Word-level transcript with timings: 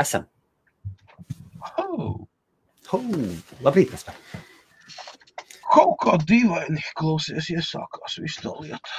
Esam. 0.00 0.24
Oh, 1.78 2.26
Hau, 2.90 3.02
labrīt, 3.62 3.90
Kaspar. 3.92 4.16
kaut 5.70 5.92
kā 6.02 6.16
dīvaini 6.26 6.80
klausies, 6.98 7.50
iesākās 7.54 8.16
viss 8.22 8.40
tā 8.42 8.50
lieta. 8.58 8.94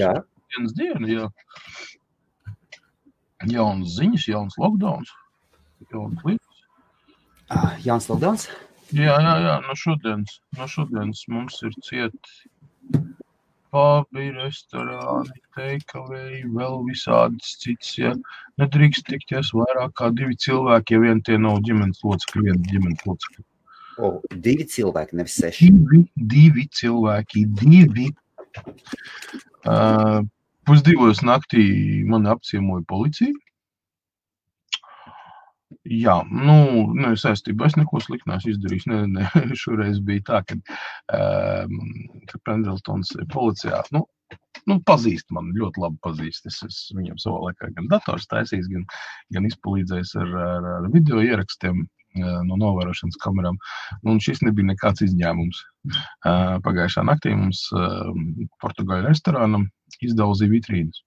Jā, 0.00 0.10
Šausmas 0.50 0.72
diena, 0.78 1.06
jā. 1.12 1.26
Jaunas 3.52 3.92
ziņas, 3.98 4.24
jauns 4.32 4.56
lockdowns. 4.58 5.12
Jaunas 5.92 6.24
lietas. 6.26 6.64
ah, 7.52 7.76
Jānis 7.84 8.08
Logdons. 8.10 8.48
Jā, 8.96 9.14
jā, 9.22 9.34
jā, 9.44 9.54
no 9.66 9.74
šodienas, 9.78 10.40
no 10.56 10.66
šodienas 10.70 11.24
mums 11.30 11.60
ir 11.66 11.74
cieti 11.86 13.06
pubi, 13.76 14.30
restorāni, 14.36 15.34
takeaway, 15.56 16.40
vēl 16.56 16.78
visādas 16.88 17.56
citas, 17.60 17.92
ja 18.00 18.14
nedrīkst 18.60 19.08
tikties 19.10 19.52
vairāk 19.56 19.96
kā 20.00 20.10
divi 20.16 20.36
cilvēki, 20.46 20.96
ja 20.96 21.02
vien 21.04 21.20
tie 21.26 21.36
nav 21.40 21.60
ģimenes 21.66 22.00
locekļi, 22.06 22.46
viena 22.48 22.70
ģimenes 22.70 23.04
locekļi. 23.08 23.44
O, 23.96 24.12
divi 24.44 24.66
cilvēki, 24.68 25.16
nevis 25.20 25.38
seši. 25.40 25.70
Divi, 25.72 26.02
divi 26.32 26.66
cilvēki, 26.80 27.44
divi. 27.60 28.10
Uh, 29.66 30.22
pusdivos 30.68 31.22
naktī 31.24 31.66
mani 32.08 32.32
apciemoja 32.32 32.84
policija. 32.88 33.32
Jā, 35.84 36.16
nu, 36.30 36.56
nu 36.96 37.12
saistībā 37.18 37.68
es 37.68 37.76
neko 37.78 38.00
sliktu 38.02 38.30
neesmu 38.30 38.52
izdarījis. 38.54 38.86
Ne, 38.90 39.00
ne, 39.12 39.26
šoreiz 39.62 40.00
bija 40.06 40.24
tā, 40.30 40.42
ka 40.48 40.56
um, 41.18 41.80
Pendletons 42.46 43.12
ir 43.16 43.26
policijā. 43.32 43.82
Nu, 43.94 44.04
nu, 44.70 44.78
pazīst 44.88 45.30
man 45.34 45.52
ļoti 45.56 45.82
labi. 45.82 46.00
Pazīst. 46.06 46.48
Es 46.50 46.62
esmu 46.66 47.02
viņam 47.02 47.20
savā 47.22 47.42
laikā 47.48 47.70
gan 47.76 47.90
dators 47.92 48.28
taisījis, 48.32 48.70
gan, 48.72 48.86
gan 49.36 49.50
izpalīdzējis 49.50 50.16
ar, 50.22 50.34
ar, 50.46 50.70
ar 50.80 50.90
video 50.94 51.22
ierakstiem 51.24 51.82
uh, 51.84 52.40
no 52.48 52.58
novērošanas 52.62 53.20
kamerām. 53.22 53.58
Un 54.08 54.22
šis 54.22 54.42
nebija 54.46 54.72
nekāds 54.72 55.06
izņēmums. 55.06 55.64
Uh, 55.86 56.56
pagājušā 56.66 57.06
naktī 57.06 57.36
mums 57.38 57.66
uh, 57.76 58.10
Portugāļu 58.64 59.10
restorānam 59.10 59.68
izdauzīja 60.02 60.56
vitrīnas. 60.56 61.04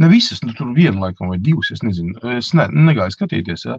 Ne 0.00 0.08
visas, 0.08 0.40
nu, 0.40 0.54
tur 0.56 0.70
viena 0.72 1.02
laikam 1.02 1.28
vai 1.28 1.36
divas, 1.44 1.68
es 1.74 1.82
nezinu. 1.84 2.14
Es 2.32 2.52
ne, 2.56 2.64
negāju 2.72 3.12
skatīties. 3.12 3.66
Ja? 3.68 3.76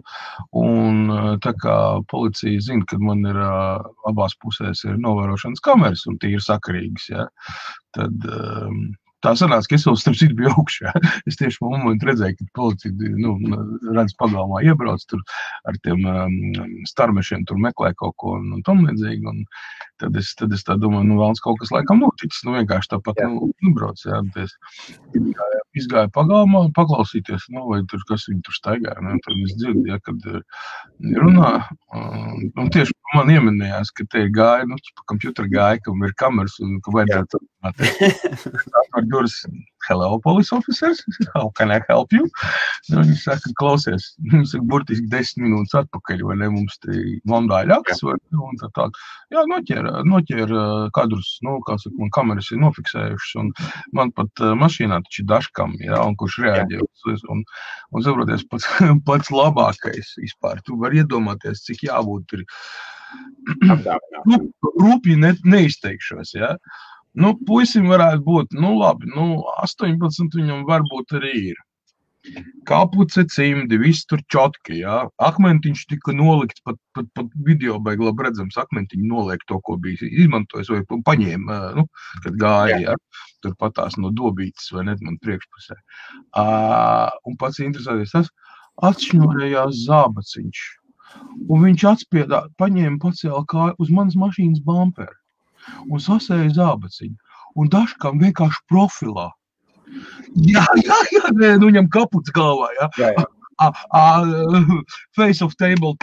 Un 0.60 1.10
eh, 1.10 1.30
tā 1.42 1.54
kā 1.58 1.76
policija 2.10 2.62
zina, 2.62 2.86
ka 2.90 3.00
man 3.02 3.24
ir 3.26 3.40
uh, 3.42 3.82
abās 4.10 4.36
pusēs 4.38 4.84
ir 4.86 5.00
novērošanas 5.02 5.64
kameras 5.64 6.06
un 6.10 6.20
tie 6.22 6.36
ir 6.36 6.44
sakarīgas, 6.44 7.08
ja? 7.10 7.26
tad 7.98 8.28
um, 8.30 8.84
tā 9.24 9.32
sanāca, 9.38 9.70
ka 9.70 9.78
es 9.78 9.86
vēl 9.88 9.96
starp 10.00 10.18
citu 10.20 10.38
biju 10.38 10.52
augšā. 10.54 10.92
Es 11.30 11.38
tieši 11.40 11.62
momentu 11.64 12.08
redzēju, 12.10 12.36
ka 12.38 12.46
policija 12.58 13.12
nu, 13.16 13.34
redz 13.96 14.14
pagalmā 14.20 14.60
iebrauc 14.68 15.02
tur 15.10 15.22
ar 15.68 15.78
tiem 15.86 16.04
um, 16.10 16.36
starmešiem, 16.90 17.46
tur 17.48 17.60
meklē 17.62 17.94
kaut 18.00 18.16
ko 18.20 18.36
un, 18.38 18.50
un 18.58 18.64
tam 18.66 18.84
līdzīgi. 18.84 19.24
Un 19.30 19.42
tad 20.02 20.16
es, 20.20 20.34
tad 20.38 20.52
es 20.54 20.64
tā 20.66 20.76
domāju, 20.80 21.08
nu, 21.08 21.18
vēlams 21.20 21.42
kaut 21.44 21.60
kas 21.62 21.72
laikam 21.74 22.02
noticis. 22.04 22.42
Nu, 22.46 22.56
vienkārši 22.58 22.92
tāpat, 22.94 23.22
Jā. 23.22 23.30
nu, 23.32 23.50
nu 23.64 23.74
brauc, 23.76 24.00
jā, 24.04 24.20
un 24.20 24.30
es 24.42 24.56
izgāju, 25.78 26.10
pagalmā, 26.14 26.66
paklausīties, 26.76 27.48
nu, 27.54 27.64
vai 27.70 27.80
tur 27.90 28.02
kas 28.10 28.28
viņi 28.30 28.44
tur 28.46 28.58
staigāja. 28.58 29.00
Nu, 29.04 29.16
tad 29.24 29.40
es 29.46 29.56
dzirdu, 29.58 29.86
ja, 29.90 30.00
kad 30.04 30.28
uh, 30.30 30.68
runā, 31.22 31.52
um, 31.94 32.44
un 32.60 32.70
tieši 32.74 32.94
man 33.14 33.30
ieminējās, 33.30 33.92
ka 33.94 34.06
te 34.10 34.26
gāja, 34.34 34.66
nu, 34.70 34.78
pa 34.98 35.06
kompjuteru 35.12 35.50
gāja, 35.52 35.82
kam 35.84 36.02
ir 36.06 36.14
kameras 36.20 36.56
un 36.64 36.78
ka 36.84 36.94
vajadzētu 36.94 37.40
atvērt 37.68 38.46
durvis. 39.14 39.40
Hello, 39.86 40.18
police 40.18 40.50
officers, 40.56 41.04
how 41.34 41.50
can 41.58 41.70
I 41.70 41.80
help 41.88 42.12
you? 42.16 42.24
Nu, 42.88 43.02
viņi 43.02 43.18
saka, 43.20 43.50
klausies, 43.60 44.06
mums 44.32 44.54
ir 44.56 44.62
burtiski 44.64 45.10
desmit 45.12 45.44
minūtes 45.44 45.76
atpakaļ, 45.82 46.22
vai 46.24 46.36
ne, 46.40 46.48
mums 46.54 46.78
te 46.80 47.02
mondā 47.28 47.60
ir 47.66 47.74
akts, 47.76 48.00
vai 48.06 48.14
un 48.32 48.60
tā 48.62 48.70
tā. 48.78 48.86
Jā, 49.34 49.44
noķēra, 49.50 49.92
noķēra 50.08 50.62
kadrus, 50.96 51.34
nu, 51.44 51.58
kā 51.68 51.76
saka, 51.82 51.92
man 52.00 52.12
kameras 52.16 52.48
ir 52.54 52.62
nofiksējušas, 52.64 53.34
un 53.42 53.52
man 53.98 54.14
pat 54.16 54.44
uh, 54.44 54.54
mašīnā 54.62 55.02
taču 55.04 55.20
ir 55.24 55.28
dažkam, 55.34 55.76
jā, 55.84 56.00
un 56.00 56.16
kurš 56.20 56.40
reaģē 56.46 56.80
uz, 56.80 57.28
un, 57.34 57.44
un 57.92 58.08
saproties, 58.08 58.48
pats, 58.48 58.70
pats 59.10 59.32
labākais 59.34 60.16
vispār. 60.22 60.64
Tu 60.64 60.80
vari 60.80 61.04
iedomāties, 61.04 61.60
cik 61.68 61.84
jābūt 61.90 62.38
ir 62.38 62.48
rūpīgi 64.84 65.20
ne, 65.20 65.36
neizteikšos. 65.44 66.34
Ja? 66.38 66.54
Nu, 67.14 67.30
puisim 67.46 67.86
varētu 67.86 68.24
būt, 68.26 68.56
nu, 68.58 68.72
labi, 68.80 69.06
nu, 69.14 69.44
18 69.62 70.34
viņam 70.34 70.64
varbūt 70.66 71.14
arī 71.20 71.34
ir. 71.52 71.60
Kapuce, 72.66 73.26
cimdi, 73.28 73.76
viss 73.78 74.06
tur 74.08 74.22
čotki, 74.32 74.78
jā. 74.80 74.96
Akmentiņš 75.22 75.82
tika 75.92 76.14
nolikts, 76.16 76.62
pat, 76.64 76.78
pat, 76.96 77.06
pat 77.14 77.28
video 77.46 77.76
beig 77.84 78.00
labi 78.02 78.26
redzams, 78.26 78.56
akmentiņu 78.58 79.10
noliek 79.10 79.44
to, 79.50 79.60
ko 79.66 79.76
bija 79.78 80.08
izmantojis, 80.08 80.72
vai 80.72 80.80
pa- 80.88 81.00
paņēma, 81.10 81.58
nu, 81.78 81.86
kad 82.24 82.38
gāja, 82.40 82.80
jā. 82.86 82.96
Tur 83.44 83.54
patās 83.60 83.98
no 84.00 84.10
dobītes, 84.10 84.70
vai 84.74 84.86
ne, 84.88 84.96
man 85.04 85.20
priekšpusē. 85.22 85.76
Uh, 86.32 87.12
un 87.28 87.36
pats 87.38 87.60
interesantais 87.60 88.16
tas, 88.16 88.32
atšņorējās 88.88 89.84
zābaciņš. 89.84 90.64
Un 91.46 91.68
viņš 91.68 91.84
atspiedā, 91.92 92.46
paņēma 92.58 92.98
pacēla 93.04 93.44
kāju 93.52 93.76
uz 93.84 93.92
manas 93.92 94.16
mašīnas 94.18 94.64
bumperu 94.64 95.14
un 95.90 96.02
sasēja 96.02 96.50
zābaciņu. 96.58 97.16
Un 97.60 97.70
dažkam 97.70 98.18
vienkārši 98.22 98.64
profilā. 98.70 99.30
Jā, 100.34 100.64
jā, 100.80 100.98
jā, 101.14 101.30
nē, 101.38 101.54
nu 101.60 101.70
viņam 101.70 101.88
kaputs 101.94 102.34
galvā, 102.34 102.72
jā. 102.80 102.90
Jā, 102.98 103.14
jā. 103.14 103.26
A, 103.62 103.70
a, 103.94 104.04
face 105.14 105.44
of 105.44 105.54
table 105.60 105.94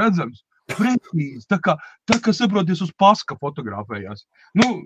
redzams. 0.00 0.42
Precīzi, 0.68 1.46
tā 1.48 1.56
kā, 1.64 1.78
tā 2.04 2.18
kā 2.20 2.34
saproties 2.36 2.82
uz 2.84 2.90
paska 3.00 3.38
fotografējās. 3.40 4.26
Nu, 4.58 4.82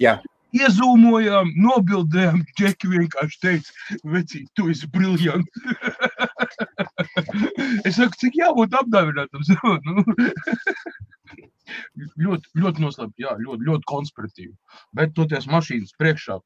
Jā. 0.00 0.18
Iezūmojām, 0.56 1.50
nobildējām, 1.58 2.38
Džeki 2.56 2.88
vienkārši 2.92 3.40
teica, 3.42 3.72
vecīt, 4.08 4.46
tu 4.56 4.70
esi 4.72 4.86
briljants. 4.92 5.50
es 7.88 7.98
saku, 7.98 8.16
cik 8.22 8.38
jābūt 8.40 8.76
apdāvinātam. 8.78 9.42
nu, 9.88 10.04
ļoti, 12.26 12.52
ļoti 12.62 12.84
noslēpt, 12.84 13.16
jā, 13.22 13.34
ļoti, 13.42 13.68
ļoti 13.70 13.90
konspiratīvi. 13.90 14.54
Bet 14.98 15.14
toties 15.18 15.48
mašīnas 15.50 15.96
priekšā 16.00 16.38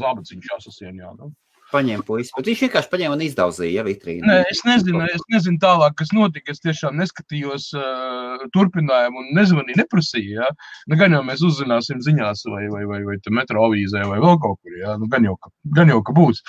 zābaciņš 0.00 0.52
jāsasien, 0.52 1.02
jā. 1.02 1.12
Nu. 1.18 1.32
Paņēma 1.72 2.04
puisi. 2.06 2.30
Bet 2.36 2.46
viņš 2.46 2.60
vienkārši 2.62 2.90
paņēma 2.92 3.16
un 3.16 3.22
izdauzīja, 3.26 3.80
ja 3.80 3.84
vitrīnu. 3.86 4.22
Nē, 4.28 4.36
es 4.52 4.60
nezinu, 4.66 5.00
es 5.10 5.24
nezinu 5.32 5.58
tālāk, 5.62 5.96
kas 5.98 6.12
notika. 6.14 6.54
Es 6.54 6.62
tiešām 6.62 6.94
neskatījos 7.00 7.72
uh, 7.74 8.44
turpinājumu 8.54 9.24
un 9.24 9.32
nezvanīju, 9.34 9.80
neprasīju. 9.80 10.36
Ja? 10.38 10.50
Nu, 10.86 10.98
gan 11.00 11.16
jau 11.16 11.24
mēs 11.26 11.42
uzzināsim 11.46 12.02
ziņās, 12.06 12.44
vai, 12.52 12.66
vai, 12.70 12.84
vai, 12.86 13.00
vai 13.08 13.18
metro 13.34 13.66
avīzē, 13.66 14.04
vai 14.06 14.20
vēl 14.22 14.38
kaut 14.44 14.60
kur. 14.62 14.76
Ja? 14.78 14.94
Nu, 15.00 15.10
gan, 15.10 15.26
jau, 15.26 15.34
ka, 15.42 15.50
gan 15.80 15.90
jau, 15.90 15.98
ka 16.06 16.14
būs. 16.14 16.44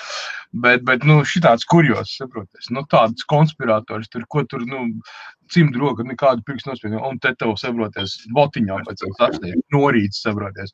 Bet, 0.64 0.86
bet 0.86 1.02
nu, 1.08 1.18
šitāds 1.28 1.66
kurjos, 1.68 2.14
saproties, 2.20 2.70
nu, 2.72 2.86
tāds 2.88 3.26
konspirators, 3.28 4.06
tur, 4.12 4.22
ko 4.30 4.46
tur, 4.48 4.62
nu, 4.70 4.86
cimdu 5.52 5.82
roka, 5.82 6.06
nekādu 6.06 6.44
pirkstu 6.46 6.70
nospiedumu, 6.70 7.02
un 7.08 7.18
te 7.22 7.34
tev, 7.36 7.54
saproties, 7.60 8.16
botiņā 8.36 8.78
pēc 8.86 9.02
tam 9.02 9.18
sasniegt, 9.18 9.66
norīts, 9.74 10.22
saproties, 10.24 10.72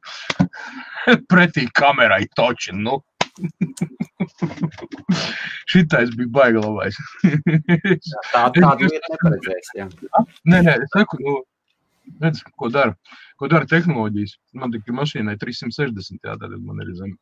pretī 1.33 1.67
kamerai 1.75 2.25
toči, 2.39 2.75
nu. 2.77 3.01
Šitais 5.73 6.13
bija 6.19 6.31
baigi 6.37 6.61
labais. 6.63 6.97
Tā, 8.33 8.45
tādu 8.57 8.91
lietu 8.91 9.15
neparedzēs. 9.15 9.73
Jā. 9.79 9.89
Nē, 10.51 10.59
nē, 10.69 10.77
es 10.85 10.95
saku, 10.95 11.19
nu, 11.25 11.35
redz, 12.23 12.43
ko 12.61 12.69
dara. 12.73 12.95
Ko 13.41 13.49
dara 13.51 13.67
tehnoloģijas? 13.67 14.37
Man 14.61 14.71
tikai 14.71 14.95
mašīnai 14.95 15.35
360, 15.41 16.21
jā, 16.23 16.35
tad 16.39 16.53
man 16.63 16.83
ir 16.85 16.93
zem, 16.99 17.15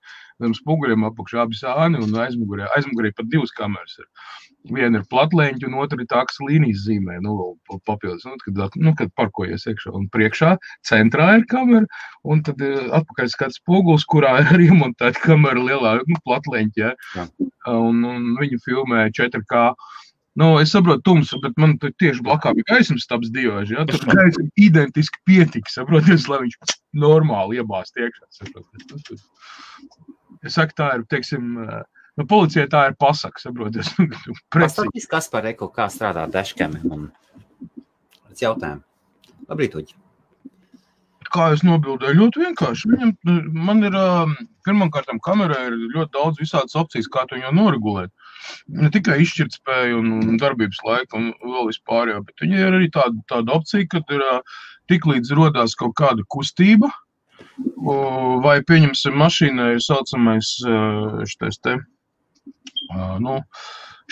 zem 0.43 0.55
spoguriem 0.59 1.07
apakšā 1.09 1.41
abi 1.47 1.57
sāni 1.57 2.01
un 2.03 2.13
aizmugurē, 2.21 2.67
aizmugurē 2.77 3.15
pat 3.17 3.31
divas 3.33 3.55
kameras 3.57 3.97
ir. 4.03 4.09
Viena 4.77 5.01
ir 5.01 5.07
platleņķa 5.11 5.67
un 5.71 5.79
otra 5.83 5.99
ir 5.99 6.11
tāks 6.11 6.37
līnijas 6.45 6.85
zīmē, 6.85 7.17
nu, 7.25 7.33
vēl 7.39 7.55
pa- 7.71 7.81
papildus, 7.93 8.27
nu, 8.29 8.37
kad, 8.45 8.77
nu, 8.77 8.93
kad 8.99 9.11
parkojies 9.19 9.65
iekšā. 9.73 9.95
Un 9.99 10.07
priekšā 10.13 10.53
centrā 10.87 11.31
ir 11.41 11.49
kamera, 11.51 11.89
un 12.29 12.45
tad 12.47 12.61
eh, 12.63 12.85
atpakaļ 13.01 13.33
skats 13.33 13.59
spogulis, 13.63 14.05
kurā 14.07 14.37
ir 14.53 14.67
iemontēta 14.69 15.25
kamera 15.25 15.65
lielā, 15.65 15.97
nu, 16.07 16.21
platleņķa, 16.29 16.85
jā. 16.85 16.93
Jā. 17.17 17.27
Un, 17.73 18.05
un 18.07 18.31
viņu 18.39 18.61
filmē 18.67 19.09
4K. 19.17 19.67
Nu, 20.39 20.55
es 20.63 20.71
saprotu, 20.73 21.03
tums, 21.05 21.33
bet 21.45 21.59
man 21.61 21.75
tur 21.81 21.93
tieši 22.01 22.25
blakus 22.25 22.55
bija 22.57 22.71
gaismas 22.71 23.05
stāsts 23.05 23.33
divi. 23.35 23.53
Ja? 23.69 23.85
Tur 23.89 24.01
gaisma 24.09 24.47
identiski 24.57 25.21
pietika, 25.29 25.73
saprotiet, 25.73 26.25
lai 26.33 26.41
viņš 26.47 26.77
normāli 27.05 27.61
iebāzt 27.61 28.01
iekšā. 28.01 28.53
Nu, 28.57 29.19
Es 30.43 30.57
saku, 30.59 30.75
tā 30.75 30.89
ir, 30.97 31.05
teiksim, 31.07 31.53
nu, 32.19 32.25
policijai 32.27 32.67
tā 32.71 32.87
ir 32.91 32.97
pasaka, 32.99 33.39
saprotiet. 33.39 33.87
Precīzi. 33.95 34.41
Pastāstīs, 34.57 35.09
kas 35.11 35.31
par 35.31 35.47
eko, 35.53 35.69
kā 35.75 35.87
strādā 35.93 36.25
deškami. 36.35 36.83
Un... 36.91 37.05
Tas 38.27 38.43
jautājumu. 38.43 38.83
Labrīt, 39.47 39.77
Uģi. 39.79 40.02
Kā 41.33 41.51
es 41.57 41.63
nobildēju, 41.67 42.19
ļoti 42.19 42.43
vienkārši. 42.47 42.91
Viņam, 42.93 43.13
man 43.67 43.83
ir, 43.87 43.97
pirmkārt, 44.67 45.11
kamerā 45.25 45.61
ir 45.69 45.79
ļoti 45.95 46.13
daudz 46.17 46.43
visādas 46.43 46.77
opcijas, 46.79 47.11
kā 47.13 47.25
to 47.31 47.41
noregulēt. 47.53 48.13
Ne 48.69 48.91
tikai 48.93 49.21
izšķirtspēja 49.23 49.97
un, 49.99 50.13
un 50.19 50.41
darbības 50.41 50.83
laika 50.87 51.19
un 51.19 51.31
vēl 51.45 51.71
vispār, 51.71 52.13
jā, 52.13 52.21
bet 52.27 52.45
viņai 52.45 52.61
ir 52.61 52.79
arī 52.79 52.91
tāda, 52.95 53.17
tāda 53.31 53.57
opcija, 53.59 53.89
ka 53.91 54.03
ir 54.13 54.27
tik 54.91 55.07
līdz 55.07 55.35
rodās 55.39 55.77
kaut 55.79 55.95
kāda 56.01 56.27
kustība, 56.33 56.91
vai, 58.43 58.57
pieņemsim, 58.67 59.15
mašīnai 59.19 59.75
ir 59.77 59.85
saucamais 59.85 60.57
šitais 61.31 61.61
te, 61.63 61.77
nu, 63.23 63.39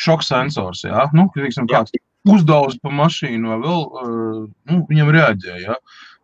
šoks 0.01 0.31
sensors, 0.31 0.85
jā, 0.87 1.09
nu, 1.17 1.27
teiksim, 1.35 1.69
kāds 1.71 1.93
uzdauz 2.29 2.77
pa 2.83 2.93
mašīnu 2.93 3.51
vai 3.51 3.59
vēl, 3.65 3.85
nu, 4.71 4.81
viņam 4.91 5.13
reaģē, 5.17 5.59
jā. 5.65 5.77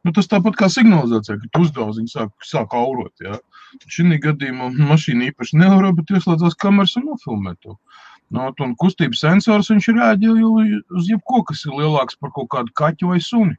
Nu, 0.06 0.12
tas 0.14 0.29
tāpat 0.31 0.55
kā 0.55 0.69
signalizācija, 0.70 1.35
ka 1.41 1.49
tu 1.50 1.64
uzdauz, 1.64 1.97
viņi 1.99 2.12
sāk, 2.12 2.29
sāk 2.47 2.75
aurot, 2.79 3.11
jā. 3.19 3.41
Šī 3.91 4.20
gadījumā 4.23 4.69
mašīna 4.76 5.32
īpaši 5.32 5.58
neauro, 5.58 5.91
bet 5.97 6.12
ieslēdzās 6.14 6.55
kameras 6.62 6.94
un 7.00 7.08
nofilmē 7.11 7.56
to. 7.64 7.75
Nu, 8.31 8.47
un 8.62 8.75
kustības 8.79 9.25
sensors 9.25 9.73
viņš 9.73 9.88
reaģē 9.97 10.37
jau 10.38 10.53
uz 11.00 11.11
jebko, 11.11 11.43
kas 11.50 11.64
ir 11.67 11.75
lielāks 11.81 12.19
par 12.23 12.31
kaut 12.38 12.50
kādu 12.55 12.75
kaķu 12.79 13.11
vai 13.11 13.19
suni. 13.23 13.58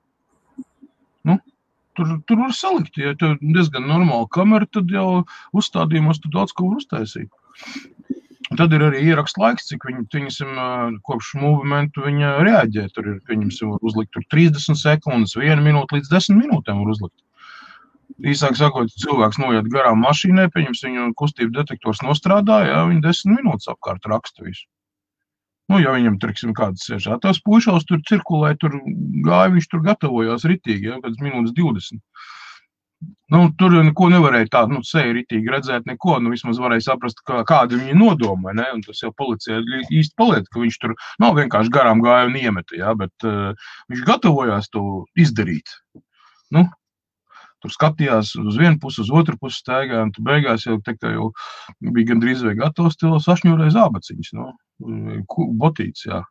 Nu, 1.27 1.35
tur, 1.99 2.15
tur 2.27 2.41
var 2.45 2.55
salikt, 2.55 2.95
ja 2.99 3.11
tev 3.19 3.35
diezgan 3.43 3.87
normāla 3.91 4.31
kamera, 4.31 4.67
tad 4.71 4.91
jau 4.91 5.25
uzstādījumos 5.51 6.23
tu 6.23 6.31
daudz 6.31 6.55
ko 6.55 6.71
var 6.71 6.83
uztaisīt. 8.47 8.57
Tad 8.57 8.73
ir 8.73 8.83
arī 8.85 9.03
ieraksts 9.03 9.37
laiks, 9.37 9.67
cik 9.67 9.83
viņi, 9.85 10.07
viņasim, 10.13 11.01
kopš 11.03 11.35
movimentu 11.35 12.05
viņa 12.05 12.43
reaģē. 12.47 12.87
Tur 12.93 13.07
ir, 13.07 13.19
pieņemsim, 13.27 13.71
var 13.71 13.79
uzlikt 13.81 14.13
tur 14.13 14.23
30 14.31 14.75
sekundes, 14.75 15.35
1 15.35 15.61
minūte 15.63 15.97
līdz 15.97 16.09
10 16.09 16.37
minūtēm 16.39 16.79
var 16.79 16.93
uzlikt. 16.93 17.19
Īsāk 18.23 18.55
sakot, 18.55 18.89
cilvēks 18.97 19.37
noiet 19.37 19.67
garām 19.69 19.99
mašīnai, 20.01 20.47
pieņemsim, 20.49 20.95
viņu 20.95 21.13
kustību 21.19 21.51
detektors 21.53 22.01
nostrādā, 22.01 22.63
jā, 22.65 22.79
viņi 22.87 23.03
10 23.03 23.35
minūtes 23.35 23.67
apkārt 23.69 24.07
raksta 24.07 24.47
visu. 24.47 24.65
Nu, 25.67 25.81
ja 25.83 25.91
viņam, 25.91 26.15
teiksim, 26.23 26.53
kāds 26.55 26.87
sēž, 26.87 27.09
tās 27.21 27.41
pušās 27.43 27.83
tur 27.85 27.99
cirkulē, 28.07 28.53
tur 28.55 28.79
gāja, 29.25 29.51
viņš 29.51 29.67
tur 29.67 29.83
gatavojās 29.83 30.47
ritīgi, 30.47 30.87
jā, 30.87 31.01
kāds 31.03 31.19
minūtes 31.19 31.51
20. 31.59 31.99
Nu, 33.33 33.41
tur 33.59 33.73
neko 33.83 34.07
nevarēja 34.09 34.47
tādu 34.53 34.77
nu, 34.77 34.81
seju 34.87 35.13
ritīgi 35.17 35.51
redzēt, 35.51 35.85
neko. 35.89 36.15
Nu, 36.23 36.31
vismaz 36.33 36.57
varēja 36.63 36.85
saprast, 36.85 37.19
kā, 37.27 37.43
kāda 37.47 37.77
viņa 37.77 37.97
nodoma. 37.99 38.55
Ne? 38.57 38.65
Un 38.73 38.81
tas 38.85 39.03
jau 39.03 39.11
policija 39.13 39.59
īsti 39.93 40.15
paliek, 40.17 40.47
ka 40.49 40.63
viņš 40.63 40.79
tur 40.81 40.95
nav 41.21 41.35
vienkārši 41.37 41.73
garām 41.75 42.01
gāja 42.05 42.29
un 42.29 42.39
iemeta, 42.39 42.77
ja? 42.79 42.95
bet 42.97 43.27
uh, 43.27 43.69
viņš 43.91 44.05
gatavojās 44.07 44.71
to 44.73 44.85
izdarīt. 45.19 45.75
Nu, 46.55 46.63
tur 47.63 47.73
skatījās 47.73 48.31
uz 48.39 48.57
vienu 48.59 48.79
pusi, 48.81 49.03
uz 49.03 49.11
otru 49.13 49.37
pusi 49.41 49.77
un 49.99 50.13
tur 50.15 50.25
beigās 50.25 50.65
jau, 50.65 50.79
jau 51.03 51.29
bija 51.81 52.13
gandrīz 52.13 52.43
vai 52.45 52.55
gatavs 52.59 52.97
sašņurēt 53.25 53.75
zābaciņas, 53.75 54.33
nu, 54.37 54.49
botīts, 55.61 56.07
jā. 56.07 56.23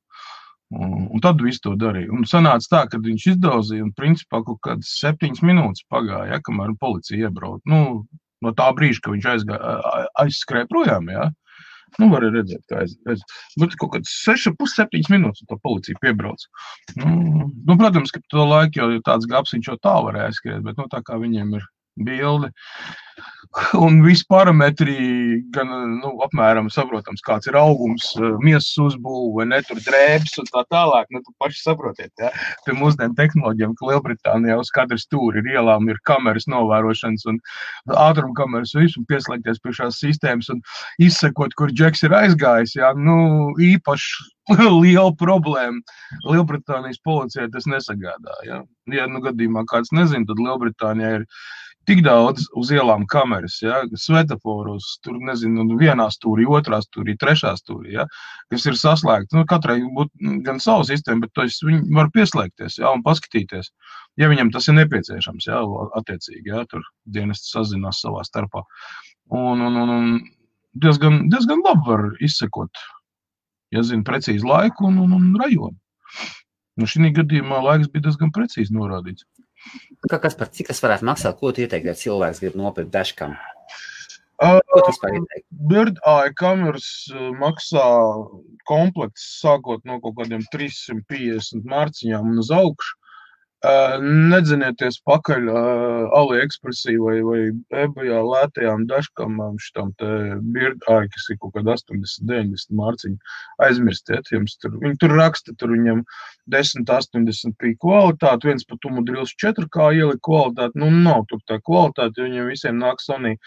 Un, 0.75 1.07
un 1.15 1.23
tad 1.23 1.39
viss 1.45 1.63
to 1.63 1.77
darīja. 1.79 2.11
Un 2.11 2.27
sanāca 2.27 2.71
tā, 2.73 2.83
ka 2.91 2.99
viņš 3.03 3.27
izdauzīja, 3.37 3.85
un 3.87 3.93
principā 3.95 4.41
kaut 4.47 4.59
kādas 4.67 4.97
septiņas 4.99 5.45
minūtes 5.47 5.87
pagāja, 5.93 6.33
ja, 6.35 6.43
kamēr 6.43 6.75
policija 6.81 7.29
iebrauca. 7.29 7.63
Nu, 7.71 8.03
no 8.43 8.53
tā 8.57 8.67
brīža, 8.75 9.05
kad 9.05 9.15
viņš 9.15 9.29
aizgāja, 9.33 9.77
aizskrēja 10.25 10.69
projām, 10.73 11.07
ja, 11.15 11.29
nu, 12.01 12.11
var 12.11 12.27
redzēt, 12.27 12.65
kā 12.71 12.83
aiz, 12.83 12.97
aiz. 13.07 13.23
Bet 13.63 13.79
kaut 13.79 13.95
kāds 13.95 14.11
6,5 14.27 15.13
minūtes 15.15 15.47
tā 15.47 15.59
policija 15.63 16.03
piebrauc. 16.03 16.43
Nu, 16.99 17.47
nu, 17.53 17.79
protams, 17.79 18.11
ka 18.15 18.25
to 18.35 18.49
laiku 18.51 18.83
jau 18.83 19.07
tāds 19.07 19.31
gaps 19.31 19.55
viņš 19.55 19.71
jau 19.71 19.79
tā 19.87 19.95
varēja 20.09 20.33
aizskriet, 20.33 20.67
bet 20.67 20.83
nu, 20.83 20.91
tā 20.91 21.03
kā 21.07 21.21
viņiem 21.23 21.55
ir 21.61 21.71
bildi. 21.97 22.53
Un 23.79 24.03
visi 24.05 24.25
parametri, 24.29 24.97
gan 25.55 25.71
nu, 25.71 26.11
apmēram 26.27 26.67
saprotams, 26.73 27.23
kāds 27.25 27.49
ir 27.49 27.57
augums, 27.57 28.11
miesas 28.43 28.75
uzbūve, 28.83 29.31
vai 29.39 29.47
ne 29.49 29.61
tur 29.65 29.81
drēbes 29.81 30.35
un 30.43 30.51
tā 30.51 30.65
tālāk. 30.75 31.09
Nu, 31.15 31.23
paši 31.41 31.63
saprotiet, 31.63 32.13
ja? 32.21 32.33
pie 32.67 32.75
mūsdienu 32.77 33.17
tehnoloģiem, 33.17 33.73
ka 33.79 33.89
Lielbritānijā 33.89 34.59
uz 34.61 34.73
katra 34.77 35.01
stūra 35.01 35.41
ir 35.41 35.49
ielām, 35.55 35.89
ir 35.89 36.03
kameras 36.09 36.49
novērošanas 36.53 37.25
un 37.33 37.41
ātruma 37.97 38.37
kameras, 38.37 38.77
visu 38.77 39.07
pieslēgties 39.09 39.63
pie 39.65 39.77
šās 39.81 40.03
sistēmas 40.05 40.53
un 40.53 40.61
izsekot, 41.01 41.57
kur 41.57 41.73
džeks 41.73 42.05
ir 42.05 42.17
aizgājis. 42.19 42.77
Ja? 42.77 42.93
Nu, 42.93 43.55
īpaši 43.57 44.35
liela 44.83 45.13
problēma. 45.17 45.81
Lielbritānijas 46.29 47.01
policijai 47.07 47.49
tas 47.55 47.65
nesagādā. 47.71 48.41
Ja, 48.47 48.65
ja 48.93 49.09
nu 49.11 49.25
gadījumā 49.25 49.65
kāds 49.71 49.95
nezina, 49.97 50.29
tad 50.29 50.43
Lielbritānijā 50.43 51.21
ir 51.23 51.31
tik 51.87 52.03
daudz 52.05 52.49
uz 52.59 52.71
ielām 52.75 53.05
kameras, 53.11 53.59
ja, 53.63 53.81
svetaforos, 54.01 54.89
tur 55.07 55.19
nezinu, 55.23 55.65
nu, 55.69 55.77
vienā 55.81 56.09
stūrī, 56.13 56.47
otrā 56.59 56.81
stūrī, 56.83 57.15
trešā 57.21 57.53
stūrī, 57.61 57.95
ja, 57.97 58.07
kas 58.53 58.67
ir 58.67 58.79
saslēgti. 58.81 59.37
Nu, 59.39 59.45
katrai 59.49 59.79
būtu 59.97 60.35
gan 60.47 60.59
savu 60.63 60.87
sistēmu, 60.89 61.25
bet 61.27 61.35
tos 61.39 61.61
viņi 61.67 61.95
var 61.97 62.11
pieslēgties 62.15 62.81
ja, 62.81 62.91
un 62.91 63.05
paskatīties, 63.07 63.71
ja 64.21 64.31
viņam 64.33 64.51
tas 64.55 64.67
ir 64.71 64.79
nepieciešams, 64.81 65.49
ja, 65.51 65.63
attiecīgi, 66.01 66.51
ja, 66.51 66.65
tur 66.71 66.83
dienests 67.07 67.55
sazinās 67.55 68.03
savā 68.05 68.27
starpā. 68.27 68.65
Un, 69.35 69.63
un, 69.63 69.79
un, 69.83 69.95
un 69.97 70.13
diezgan, 70.83 71.27
diezgan 71.31 71.63
labi 71.67 71.87
var 71.87 72.07
izsekot, 72.25 72.83
ja 73.75 73.83
zina 73.87 74.07
precīzi 74.07 74.47
laiku 74.47 74.91
un, 74.91 74.99
un, 75.07 75.15
un 75.17 75.33
rajonu. 75.39 75.79
Nu, 76.77 76.85
šī 76.91 77.09
gadījumā 77.17 77.63
laiks 77.65 77.89
bija 77.93 78.11
diezgan 78.11 78.35
precīzi 78.35 78.75
norādīts. 78.77 79.25
Kā, 80.11 80.19
kas 80.23 80.37
par 80.39 80.51
cik 80.55 80.71
tas 80.71 80.83
varētu 80.85 81.07
maksāt? 81.09 81.39
Ko 81.41 81.53
tu 81.53 81.65
ieteiktu, 81.65 81.91
ja 81.91 81.99
cilvēks 81.99 82.43
grib 82.43 82.59
nopirkt 82.59 82.93
dashcam? 82.95 83.37
Uh? 84.37 84.61
Bird 85.71 85.97
Eye 86.05 86.33
kameras 86.37 87.09
maksā 87.41 87.87
komplekts 88.69 89.25
sākot 89.41 89.81
no 89.89 89.97
kaut 90.05 90.19
kādiem 90.19 90.45
350 90.53 91.65
mārciņām 91.73 92.35
un 92.35 92.43
uz 92.45 92.53
augšu. 92.53 92.99
Nedzinieties 93.65 94.99
pakaļ 95.09 95.47
AliExpressī 96.15 96.99
vai, 97.01 97.17
vai 97.25 97.39
eBayā 97.73 98.19
lētajām 98.21 98.85
dažkamām 98.87 99.57
šitam 99.59 99.95
te 99.99 100.11
birdāji, 100.55 101.09
kas 101.15 101.25
ir 101.33 101.39
kaut 101.41 101.55
kāda 101.57 101.73
80, 101.75 102.29
90 102.29 102.77
mārciņu. 102.77 103.17
Aizmirstiet, 103.65 104.29
jums 104.31 104.59
tur, 104.61 104.77
viņi 104.83 105.01
tur 105.01 105.17
raksta, 105.17 105.57
tur 105.57 105.73
viņam 105.73 106.05
10, 106.53 106.85
80 106.85 107.57
pī 107.57 107.73
kvalitāte, 107.81 108.47
viens 108.51 108.69
pat 108.69 108.85
umu 108.91 109.03
drils 109.09 109.33
4 109.41 109.67
kā 109.73 109.89
ielika 109.97 110.21
kvalitāte, 110.29 110.77
nu 110.77 110.93
nav 110.93 111.25
tur 111.33 111.41
tā 111.49 111.59
kvalitāte, 111.59 112.29
viņiem 112.29 112.53
visiem 112.53 112.79
nāk 112.79 113.01
Sony 113.01 113.39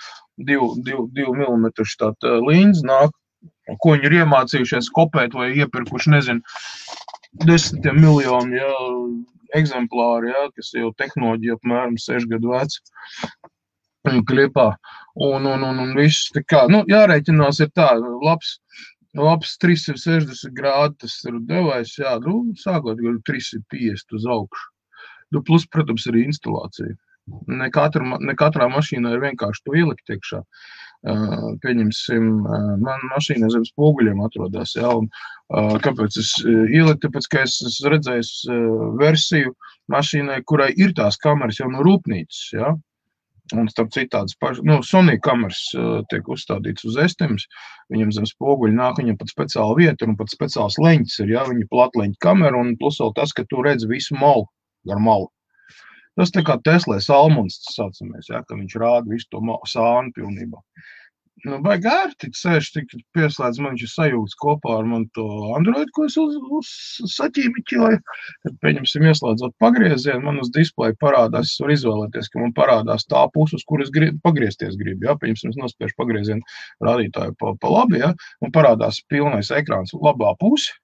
2 0.41 0.73
mm 0.89 1.69
šitāt 1.85 2.27
līnz 2.49 2.81
nāk, 2.87 3.13
ko 3.79 3.93
viņi 3.93 4.09
ir 4.09 4.17
iemācījušies 4.23 4.89
kopēt 4.95 5.37
vai 5.37 5.51
iepirkuši, 5.53 6.11
nezinu, 6.17 6.57
desmitiem 7.45 7.99
miljonu, 8.01 8.57
ja, 8.57 8.73
eksemplāri, 9.57 10.29
ja, 10.33 10.47
kas 10.55 10.73
jau 10.77 10.91
tehnoloģija 10.97 11.57
apmēram 11.57 11.97
6 11.99 12.29
gadu 12.29 12.53
veci. 12.53 12.81
Klipā. 14.29 14.69
Un, 15.19 15.45
un, 15.45 15.63
un, 15.65 15.81
un 15.83 15.91
viss 15.97 16.29
tā 16.33 16.41
kā, 16.47 16.63
nu, 16.71 16.81
jārēķinās 16.89 17.59
ir 17.65 17.71
tā, 17.75 17.89
labs, 18.23 18.55
labs 19.17 19.57
360 19.61 20.55
grādi 20.55 21.01
tas 21.03 21.17
ir 21.27 21.37
devais, 21.49 21.91
jā, 21.99 22.15
nu, 22.23 22.39
sākot 22.57 23.01
ar 23.01 23.19
350 23.27 24.17
uz 24.17 24.27
augšu. 24.37 24.69
Nu, 25.35 25.43
plus, 25.45 25.67
protams, 25.69 26.07
arī 26.09 26.25
instalācija. 26.29 26.95
Ne, 27.51 27.67
katra, 27.73 28.17
ne 28.23 28.33
katrā 28.37 28.69
mašīnā 28.73 29.11
ir 29.13 29.25
vienkārši 29.27 29.65
to 29.65 29.75
ielikt 29.77 30.15
iekšā. 30.15 30.39
Pieņemsim, 31.63 32.31
man 32.83 33.05
mašīna 33.13 33.47
zem 33.53 33.63
spoguļiem 33.67 34.19
atrodas, 34.25 34.73
jā, 34.75 34.89
un 34.99 35.07
Kāpēc 35.49 36.17
es 36.21 36.35
ieliku? 36.45 36.99
Tāpēc, 37.07 37.27
ka 37.31 37.41
es 37.47 37.55
esmu 37.65 37.89
redzējis 37.95 38.33
versiju 38.99 39.55
mašīnai, 39.89 40.43
kurai 40.45 40.69
ir 40.77 40.93
tās 40.97 41.17
kameras 41.17 41.57
jau 41.57 41.71
no 41.73 41.81
rūpnīcas. 41.85 42.41
Ja? 42.53 42.75
Un 43.57 43.65
starp 43.71 43.89
citu, 43.95 44.11
tādas 44.13 44.37
pašas, 44.37 44.61
nu, 44.61 44.77
Sony 44.85 45.15
kameras 45.25 45.63
uh, 45.73 46.03
tiek 46.11 46.27
uzstādītas 46.29 46.85
uz 46.85 46.99
estemes. 47.01 47.47
Viņam 47.89 48.11
zem 48.19 48.27
spoguļa 48.29 48.77
nāk, 48.77 49.01
viņam 49.01 49.17
pat 49.17 49.33
speciāla 49.33 49.73
vieta 49.79 50.05
un 50.05 50.13
pat 50.19 50.29
speciāls 50.29 50.77
leņķis 50.77 51.23
ir. 51.25 51.33
Ja? 51.33 51.47
Viņa 51.49 51.65
platleņķa 51.73 52.21
kamera 52.21 52.61
un 52.61 52.75
plus 52.77 53.01
vēl 53.01 53.15
tas, 53.17 53.33
ka 53.33 53.47
tu 53.49 53.65
redz 53.65 53.89
visu 53.89 54.19
malu 54.21 54.45
gar 54.85 55.01
malu. 55.01 55.31
Tas 56.19 56.33
tā 56.35 56.43
kā 56.43 56.57
Tesla 56.67 56.97
salmons, 56.99 57.61
saucamies, 57.71 58.27
ja? 58.27 58.41
ka 58.43 58.57
viņš 58.59 58.73
rāda 58.81 59.07
visu 59.07 59.29
to 59.31 59.59
sānu 59.71 60.11
pilnībā. 60.17 60.59
Nu, 61.45 61.59
vai 61.63 61.77
gārti 61.79 62.27
sēž 62.35 62.67
tik 62.73 62.89
pieslēdz, 63.15 63.61
man 63.63 63.77
viņš 63.77 63.83
ir 63.85 63.91
sajūts 63.93 64.35
kopā 64.41 64.73
ar 64.81 64.87
man 64.89 65.05
to 65.15 65.23
Android, 65.55 65.87
ko 65.95 66.07
es 66.09 66.17
uz, 66.19 66.35
uz 66.57 66.71
saķīmiķoju. 67.13 68.01
Tad, 68.43 68.57
pieņemsim, 68.65 69.05
ieslēdzot 69.07 69.55
pagriezienu, 69.63 70.25
man 70.25 70.41
uz 70.43 70.51
displeja 70.55 70.97
parādās, 70.99 71.53
es 71.53 71.63
varu 71.63 71.77
izvēlēties, 71.77 72.27
ka 72.33 72.43
man 72.43 72.51
parādās 72.57 73.07
tā 73.07 73.23
puse, 73.31 73.55
uz 73.55 73.63
kuras 73.71 73.93
grib, 73.95 74.19
pagriezties 74.25 74.75
gribu. 74.81 75.07
Ja? 75.07 75.15
Pieņemsim, 75.21 75.55
es 75.55 75.61
nospiežu 75.61 75.95
pagriezienu 76.01 76.43
rādītāju 76.83 77.37
pa, 77.39 77.55
pa 77.63 77.75
labi, 77.77 78.03
ja? 78.03 78.11
un 78.43 78.51
parādās 78.55 78.99
pilnais 79.07 79.53
ekrāns 79.55 79.95
labā 79.95 80.35
pusi. 80.43 80.75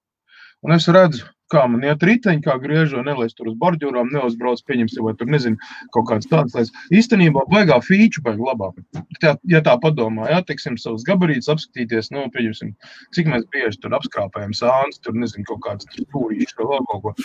Un 0.63 0.77
es 0.77 0.87
redzu, 0.87 1.27
kā 1.53 1.65
man 1.69 1.83
iet 1.85 2.03
riteņi, 2.05 2.43
kā 2.45 2.57
griežo, 2.61 3.01
nelaiž 3.05 3.35
tur 3.37 3.51
uz 3.51 3.57
borģūrām, 3.61 4.11
neuzbrauc, 4.13 4.61
pieņemsim, 4.67 5.03
vai 5.05 5.13
tur 5.19 5.29
nezinu, 5.31 5.59
kaut 5.95 6.07
kādas 6.09 6.29
tādas 6.31 6.55
lietas. 6.57 6.85
Īstenībā 6.99 7.45
baigā 7.51 7.79
fīču 7.85 8.23
baig 8.25 8.41
labāk. 8.41 8.79
Tā, 9.23 9.35
ja 9.51 9.61
tā 9.65 9.75
padomā, 9.81 10.29
jā, 10.31 10.41
teiksim, 10.47 10.79
savus 10.81 11.05
gabarītus 11.07 11.51
apskatīties, 11.53 12.11
nu, 12.15 12.27
pieņemsim, 12.33 12.73
cik 13.15 13.31
mēs 13.31 13.45
bieži 13.53 13.81
tur 13.83 13.97
apskrāpējam 13.99 14.55
sāns, 14.57 15.01
tur 15.05 15.17
nezinu, 15.17 15.45
kaut 15.51 15.61
kādas 15.67 15.89
tur 15.91 16.07
stūrīšas 16.07 16.57
vai 16.61 16.71
vēl 16.73 16.87
kaut 16.91 17.05
ko. 17.05 17.15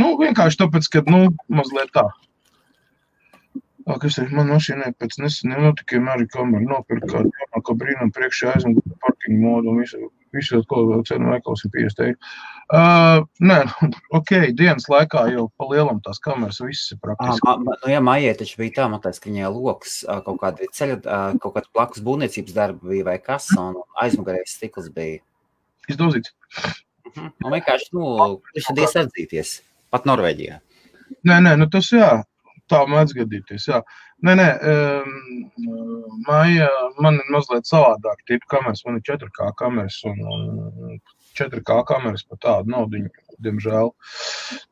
Nu, 0.00 0.14
vienkārši 0.20 0.62
tāpēc, 0.64 0.92
ka, 0.92 1.04
nu, 1.12 1.26
mazliet 1.52 1.92
tā. 1.96 2.08
Tā, 3.86 3.94
kas 4.02 4.16
ir 4.18 4.32
man 4.34 4.48
mašīnai 4.50 4.88
pēc 4.98 5.20
neseniem 5.22 5.62
notikiem, 5.62 6.08
arī 6.10 6.24
kamera 6.32 6.64
nopirka 6.72 7.06
kādu 7.12 7.30
jaunāko 7.30 7.76
brīnumu 7.78 8.14
priekšā 8.16 8.56
aizmugurē 8.56 8.96
parkingu 9.26 9.48
modu 9.48 9.70
un 9.70 9.80
visu, 9.80 10.10
visu 10.32 10.62
ko 10.68 11.02
cenu 11.04 11.30
veikals 11.30 11.64
ir 11.64 11.70
50 11.70 12.04
eiro. 12.06 12.18
Uh, 12.66 13.22
nē, 13.40 13.58
ok, 14.18 14.52
dienas 14.58 14.88
laikā 14.90 15.28
jau 15.32 15.48
pa 15.56 15.68
lielam 15.70 16.00
tās 16.02 16.18
kameras 16.18 16.60
visas 16.60 16.92
ir 16.92 16.98
praktiski. 17.02 17.46
Ah, 17.46 17.58
nu, 17.62 17.90
jā, 17.90 18.00
mājai 18.00 18.34
taču 18.38 18.58
bija 18.58 18.74
tā, 18.80 18.88
man 18.90 19.00
liekas, 19.00 19.20
ka 19.22 19.30
viņai 19.30 19.52
loks 19.54 20.04
kaut 20.26 20.40
kāda 20.42 20.66
ceļa, 20.74 20.98
kaut 21.42 21.54
kāda 21.54 21.70
blakus 21.74 22.02
būvniecības 22.02 22.56
darba 22.56 22.90
bija 22.90 23.06
vai 23.06 23.18
kas, 23.22 23.48
un 23.54 23.78
aizmugurējais 24.02 24.56
stikls 24.58 24.90
bija. 24.94 25.22
Izdozīts. 25.90 26.34
Mhm. 27.14 27.32
Un 27.44 27.52
vienkārši, 27.54 27.92
nu, 27.94 28.08
viņš 28.56 28.72
ir 28.72 28.82
iesaistīties, 28.82 29.60
pat 29.94 30.08
Norvēģijā. 30.10 30.58
Nē, 31.26 31.38
nē, 31.38 31.54
nu 31.60 31.70
tas 31.70 31.86
jā, 31.94 32.10
tā 32.70 32.82
mēdz 32.90 33.14
gadīties, 33.14 33.70
jā. 33.70 33.78
Nē, 34.24 34.32
nē, 34.38 34.48
māja 36.24 36.70
man 37.04 37.18
ir 37.20 37.28
mazliet 37.34 37.68
savādāk 37.68 38.22
tipu 38.28 38.48
kameras, 38.48 38.80
man 38.86 38.96
ir 38.96 39.04
4K 39.04 39.50
kameras 39.58 39.98
un 40.08 40.22
4K 41.36 41.82
kameras 41.90 42.24
par 42.24 42.40
tādu 42.40 42.72
naudu, 42.72 43.02
diemžēl. 43.44 43.92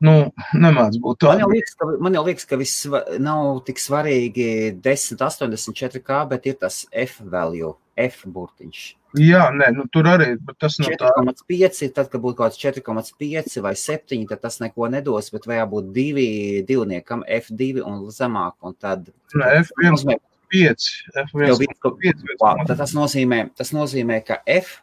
Nu, 0.01 0.15
nemēdz 0.57 0.97
būt 1.03 1.21
tā. 1.21 1.35
Man 1.35 1.43
jau 1.43 1.51
liekas, 1.53 1.77
ka, 1.77 1.89
man 2.01 2.17
jau 2.17 2.25
liekas, 2.25 2.49
ka 2.49 2.57
viss 2.57 2.87
nav 3.21 3.61
tik 3.67 3.81
svarīgi 3.83 4.49
10, 4.81 5.21
84K, 5.21 6.23
bet 6.33 6.49
ir 6.49 6.57
tas 6.65 6.81
F 7.05 7.19
value, 7.21 7.75
F 7.95 8.25
burtiņš. 8.27 8.83
Jā, 9.15 9.45
nē, 9.55 9.69
nu, 9.77 9.85
tur 9.91 10.09
arī 10.11 10.33
tas 10.59 10.75
nav 10.81 10.97
tā. 10.99 11.11
4,5, 11.23 11.87
tad, 11.95 12.09
kad 12.11 12.19
būtu 12.19 12.35
kaut 12.41 12.51
kāds 12.51 12.59
4,5 12.59 13.61
vai 13.63 13.71
7, 13.79 14.25
tad 14.27 14.43
tas 14.43 14.59
neko 14.59 14.89
nedos, 14.91 15.31
bet 15.31 15.47
vajag 15.47 15.71
būt 15.71 15.91
divi 15.95 16.27
divniekam, 16.67 17.23
F2 17.23 17.85
un 17.87 18.03
zemāk, 18.11 18.57
un 18.65 18.75
tad. 18.75 19.07
Nē, 19.37 19.53
F1, 19.61 20.19
5, 20.51 20.89
F1, 21.23 21.55
5. 22.03 22.27
Wow, 22.43 22.65
tad 22.67 22.75
tas 22.83 22.95
nozīmē, 22.97 23.45
tas 23.55 23.71
nozīmē, 23.75 24.19
ka 24.27 24.41
F, 24.51 24.81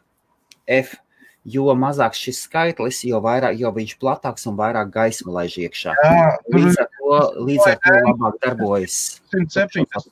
F, 0.65 0.97
jo 1.45 1.69
mazāks 1.77 2.21
šis 2.25 2.43
skaitlis, 2.47 3.03
jo, 3.05 3.21
vairāk, 3.23 3.57
jo 3.59 3.69
viņš 3.75 3.97
platāks 4.01 4.47
un 4.49 4.57
vairāk 4.57 4.89
gaismu 4.93 5.35
laiž 5.35 5.59
iekšā. 5.67 5.93
Jā, 5.93 6.29
līdz 6.55 6.79
ar 6.81 6.89
to, 6.97 7.17
līdz 7.49 7.67
ar 7.69 7.81
to 7.85 7.97
labāk 8.09 8.39
darbojas. 8.45 9.01
170, 9.35 10.09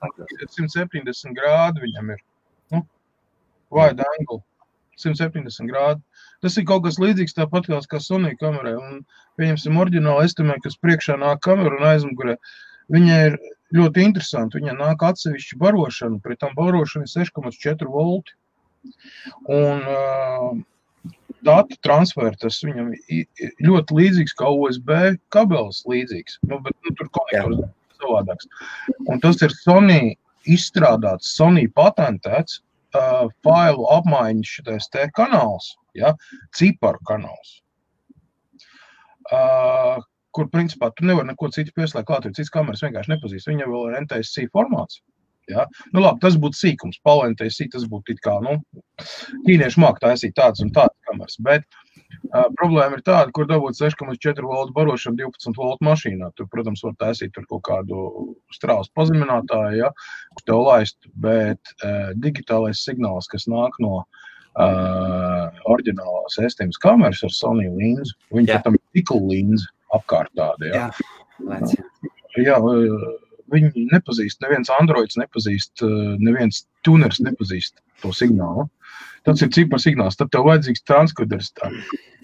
170 0.60 1.38
grādi 1.38 1.88
viņam 1.88 2.13
ir. 2.13 2.27
Nu, 2.72 2.84
wide 3.75 4.08
angle. 4.18 4.42
170 5.01 5.70
grādi. 5.72 6.01
Tas 6.42 6.58
ir 6.58 6.66
kaut 6.70 6.84
kas 6.86 7.00
līdzīgs 7.01 7.38
tāpat 7.38 7.70
kā 7.90 8.00
Sony 8.01 8.36
kamerai. 8.38 8.75
Un, 8.78 9.01
pieņemsim, 9.40 9.80
oriģināli 9.82 10.28
estimē, 10.28 10.58
kas 10.63 10.78
priekšā 10.82 11.18
nāk 11.22 11.42
kamera 11.46 11.78
un 11.78 11.88
aizmugurē. 11.94 12.38
Viņa 12.92 13.20
ir 13.28 13.38
ļoti 13.78 14.06
interesanti. 14.06 14.60
Viņa 14.60 14.75
nāk 14.78 15.06
atsevišķi 15.08 15.60
barošana, 15.62 16.20
pret 16.24 16.42
tam 16.44 16.54
barošana 16.58 17.08
ir 17.08 17.13
6,4 17.30 17.90
volti. 17.90 18.36
Un 19.51 19.84
uh, 19.86 20.51
datu 21.46 21.78
transferu, 21.86 22.34
tas 22.42 22.60
viņam 22.66 22.92
ļoti 23.66 23.98
līdzīgs 23.98 24.34
kā 24.38 24.50
USB 24.50 24.92
kabelis 25.34 25.84
līdzīgs, 25.90 26.40
nu, 26.50 26.60
bet 26.66 26.75
nu, 26.82 26.96
tur 26.98 27.10
konektors 27.18 27.70
savādāks. 28.01 28.50
Un 29.06 29.22
tas 29.24 29.42
ir 29.46 29.54
Sony 29.54 30.16
izstrādāts, 30.50 31.34
Sony 31.38 31.68
patentēts 31.76 32.60
uh, 32.96 33.28
failu 33.46 33.88
apmaiņas 33.98 34.54
šitais 34.58 34.90
te 34.94 35.08
kanāls, 35.18 35.74
ja, 35.98 36.14
ciparu 36.58 37.02
kanāls. 37.08 37.60
Uh, 39.32 40.02
kur 40.36 40.50
principā 40.52 40.92
tu 40.96 41.06
nevari 41.08 41.30
neko 41.32 41.52
citu 41.54 41.74
pieslēgt 41.76 42.08
klāt, 42.08 42.26
jo 42.28 42.36
cits 42.36 42.52
kameras 42.52 42.84
vienkārši 42.84 43.14
nepazīst. 43.14 43.50
Viņam 43.52 43.72
vēl 43.72 43.90
ir 43.90 43.98
NTSC 44.06 44.48
formāts. 44.56 45.02
Ja? 45.52 45.66
Nu, 45.92 46.04
labi, 46.04 46.22
tas 46.24 46.38
būtu 46.40 46.58
sīkums, 46.58 47.02
palentēs, 47.04 47.60
tas 47.72 47.88
būtu 47.92 48.16
kā, 48.24 48.38
nu, 48.44 48.60
ķīnieši 49.48 49.82
māk 49.84 50.00
taisīt 50.04 50.36
tādas 50.38 50.64
un 50.64 50.72
tādas 50.76 50.96
kameras, 51.10 51.36
bet 51.44 51.66
uh, 51.66 51.81
problēma 52.60 52.98
ir 52.98 53.03
tāda, 53.06 53.32
kur 53.36 53.48
dabūt 53.50 53.80
6,4 53.80 54.46
voltu 54.48 54.75
barošanu 54.75 55.20
12 55.20 55.58
voltu 55.60 55.88
mašīnā. 55.88 56.32
Tur, 56.38 56.48
protams, 56.51 56.84
var 56.86 56.96
taisīt 57.01 57.38
kaut 57.38 57.63
kādu 57.68 58.03
strāvas 58.56 58.91
pazeminātāju, 58.98 59.82
ja, 59.82 59.91
kur 60.38 60.48
tev 60.48 60.63
laist, 60.68 60.98
bet 61.24 61.74
uh, 61.82 62.12
digitālais 62.24 62.84
signāls, 62.86 63.30
kas 63.32 63.48
nāk 63.51 63.77
no 63.84 64.01
uh, 64.01 65.48
oriģinālās 65.72 66.39
sistēmas 66.39 66.80
kameras 66.84 67.24
ar 67.27 67.36
Sony 67.36 67.68
līnzi, 67.72 68.15
viņi 68.36 68.62
tam 68.65 68.80
ir 68.80 68.86
tiklu 68.98 69.22
līnzi 69.32 69.68
apkārt 69.96 70.32
tādi, 70.39 70.72
ja. 70.72 70.88
Jā, 72.39 72.46
jā, 72.46 72.58
Viņi 73.51 73.86
nepazīst, 73.91 74.39
neviens 74.43 74.72
Androids 74.77 75.17
nepazīst, 75.20 75.84
eh, 75.84 76.15
neviens 76.24 76.65
tuneris 76.88 77.22
nepazīst 77.24 77.81
to 78.03 78.13
signālu. 78.15 78.70
Tas 79.27 79.41
ir 79.41 79.51
cipars 79.53 79.86
signāls. 79.86 80.17
Tad 80.17 80.31
tev 80.34 80.48
vajadzīgs 80.48 80.86
transkoders. 80.88 81.51
Tā. 81.60 81.70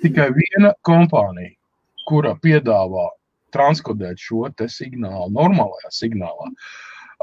Tikai 0.02 0.32
viena 0.34 0.74
kompānija, 0.88 1.54
kura 2.08 2.34
piedāvā 2.42 3.10
transkodēt 3.54 4.18
šo 4.22 4.48
signālu 4.72 5.30
normālajā 5.36 5.94
signālā. 5.94 6.50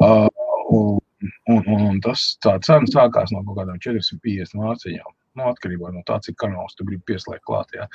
Uh, 0.02 0.28
un, 0.75 1.00
un, 1.49 1.66
un 1.75 2.00
tas 2.00 2.37
tā 2.44 2.56
cena 2.62 2.87
sākās 2.90 3.32
no 3.32 3.42
kaut 3.44 3.61
kādām 3.61 3.78
450 3.82 4.58
mārciņām 4.58 5.12
nu, 5.38 5.49
atkarībā 5.50 5.91
no 5.95 6.03
tā, 6.09 6.19
cik 6.25 6.38
kanāls 6.43 6.76
tu 6.79 6.87
gribi 6.88 7.03
pieslēgt 7.12 7.45
klāt. 7.49 7.75
Jā. 7.76 7.88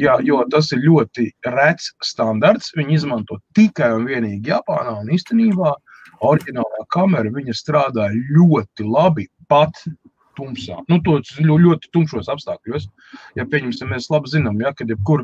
jā, 0.00 0.14
jo 0.26 0.40
tas 0.52 0.70
ir 0.74 0.84
ļoti 0.84 1.28
rets 1.54 1.90
standarts. 2.04 2.72
Viņi 2.78 2.98
izmanto 3.00 3.40
tikai 3.58 3.92
un 3.98 4.08
vienīgi 4.10 4.52
Japānā, 4.52 4.96
un 5.02 5.12
īstenībā 5.14 5.74
oriģinālā 6.24 6.86
kamera 6.94 7.34
viņa 7.34 7.56
strādā 7.56 8.08
ļoti 8.14 8.86
labi 8.88 9.28
pat 9.50 9.84
tumsā. 10.38 10.80
Nu, 10.90 10.98
tos 11.04 11.34
ļoti 11.38 11.90
tumšos 11.94 12.30
apstākļos. 12.32 12.88
Ja, 13.38 13.46
pieņemsim, 13.46 13.90
mēs 13.92 14.10
labi 14.10 14.32
zinām, 14.32 14.58
ja, 14.62 14.74
kad 14.74 14.90
jebkur 14.90 15.22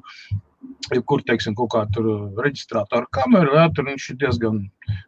jebkur, 0.91 1.23
teiksim, 1.27 1.55
kaut 1.59 1.73
kāda 1.75 2.03
reģistrātora 2.45 3.09
kamera, 3.15 3.63
jā, 3.63 3.67
tur 3.77 3.89
viņš 3.89 4.07
ir 4.13 4.19
diezgan, 4.21 4.61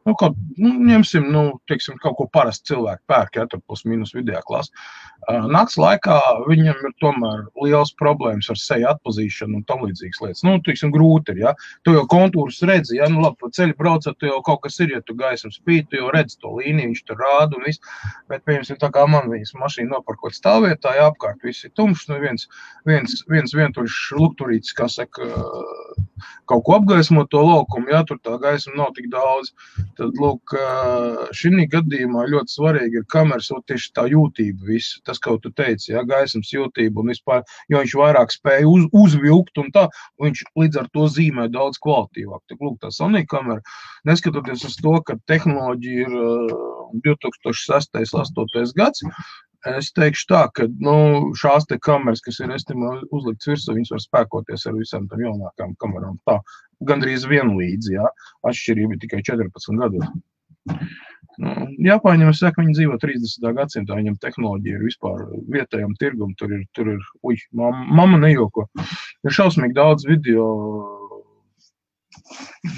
nu, 0.07 0.15
kaut, 0.19 0.37
nu, 0.59 0.75
ņemsim, 0.89 1.29
nu, 1.33 1.45
teiksim, 1.71 1.99
kaut 2.03 2.19
ko 2.19 2.29
parasti 2.33 2.73
cilvēki 2.73 3.05
pērk, 3.11 3.39
jā, 3.39 3.47
tur 3.51 3.63
plus 3.67 3.85
mīnus 3.89 4.15
vidējā 4.17 4.43
klasa. 4.49 4.85
Nakts 5.23 5.77
laikā 5.79 6.17
viņam 6.49 6.81
ir 6.89 6.95
tomēr 7.03 7.45
liels 7.63 7.93
problēmas 7.99 8.49
ar 8.51 8.59
seju 8.59 8.89
atpazīšanu 8.91 9.61
un 9.61 9.67
tam 9.69 9.85
līdzīgas 9.87 10.23
lietas. 10.25 10.43
Nu, 10.43 10.57
teiksim, 10.67 10.91
grūti 10.95 11.37
ir, 11.37 11.43
jā. 11.45 11.53
Tu 11.87 11.95
jau 11.95 12.03
kontūrus 12.11 12.59
redzi, 12.67 12.97
jā, 12.99 13.07
nu, 13.13 13.23
labi, 13.23 13.39
pa 13.39 13.53
ceļu 13.55 13.77
braucot, 13.79 14.19
tu 14.19 14.27
jau 14.27 14.41
kaut 14.47 14.65
kas 14.65 14.81
ir, 14.83 14.97
ja 14.97 15.03
tu 15.07 15.15
gaisam 15.19 15.55
spīd, 15.55 15.87
tu 15.91 16.01
jau 16.01 16.11
redzi 16.15 16.41
to 16.43 16.57
līniju, 16.57 16.91
viņš 16.91 17.05
tur 17.07 17.23
rāda 17.23 17.59
un 17.59 17.69
viss. 17.69 17.95
Bet, 18.33 18.43
piemēram, 18.49 18.81
tā 18.83 18.91
kā 18.95 19.07
man 19.11 19.31
viņas 19.31 19.55
mašīna 19.61 19.95
nopirkot 19.95 20.35
stāvvietā, 20.35 20.97
jā, 20.99 21.07
apkārt 21.13 21.47
viss 21.47 21.69
ir 21.69 21.75
tumšs, 21.79 22.09
nu, 22.11 22.19
viens, 22.23 22.49
viens, 22.89 23.23
viens 23.31 23.55
vientuļš 23.55 24.01
lukturītis, 24.19 24.75
kā 24.75 24.91
saka, 24.91 25.31
kaut 26.51 26.67
ko 26.67 26.77
apgaismot 26.81 27.31
to 27.31 27.43
laukumu, 27.47 27.93
ja 27.95 28.03
tur 28.09 28.19
tā 28.23 28.37
gaisma 28.43 28.75
nav 28.81 28.93
tik 28.99 29.07
daudz, 29.13 29.55
tad, 29.99 30.17
lūk, 30.21 30.55
šī 31.37 31.67
gadījumā 31.73 32.27
ļoti 32.33 32.57
svarīgi 32.57 33.01
ir 33.01 33.07
kameras, 33.13 33.51
un 33.55 33.63
tieši 33.69 33.93
tā 33.97 34.07
jūtība 34.13 34.69
viss, 34.69 34.99
tas, 35.07 35.21
ko 35.23 35.37
tu 35.43 35.53
teici, 35.57 35.93
ja, 35.93 36.05
gaismas 36.09 36.53
jūtība 36.53 37.03
un 37.03 37.13
vispār, 37.13 37.45
jo 37.73 37.83
viņš 37.83 37.97
vairāk 38.01 38.35
spēja 38.35 38.69
uz, 38.69 38.89
uzvilkt 38.93 39.61
un 39.63 39.71
tā, 39.75 39.87
un 40.19 40.31
viņš 40.31 40.45
līdz 40.63 40.83
ar 40.83 40.91
to 40.97 41.09
zīmē 41.13 41.49
daudz 41.53 41.81
kvalitīvāk. 41.83 42.43
Tad, 42.49 42.59
lūk, 42.61 42.79
tā 42.83 42.93
Sony 42.95 43.25
kamera, 43.29 43.61
neskatoties 44.09 44.67
uz 44.69 44.79
to, 44.81 44.97
ka 45.07 45.19
tehnoloģija 45.31 46.09
ir 46.09 46.19
2006. 47.07 47.93
2008. 47.93 48.73
gads, 48.77 49.03
Es 49.71 49.93
teikšu 49.95 50.27
tā, 50.33 50.43
ka 50.57 50.67
nu, 50.83 50.97
šās 51.39 51.69
te 51.71 51.79
kameras, 51.79 52.23
kas 52.25 52.41
ir 52.43 52.51
estimā 52.51 52.97
uzliktas 53.15 53.51
virsū, 53.53 53.77
viņas 53.77 53.93
var 53.95 54.03
spēkoties 54.03 54.67
ar 54.67 54.75
visām 54.75 55.07
tām 55.11 55.23
jaunākām 55.23 55.77
kamerām. 55.83 56.17
Tā 56.27 56.41
gandrīz 56.89 57.29
vienlīdz, 57.31 57.93
jā. 57.95 58.09
Atšķirība 58.49 58.97
ir 58.97 59.03
tikai 59.05 59.23
14 59.29 59.79
gados. 59.79 60.09
Nu, 61.43 61.53
Japāņiem 61.81 62.33
es 62.33 62.43
saku, 62.43 62.61
viņi 62.63 62.75
dzīvo 62.77 62.99
30. 63.01 63.47
gadsimtā, 63.57 63.97
viņam 63.99 64.19
tehnoloģija 64.21 64.79
ir 64.79 64.85
vispār 64.85 65.23
vietējam 65.55 65.95
tirgum, 66.01 66.35
tur 66.39 66.53
ir, 66.59 66.67
tur 66.77 66.91
ir, 66.97 67.07
uj, 67.25 67.39
mamma 67.57 68.19
nejoko. 68.21 68.67
Ir 69.25 69.37
šausmīgi 69.39 69.79
daudz 69.79 70.05
video 70.11 70.45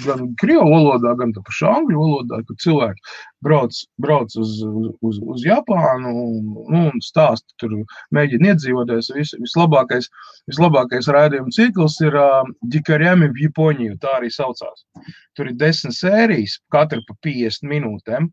gan 0.03 0.27
krievu 0.41 0.67
valodā, 0.71 1.13
gan 1.19 1.33
pašā 1.35 1.71
angļu 1.79 1.99
valodā, 2.01 2.41
kad 2.47 2.61
cilvēki 2.63 3.03
brauc, 3.45 3.79
brauc 4.01 4.35
uz, 4.41 4.55
uz, 5.05 5.19
uz 5.21 5.45
Japānu 5.45 6.13
nu, 6.13 6.25
un 6.81 7.03
stāsta, 7.03 7.47
tur 7.61 7.75
mēģina 8.15 8.53
iedzīvoties. 8.53 9.11
Vis, 9.17 9.35
vislabākais, 9.41 10.09
vislabākais 10.51 11.11
raidījuma 11.15 11.53
cikls 11.55 11.99
ir 12.05 12.17
uh, 12.19 12.41
Dikarjami 12.73 13.29
в 13.33 13.43
Japoniju, 13.45 13.99
tā 14.01 14.17
arī 14.19 14.31
saucās. 14.33 14.85
Tur 15.37 15.51
ir 15.51 15.59
desmit 15.59 15.97
sērijas, 15.97 16.59
katra 16.73 17.03
pa 17.07 17.17
50 17.27 17.69
minūtēm. 17.71 18.31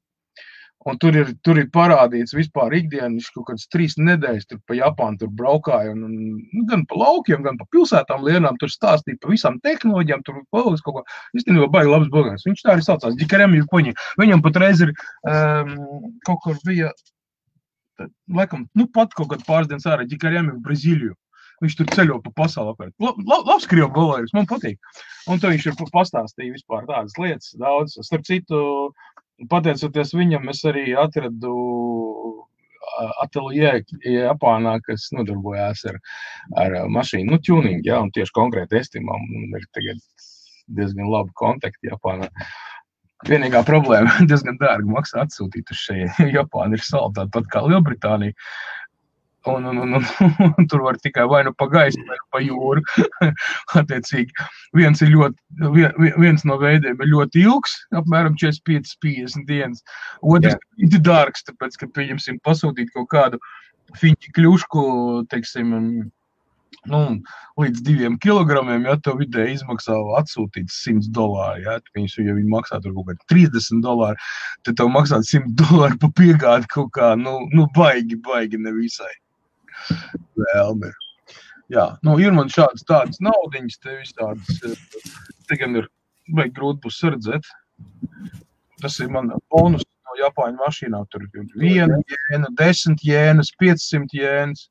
Un 0.90 0.98
tur 0.98 1.14
ir, 1.14 1.28
tur 1.46 1.60
ir 1.60 1.68
parādīts 1.74 2.34
vispār 2.34 2.74
ikdienas 2.74 3.28
kaut 3.34 3.46
kādas 3.50 3.68
trīs 3.70 3.94
nedēļas, 4.00 4.48
tur 4.50 4.58
pa 4.66 4.74
Japānu 4.74 5.20
tur 5.20 5.30
braukāja. 5.38 5.92
Un, 5.94 6.02
un, 6.08 6.40
nu, 6.42 6.64
gan 6.70 6.82
pa 6.90 6.98
laukiem, 6.98 7.44
gan 7.46 7.58
pa 7.60 7.68
pilsētām 7.74 8.24
lienām. 8.26 8.58
Tur 8.58 8.72
stāstīja 8.72 9.20
par 9.22 9.34
visām 9.34 9.60
tehnoloģijām. 9.62 10.24
Tur 10.26 10.42
kaut 10.50 10.82
ko 10.88 11.04
īstenībā 11.38 11.70
baigi 11.70 11.92
labs 11.92 12.10
blogāns. 12.10 12.46
Viņš 12.48 12.66
tā 12.66 12.74
arī 12.74 12.86
saucās 12.86 13.18
Dikarem 13.20 13.54
Japoņi. 13.60 13.94
Viņam 14.18 14.42
patreiz 14.42 14.82
ir 14.82 14.94
um, 14.94 15.74
kaut 16.26 16.42
kur 16.46 16.58
bija, 16.66 16.90
laikam, 18.34 18.66
nu 18.74 18.88
pat 18.90 19.14
kaut 19.14 19.30
kad 19.30 19.46
pāris 19.46 19.70
dienas 19.70 19.86
ārā 19.86 20.08
Dikarem 20.08 20.50
Brazīliju. 20.66 21.14
Viņš 21.62 21.76
tur 21.78 21.90
ceļo 21.94 22.18
pa 22.24 22.32
pasauli. 22.42 22.90
La, 22.98 23.12
la, 23.22 23.36
labs 23.46 23.68
krievu 23.70 23.92
galvojums, 23.94 24.32
man 24.34 24.48
patīk. 24.50 24.80
Un 25.30 25.38
to 25.38 25.52
viņš 25.52 25.68
ir 25.70 25.76
pastāstījis 25.94 26.56
vispār 26.56 26.88
tādas 26.88 27.14
lietas 27.22 27.52
daudz. 27.60 27.94
Starp 28.02 28.26
citu, 28.26 28.58
pateicoties 29.50 30.14
viņam, 30.16 30.50
es 30.52 30.62
arī 30.68 30.92
atradu 30.98 31.54
ateljē 33.22 33.72
Japānā, 34.04 34.76
kas 34.86 35.08
nodarbojās 35.16 35.84
ar, 35.90 35.98
ar 36.60 36.76
mašīnu 36.92 37.34
nu, 37.34 37.38
tuningu, 37.46 37.86
ja, 37.88 38.00
un 38.04 38.12
tieši 38.14 38.34
konkrēti 38.36 38.78
estimam 38.80 39.24
ir 39.56 39.64
tagad 39.72 40.02
diezgan 40.76 41.10
labi 41.10 41.32
kontakti 41.38 41.90
Japānā. 41.90 42.28
Vienīgā 43.28 43.62
problēma- 43.66 44.18
diezgan 44.30 44.58
dārgi 44.60 44.92
maksā 44.92 45.24
atsūtīt 45.26 45.72
uz 45.72 45.82
šeit. 45.86 46.22
Japāna 46.38 46.78
ir 46.78 46.84
salda 46.84 47.26
tāpat 47.26 47.50
kā 47.54 47.64
Lielbritānija. 47.68 48.36
Un, 49.44 49.64
un, 49.64 49.78
un, 49.78 49.94
un, 49.94 50.54
un 50.58 50.66
tur 50.70 50.84
var 50.84 50.98
tikai 51.02 51.24
vai 51.26 51.42
nu 51.44 51.52
pa 51.58 51.66
gaisu, 51.66 51.98
vai 52.06 52.18
nu 52.18 52.26
pa 52.30 52.42
jūru. 52.44 52.82
Attiecīgi, 53.80 54.46
viens, 54.78 55.02
ļoti, 55.02 55.88
viens 56.22 56.44
no 56.46 56.58
veidiem 56.60 57.00
ir 57.02 57.10
ļoti 57.10 57.42
ilgs, 57.42 57.74
apmēram 57.98 58.38
45-50 58.38 59.48
dienas. 59.48 59.82
Otrs 60.22 60.60
ir 60.78 61.02
dārgs, 61.02 61.42
tāpēc, 61.48 61.80
ka, 61.80 61.90
pieņemsim, 61.98 62.38
pasūtīt 62.46 62.92
kaut 62.94 63.10
kādu 63.10 63.42
fiņķi 63.98 64.30
kļušku, 64.36 64.84
teiksim, 65.32 65.72
nu, 66.92 67.00
līdz 67.60 67.82
diviem 67.86 68.18
kilogramiem, 68.22 68.86
ja 68.86 68.94
tev 69.02 69.18
vidēji 69.20 69.58
izmaksā 69.58 69.96
atsūtīt 70.20 70.70
100 70.72 71.10
dolāru, 71.14 71.64
ja 71.66 71.76
viņus, 71.96 72.14
ja 72.22 72.36
viņi 72.38 72.54
maksā 72.54 72.78
tur 72.82 72.94
kaut 72.94 73.10
kādi 73.10 73.50
30 73.50 73.82
dolāri, 73.84 74.30
tad 74.66 74.78
tev 74.78 74.94
maksā 74.94 75.18
100 75.18 75.52
dolāru 75.58 75.98
pa 76.02 76.12
piegādi 76.22 76.70
kaut 76.72 76.94
kā, 76.94 77.12
nu, 77.18 77.40
nu 77.52 77.66
baigi, 77.76 78.18
baigi 78.22 78.62
nevisai 78.62 79.12
vēlme. 80.38 80.92
Jā, 81.72 81.86
nu, 82.04 82.18
ir 82.20 82.34
man 82.36 82.50
šādas 82.52 82.84
tādas 82.88 83.20
naudiņas, 83.24 83.78
te 83.80 83.96
visādas, 84.02 84.58
eh, 84.66 85.26
te 85.48 85.56
gan 85.60 85.78
ir, 85.80 85.88
vajag 86.36 86.54
grūti 86.58 86.82
būs 86.84 87.00
redzēt. 87.08 87.48
Tas 88.82 88.98
ir 89.00 89.12
man 89.14 89.30
bonus 89.52 89.86
no 90.12 90.18
Japāņu 90.20 90.60
mašīnām. 90.60 91.06
Tur 91.10 91.24
ir 91.24 91.46
viena 91.54 92.00
jēna, 92.12 92.50
desmit 92.58 93.04
jēnas, 93.06 93.52
500 93.62 94.18
jēnas. 94.18 94.66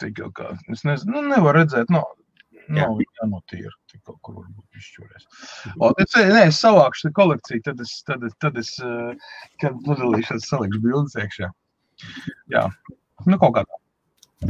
Tik 0.00 0.22
jau 0.22 0.30
kā, 0.36 0.52
es 0.72 0.84
nezinu, 0.84 1.16
nu, 1.16 1.22
nevar 1.34 1.56
redzēt, 1.56 1.90
nav, 1.92 2.04
nav 2.72 2.98
jānotīra, 3.00 3.72
tik 3.90 4.02
kaut 4.04 4.18
kur 4.24 4.38
varbūt 4.42 4.80
izšķūrēs. 4.80 5.26
O, 5.80 5.92
es, 6.02 6.16
nē, 6.16 6.42
es 6.50 6.60
savākšu 6.60 7.12
kolekciju, 7.16 7.64
tad 7.64 7.80
es, 7.84 7.94
tad 8.08 8.26
tad 8.42 8.60
es, 8.60 8.74
eh, 8.84 9.32
kad 9.62 9.76
nodalīšos, 9.88 10.48
salikšu 10.50 10.82
bildes 10.84 11.16
iekšā. 11.22 11.50
Jā, 12.52 12.66
Nu, 13.24 13.38
kaut 13.40 13.54
kā 13.56 13.64
tā. 13.64 13.80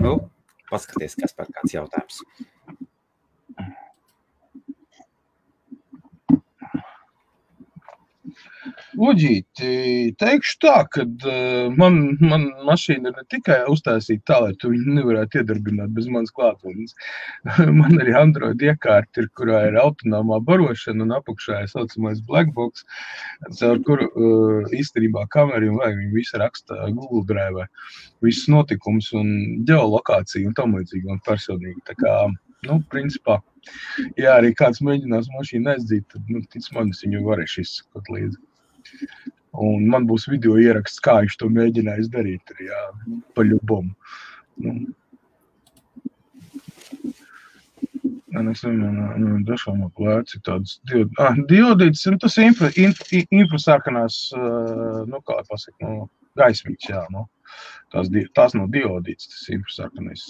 Nu, 0.03 0.17
paskaties, 0.71 1.15
kas 1.21 1.37
par 1.37 1.51
kāds 1.55 1.77
jautājums. 1.77 2.23
Uģīti, 8.97 9.71
teikšu 10.17 10.55
tā, 10.65 10.75
ka 10.89 11.05
uh, 11.05 11.67
man, 11.77 11.99
man 12.25 12.47
mašīna 12.65 13.11
ir 13.11 13.19
ne 13.19 13.25
tikai 13.33 13.59
uztaisīta 13.69 14.25
tā, 14.31 14.39
lai 14.47 14.55
tu 14.57 14.71
viņu 14.73 14.95
nevarētu 14.97 15.43
iedarbināt 15.43 15.93
bez 15.97 16.09
manas 16.13 16.33
klātbūtnes. 16.37 16.95
man 17.81 18.01
arī 18.01 18.15
Android 18.17 18.65
iekārta 18.65 19.21
ir, 19.21 19.29
kurā 19.37 19.67
ir 19.69 19.77
autonomā 19.83 20.39
barošana 20.49 21.05
un 21.05 21.13
apakšā 21.19 21.61
ir 21.65 21.73
saucamais 21.75 22.23
blackbox, 22.31 22.87
caur 23.61 23.83
kuru 23.85 24.09
uh, 24.09 24.73
īstenībā 24.81 25.27
kameri 25.35 25.69
un 25.69 25.77
vajag 25.83 26.01
viņi 26.01 26.17
visu 26.17 26.41
raksta 26.41 26.89
Google 26.97 27.27
Drive, 27.29 27.69
visus 28.25 28.49
notikumus 28.53 29.13
un 29.19 29.31
ģeolokāciju 29.69 30.49
un 30.49 30.57
tam 30.57 30.73
līdzīgi 30.79 31.13
un 31.13 31.21
personīgi. 31.29 31.85
Tā 31.91 32.01
kā, 32.01 32.17
nu, 32.71 32.81
principā, 32.93 33.43
ja 34.17 34.39
arī 34.41 34.57
kāds 34.57 34.81
mēģinās 34.81 35.29
mašīnu 35.37 35.75
aizdzīt, 35.77 36.09
tad, 36.15 36.25
nu, 36.33 36.41
tic 36.49 36.73
man, 36.73 36.97
es 36.97 37.05
viņu 37.05 37.27
varēšu 37.29 37.67
izsakot 37.67 38.15
līdzi. 38.17 38.46
Un 39.57 39.89
man 39.89 40.05
būs 40.09 40.27
video 40.29 40.59
ieraksts, 40.61 41.01
kā 41.05 41.21
viņš 41.23 41.39
to 41.41 41.49
mēģinājis 41.53 42.13
darīt. 42.13 42.53
Jā, 42.61 42.81
pa 43.37 43.45
ļubumu. 43.47 43.95
Nu. 44.65 44.73
Es 48.37 48.61
nezinu, 48.61 49.39
dažām 49.49 49.87
plēci 49.97 50.43
tādas 50.45 50.75
ah, 51.25 51.39
diodītas, 51.49 52.03
nu, 52.13 52.19
tas 52.21 52.35
ir 52.37 52.51
infra, 52.51 52.69
infra, 52.77 53.23
infrasarkanās, 53.33 54.19
nu, 55.09 55.23
kā 55.25 55.39
pasaka, 55.49 55.77
nu, 55.81 56.09
gaismīgs, 56.37 56.91
jā, 56.91 57.01
nu. 57.15 57.25
Tās, 57.95 58.11
tās 58.37 58.53
nav 58.59 58.69
diodītas, 58.75 59.31
tas 59.33 59.47
ir 59.49 59.57
infrasarkanais, 59.57 60.27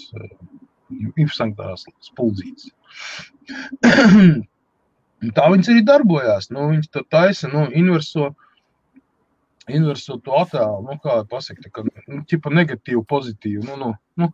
infrasarkanās 1.19 1.83
spuldzītes. 2.07 2.71
Tā 5.35 5.51
viņas 5.51 5.73
arī 5.73 5.83
darbojās, 5.83 6.47
nu, 6.53 6.69
viņas 6.71 6.93
to 6.93 7.03
taisa, 7.11 7.51
nu, 7.51 7.65
inverso, 7.75 8.29
uh, 8.29 8.46
inversot 9.67 10.23
to 10.25 10.35
attēlu, 10.39 10.83
nu, 10.87 10.97
kā 11.03 11.21
pasakot, 11.31 11.69
ka 11.73 11.83
nu, 11.87 12.21
ķipa 12.29 12.53
negatīvu, 12.53 13.03
pozitīvu, 13.09 13.65
nu, 13.67 13.77
nu, 13.81 13.93
nu 14.21 14.29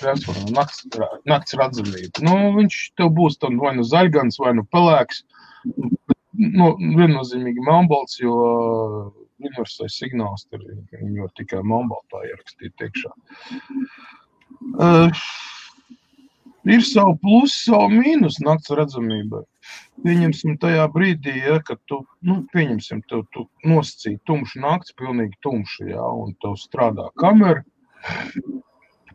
transformā 0.00 0.52
nakts, 0.56 0.86
nakts 1.28 1.56
redzamība. 1.58 2.24
Nu, 2.24 2.36
viņš 2.56 2.78
tev 2.98 3.12
būs 3.18 3.38
tam 3.42 3.58
vai 3.60 3.74
nu 3.76 3.84
zaļgans, 3.86 4.40
vai 4.42 4.54
nu 4.56 4.64
pelēks, 4.72 5.24
nu, 5.68 6.70
viennozīmīgi 6.98 7.64
melnbalts, 7.66 8.20
jo 8.22 8.38
universālais 9.38 9.98
signāls 10.00 10.46
tur 10.48 10.64
var 10.64 11.34
tikai 11.38 11.60
melnbaltā 11.62 12.24
ierakstīt 12.30 12.88
iekšā. 12.88 13.12
Uh, 14.78 15.12
ir 16.66 16.82
savu 16.86 17.14
plusu, 17.22 17.68
savu 17.68 17.92
mīnus 17.92 18.40
nakts 18.44 18.72
redzamībai. 18.74 19.44
Pieņemsim, 20.04 20.56
tajā 20.62 20.84
brīdī, 20.94 21.34
ja, 21.42 21.58
kad 21.66 21.80
tu, 21.90 22.00
nu, 22.26 22.40
pieņemsim, 22.54 23.02
tev, 23.10 23.24
tu 23.34 23.48
nosacīji 23.66 24.20
tumšu 24.28 24.62
nakts, 24.62 24.94
pilnīgi 24.98 25.34
tumšu, 25.44 25.88
ja, 25.90 26.04
un 26.22 26.36
tev 26.42 26.54
strādā 26.60 27.08
kamera. 27.18 27.64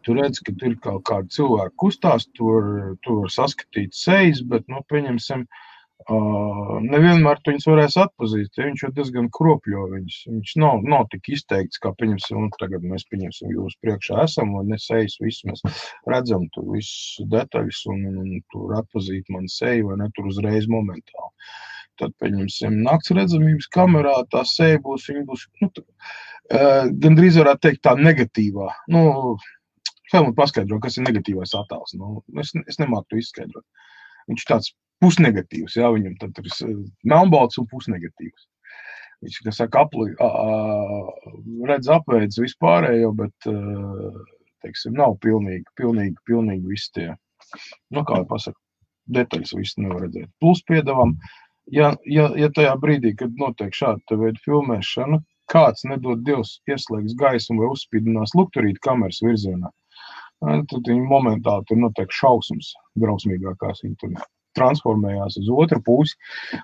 Tu 0.03 0.15
redz, 0.17 0.41
ka 0.43 0.51
tur 0.59 0.73
ir 0.73 0.79
kaut 0.83 1.05
kāda 1.07 1.31
cilvēka 1.31 1.77
kustās, 1.79 2.25
tur, 2.35 2.97
tur 3.07 3.29
saskatīt 3.31 3.95
sejas, 3.95 4.41
bet, 4.43 4.67
nu, 4.67 4.81
pieņemsim, 4.91 5.45
uh, 5.47 5.72
Uh, 6.03 6.81
nevienmēr 6.83 7.39
viņas 7.47 7.65
varēs 7.69 7.95
atpazīt. 8.01 8.57
Ja 8.57 8.65
viņš 8.67 8.81
jau 8.83 8.89
diezgan 8.97 9.29
kropļo 9.31 9.83
viņus. 9.93 10.17
Viņš 10.27 10.53
nav, 10.59 10.81
nav 10.89 11.05
tik 11.13 11.29
izteikts, 11.31 11.79
kā 11.83 11.93
pieņemsim, 11.95 12.41
un 12.41 12.49
tagad 12.59 12.83
mēs 12.83 13.05
pieņemsim 13.07 13.53
jūs 13.53 13.77
priekšā 13.85 14.25
esam, 14.25 14.51
un 14.59 14.73
nesejas 14.73 15.15
visu 15.23 15.47
mēs 15.47 15.63
redzam, 16.11 16.49
tur 16.55 16.67
visus 16.73 17.23
detaļas, 17.31 17.85
un, 17.93 18.03
un, 18.09 18.19
un 18.25 18.43
tur 18.51 18.75
atpazīt 18.81 19.31
man 19.31 19.47
seju, 19.47 19.93
vai 19.93 20.01
ne, 20.03 20.09
tur 20.17 20.27
uzreiz 20.33 20.67
momentāli. 20.71 21.31
Tad, 22.01 22.11
pieņemsim, 22.19 22.81
nakts 22.83 23.15
redzamības 23.15 23.71
kamerā 23.71 24.17
tā 24.33 24.43
seja 24.49 24.83
būs, 24.83 25.07
viņa 25.07 25.25
būs, 25.29 25.47
nu, 25.63 25.71
tā, 25.71 25.87
uh, 25.87 26.91
gandrīz 27.05 27.39
varētu 27.39 27.69
teikt 27.69 27.85
tā 27.87 27.95
negatīvā. 28.01 28.73
Nu, 28.91 29.37
Helmut 30.11 30.35
paskaidro, 30.37 30.77
kas 30.83 30.99
ir 30.99 31.07
negatīvais 31.07 31.55
attēls. 31.57 31.95
Nu, 31.97 32.19
es, 32.41 32.51
es 32.67 32.77
nemāku 32.81 33.13
to 33.13 33.21
izskaidrot. 33.23 33.63
Viņš 34.29 34.43
tāds 34.49 34.73
pusnegatīvs. 35.03 35.77
Jā, 35.79 35.91
viņam 35.93 36.17
tad 36.21 36.39
ir 36.41 36.49
melnbalts 37.09 37.59
un 37.61 37.69
pusnegatīvs. 37.71 38.47
Viņš, 39.23 39.39
kas 39.45 39.61
saka, 39.61 39.85
apli, 39.85 40.09
a, 40.19 40.27
a, 40.27 41.29
redz 41.69 41.87
apveids 41.91 42.41
vispārējo, 42.41 43.13
bet, 43.19 43.47
teiksim, 44.65 44.97
nav 44.99 45.15
pilnīgi, 45.23 45.63
pilnīgi, 45.79 46.17
pilnīgi 46.27 46.73
visi 46.73 46.89
tie, 46.97 47.07
nu, 47.95 48.03
kā 48.03 48.19
jau 48.19 48.27
pasaka, 48.33 48.59
detaļas 49.15 49.55
visu 49.55 49.83
nevar 49.83 50.03
redzēt. 50.05 50.31
Plus 50.43 50.63
piedavam, 50.67 51.15
ja, 51.71 51.93
ja, 52.09 52.29
ja 52.39 52.51
tajā 52.55 52.73
brīdī, 52.83 53.13
kad 53.19 53.31
notiek 53.39 53.75
šāda 53.75 54.19
veida 54.19 54.43
filmēšana, 54.43 55.21
kāds 55.51 55.87
nedod 55.87 56.23
Dievs 56.27 56.57
ieslēgs 56.71 57.15
gaismu 57.19 57.63
vai 57.63 57.71
uzspīdinās 57.73 58.35
lukturīt 58.39 58.79
kameras 58.83 59.19
virzienā, 59.23 59.71
tad 60.43 60.79
viņi 60.87 61.03
momentāli 61.07 61.67
tur 61.69 61.79
notiek 61.79 62.11
šausmas 62.11 62.73
drausmīgākās 62.99 63.83
tur 63.99 64.15
transformējās 64.57 65.39
uz 65.41 65.49
otru 65.53 65.81
pusi, 65.85 66.17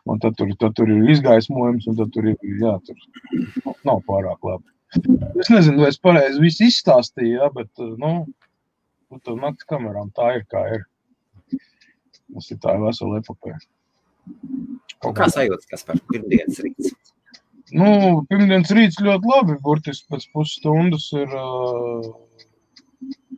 un 0.10 0.22
tad 0.24 0.38
tur, 0.40 0.52
tad 0.62 0.76
tur 0.78 0.92
ir 0.94 1.10
izgaismojums, 1.16 1.88
un 1.92 1.98
tad 2.00 2.14
tur 2.16 2.30
ir, 2.32 2.38
jā, 2.62 2.76
tur 2.86 3.76
nav 3.88 4.04
pārāk 4.10 4.46
labi. 4.46 4.68
Es 5.40 5.52
nezinu, 5.54 5.84
vai 5.84 5.92
es 5.94 6.00
pareizi 6.02 6.42
visu 6.42 6.66
izstāstīju, 6.66 7.36
ja, 7.38 7.50
bet, 7.54 7.70
nu, 8.02 8.14
tur 9.26 9.38
naktas 9.42 9.68
kamerām 9.70 10.10
tā 10.18 10.34
ir, 10.40 10.48
kā 10.50 10.64
ir. 10.78 10.88
Tas 12.30 12.50
ir 12.54 12.60
tā 12.62 12.76
vesela 12.82 13.20
epopēja. 13.22 13.60
Kā 15.16 15.30
sajūtas, 15.32 15.68
kas 15.70 15.86
par 15.88 16.02
pirmdienas 16.12 16.60
rīts? 16.62 16.94
Nu, 17.70 17.90
pirmdienas 18.30 18.72
rīts 18.74 19.00
ļoti 19.02 19.30
labi, 19.30 19.58
burtiski 19.66 20.10
pēc 20.14 20.26
pusstundas 20.34 21.06
ir 21.18 21.30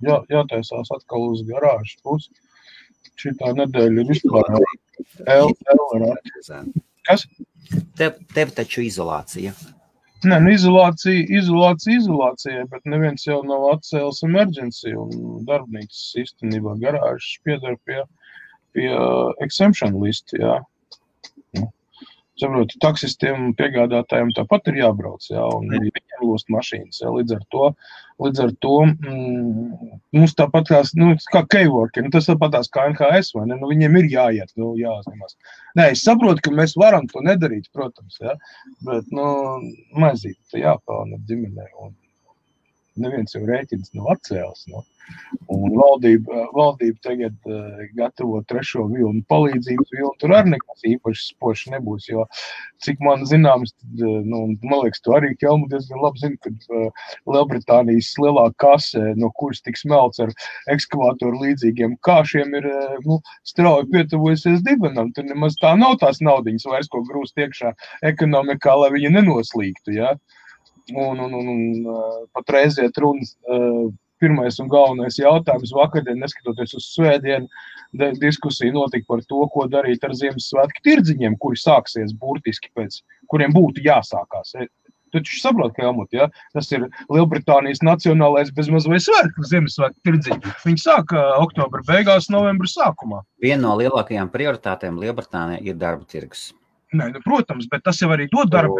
jā, 0.05 0.17
jātaisās 0.31 0.91
atkal 0.95 1.27
uz 1.33 1.43
garāžas 1.47 1.97
pusi. 2.03 2.31
Šitā 3.21 3.51
nedēļa 3.57 4.03
ir 4.03 4.10
vispār 4.10 4.49
L, 5.29 5.51
Kas? 7.07 7.25
Tev, 7.97 8.17
tev 8.36 8.51
taču 8.57 8.84
izolācija. 8.86 9.53
Nē, 10.21 10.38
nu 10.43 10.51
izolācija, 10.53 11.23
izolācija, 11.39 11.97
izolācija, 11.97 12.65
bet 12.69 12.84
neviens 12.89 13.23
jau 13.25 13.39
nav 13.47 13.63
atcēlis 13.71 14.21
emergency, 14.27 14.91
un 14.93 15.39
darbnīcas 15.47 16.01
īstenībā 16.21 16.75
garāžas 16.84 17.39
piedar 17.45 17.79
pie, 17.89 18.03
pie 18.75 18.91
exemption 19.41 19.97
listi, 20.03 20.38
jā. 20.43 20.60
Saprotu, 22.41 22.80
taksistiem 22.82 23.43
un 23.47 23.51
piegādātājiem 23.58 24.32
tāpat 24.34 24.71
ir 24.71 24.80
jābrauc, 24.82 25.27
jā, 25.30 25.43
un 25.58 25.67
viņiem 25.69 26.23
lost 26.25 26.49
mašīnas, 26.54 27.01
jā, 27.04 27.12
līdz 27.13 27.36
ar 27.36 27.43
to, 27.54 27.67
līdz 28.25 28.41
ar 28.45 28.54
to 28.65 28.77
mm, 28.88 29.91
mums 30.17 30.34
tāpat 30.39 30.69
tās, 30.71 30.93
nu, 30.97 31.12
kā 31.34 31.43
K-worker, 31.54 32.06
nu, 32.06 32.13
tas 32.13 32.30
tāpat 32.30 32.56
tās 32.56 32.71
kā 32.73 32.88
NHS, 32.89 33.34
vai 33.38 33.45
ne, 33.49 33.60
nu, 33.62 33.69
viņiem 33.69 33.99
ir 34.01 34.10
jāiet, 34.15 34.54
nu, 34.58 34.73
jāuzņemās. 34.80 35.38
Nē, 35.77 35.91
es 35.95 36.06
saprotu, 36.08 36.41
ka 36.47 36.56
mēs 36.58 36.73
varam 36.82 37.06
to 37.12 37.23
nedarīt, 37.25 37.69
protams, 37.75 38.17
jā, 38.23 38.34
bet, 38.89 39.10
nu, 39.13 39.27
maizīt, 40.01 40.39
jāpelna 40.58 41.21
ģimenei, 41.30 41.69
un 41.84 41.93
neviens 42.99 43.36
jau 43.36 43.43
rēķins 43.47 43.93
nav 43.97 44.15
atcēlis, 44.15 44.65
nu. 44.71 44.84
Un 45.51 45.73
valdība, 45.75 46.45
valdība 46.56 46.99
tagad 47.04 47.49
uh, 47.49 47.82
gatavo 47.97 48.39
trešo 48.47 48.86
vilnu 48.91 49.23
palīdzības 49.32 49.91
vilnu. 49.91 50.12
Tur 50.21 50.34
arī 50.38 50.54
nekas 50.54 50.86
īpaši 50.88 51.25
spožs 51.34 51.65
nebūs. 51.73 52.08
Jo, 52.08 52.25
cik 52.86 53.01
man 53.04 53.25
zināms, 53.27 53.73
tad, 53.73 54.04
uh, 54.06 54.21
nu, 54.23 54.43
man 54.63 54.84
liekas, 54.86 55.04
tu 55.04 55.15
arī 55.17 55.34
Kelmu 55.41 55.67
diezgan 55.71 56.04
labi 56.04 56.23
zini, 56.23 56.39
ka 56.45 56.54
uh, 56.54 57.08
Lielbritānijas 57.27 58.13
lielā 58.23 58.47
kase, 58.63 59.04
no 59.19 59.32
kuras 59.39 59.63
tiks 59.65 59.84
melts 59.89 60.21
ar 60.23 60.32
ekskavātoru 60.71 61.43
līdzīgiem 61.45 61.97
kāšiem, 62.08 62.56
ir 62.62 62.69
uh, 62.71 62.99
nu, 63.08 63.19
strauji 63.47 63.89
pietuvojusies 63.91 64.63
dibenam. 64.67 65.12
Tur 65.17 65.27
nemaz 65.27 65.60
tā 65.62 65.73
nav 65.80 65.97
tās 66.04 66.23
naudiņas 66.23 66.69
vairs, 66.71 66.91
ko 66.91 67.04
grūst 67.10 67.41
iekšā 67.41 67.73
ekonomikā, 68.13 68.77
lai 68.86 68.93
viņi 68.95 69.17
nenoslīgtu. 69.17 69.97
Ja? 69.99 70.15
Un, 70.91 71.20
un, 71.22 71.36
un, 71.38 71.52
un 71.54 72.30
patreiz 72.36 72.80
iet 72.82 72.98
runas. 73.00 73.36
Uh, 73.46 73.91
pirmais 74.22 74.60
un 74.62 74.70
galvenais 74.70 75.17
jautājums. 75.20 75.74
Vakardien, 75.76 76.20
neskatoties 76.22 76.76
uz 76.78 76.89
svētdienu, 76.94 77.50
diskusija 78.22 78.74
notika 78.76 79.10
par 79.10 79.24
to, 79.28 79.41
ko 79.54 79.65
darīt 79.72 80.06
ar 80.06 80.13
Ziemassvētku 80.17 80.86
tirdziņiem, 80.86 81.39
kuri 81.41 81.60
sāksies 81.60 82.13
burtiski 82.22 82.72
pēc, 82.78 83.02
kuriem 83.32 83.56
būtu 83.56 83.84
jāsākās. 83.88 84.54
E, 84.62 84.70
taču 85.12 85.41
saprotat, 85.41 85.76
ka 85.76 85.88
Helmut, 85.88 86.13
ja? 86.15 86.30
tas 86.56 86.70
ir 86.72 86.86
Lielbritānijas 87.12 87.84
nacionālais 87.84 88.54
bezmaz 88.56 88.88
vai 88.88 89.02
svētku 89.04 89.50
Ziemassvētku 89.50 90.06
tirdziņi. 90.08 90.56
Viņi 90.67 90.86
sāk 90.86 91.17
oktobra 91.41 91.84
beigās, 91.89 92.30
novembra 92.32 92.70
sākumā. 92.72 93.26
Viena 93.44 93.65
no 93.65 93.76
lielākajām 93.82 94.32
prioritātēm 94.32 95.02
Lielbritānijā 95.02 95.65
ir 95.65 95.82
darba 95.82 96.08
tirgus. 96.08 96.52
Nē, 96.91 97.06
nu, 97.13 97.19
protams, 97.23 97.69
bet 97.71 97.86
tas 97.86 98.01
jau 98.01 98.10
arī 98.12 98.25
dod 98.27 98.49
darbu. 98.51 98.75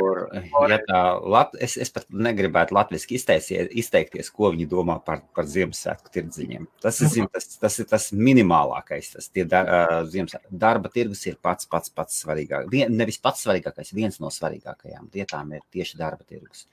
Ja 0.68 0.78
tā, 0.84 1.00
lat, 1.32 1.54
es, 1.64 1.78
es 1.80 1.94
pat 1.96 2.10
negribētu 2.12 2.76
latviešu 2.76 3.08
izteikties, 3.16 4.30
ko 4.36 4.50
viņi 4.52 4.68
domā 4.72 4.98
par, 5.06 5.22
par 5.36 5.48
Ziemassvētku 5.48 6.12
tirdziņiem. 6.12 6.66
Tas, 6.84 7.00
es 7.06 7.14
zinu, 7.16 7.30
tas, 7.32 7.48
tas 7.62 7.80
ir 7.80 7.88
tas 7.88 8.10
minimālākais. 8.12 9.14
Tas 9.16 9.32
da, 9.54 9.64
uh, 10.04 10.36
darba 10.52 10.92
tirgus 10.92 11.24
ir 11.32 11.40
pats, 11.40 11.70
pats, 11.72 11.94
pats 11.96 12.20
svarīgākais. 12.26 12.68
Vien, 12.74 12.92
nevis 13.00 13.22
pats 13.24 13.46
svarīgākais, 13.48 13.94
viens 13.96 14.20
no 14.20 14.34
svarīgākajām 14.34 15.08
lietām 15.16 15.56
ir 15.56 15.64
tieši 15.72 16.02
darba 16.04 16.28
tirgus. 16.28 16.68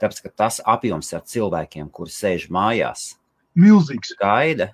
Tāpēc, 0.00 0.22
ka 0.24 0.34
tas 0.44 0.62
apjoms 0.64 1.12
ar 1.12 1.28
cilvēkiem, 1.28 1.92
kuri 1.92 2.16
sēž 2.16 2.48
mājās, 2.54 3.10
milzīgs. 3.60 4.16
Gaida, 4.16 4.72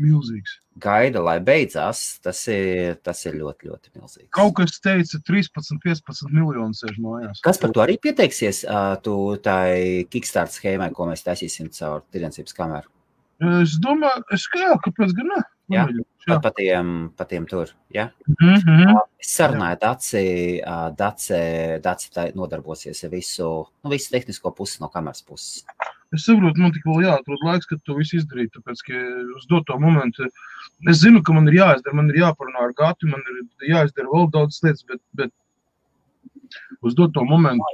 milzīgs. 0.00 0.58
Gaida, 0.82 1.22
lai 1.24 1.38
beidzās, 1.40 2.18
tas 2.24 2.42
ir, 2.52 2.98
tas 3.04 3.22
ir 3.24 3.38
ļoti, 3.40 3.70
ļoti 3.70 3.92
milzīgs. 3.96 4.30
Kaut 4.36 4.56
kas 4.58 4.76
teica, 4.84 5.20
13, 5.28 5.80
15 5.84 6.34
miljoni 6.34 6.76
sēž 6.76 6.98
mājās. 7.02 7.40
Kas 7.44 7.60
par 7.62 7.72
to 7.72 7.84
arī 7.84 7.96
pieteiksies? 8.02 8.64
Tu 9.06 9.16
tai 9.46 10.04
Kickstarter 10.12 10.52
schēmai, 10.58 10.92
ko 10.96 11.08
mēs 11.08 11.24
taisīsim 11.26 11.72
caur 11.76 12.04
tirdzniecības 12.12 12.56
kameru? 12.56 12.92
Es 13.62 13.76
domāju, 13.84 14.24
es, 14.32 14.46
ka 14.48 14.62
jā, 14.62 14.76
kāpēc 14.84 15.12
gan 15.16 15.32
ne? 15.34 15.42
Jā, 15.72 15.88
jā. 16.26 16.38
Pa, 16.42 16.50
tiem, 16.54 16.92
pa 17.16 17.26
tiem 17.28 17.46
tur. 17.46 17.72
Ja? 17.92 18.10
Mm 18.26 18.54
-hmm. 18.54 19.00
Es 19.18 19.34
sarunāju, 19.36 19.78
Daci, 19.80 20.62
Daci, 20.98 21.80
Daci 21.82 22.32
nodarbosies 22.34 23.04
ar 23.04 23.10
visu, 23.10 23.66
nu, 23.84 23.90
visu 23.90 24.10
tehnisko 24.10 24.50
pusi 24.50 24.78
no 24.80 24.88
kameras 24.88 25.22
puses. 25.22 25.64
Es 26.16 26.24
saprotu, 26.24 26.62
man 26.62 26.72
tikai 26.74 27.00
jāatrod 27.04 27.42
laiks, 27.44 27.68
kad 27.70 27.80
to 27.84 27.96
visu 27.98 28.20
izdarīt. 28.20 28.54
Tāpēc, 28.56 28.82
ka 28.86 29.00
uz 29.36 29.46
doto 29.50 29.76
momentu 29.82 30.26
es 30.90 31.00
zinu, 31.02 31.22
ka 31.26 31.34
man 31.36 31.50
ir 31.50 31.58
jāizdara, 31.58 31.96
man 31.98 32.12
ir 32.12 32.22
jāparunā 32.22 32.62
ar 32.68 32.74
gatu, 32.78 33.10
man 33.10 33.24
ir 33.32 33.72
jāizdara 33.72 34.12
vēl 34.12 34.30
daudz 34.34 34.60
lietas, 34.64 34.86
bet, 34.88 35.02
bet 35.18 35.34
uz 36.86 36.96
doto 36.96 37.24
momentu. 37.28 37.66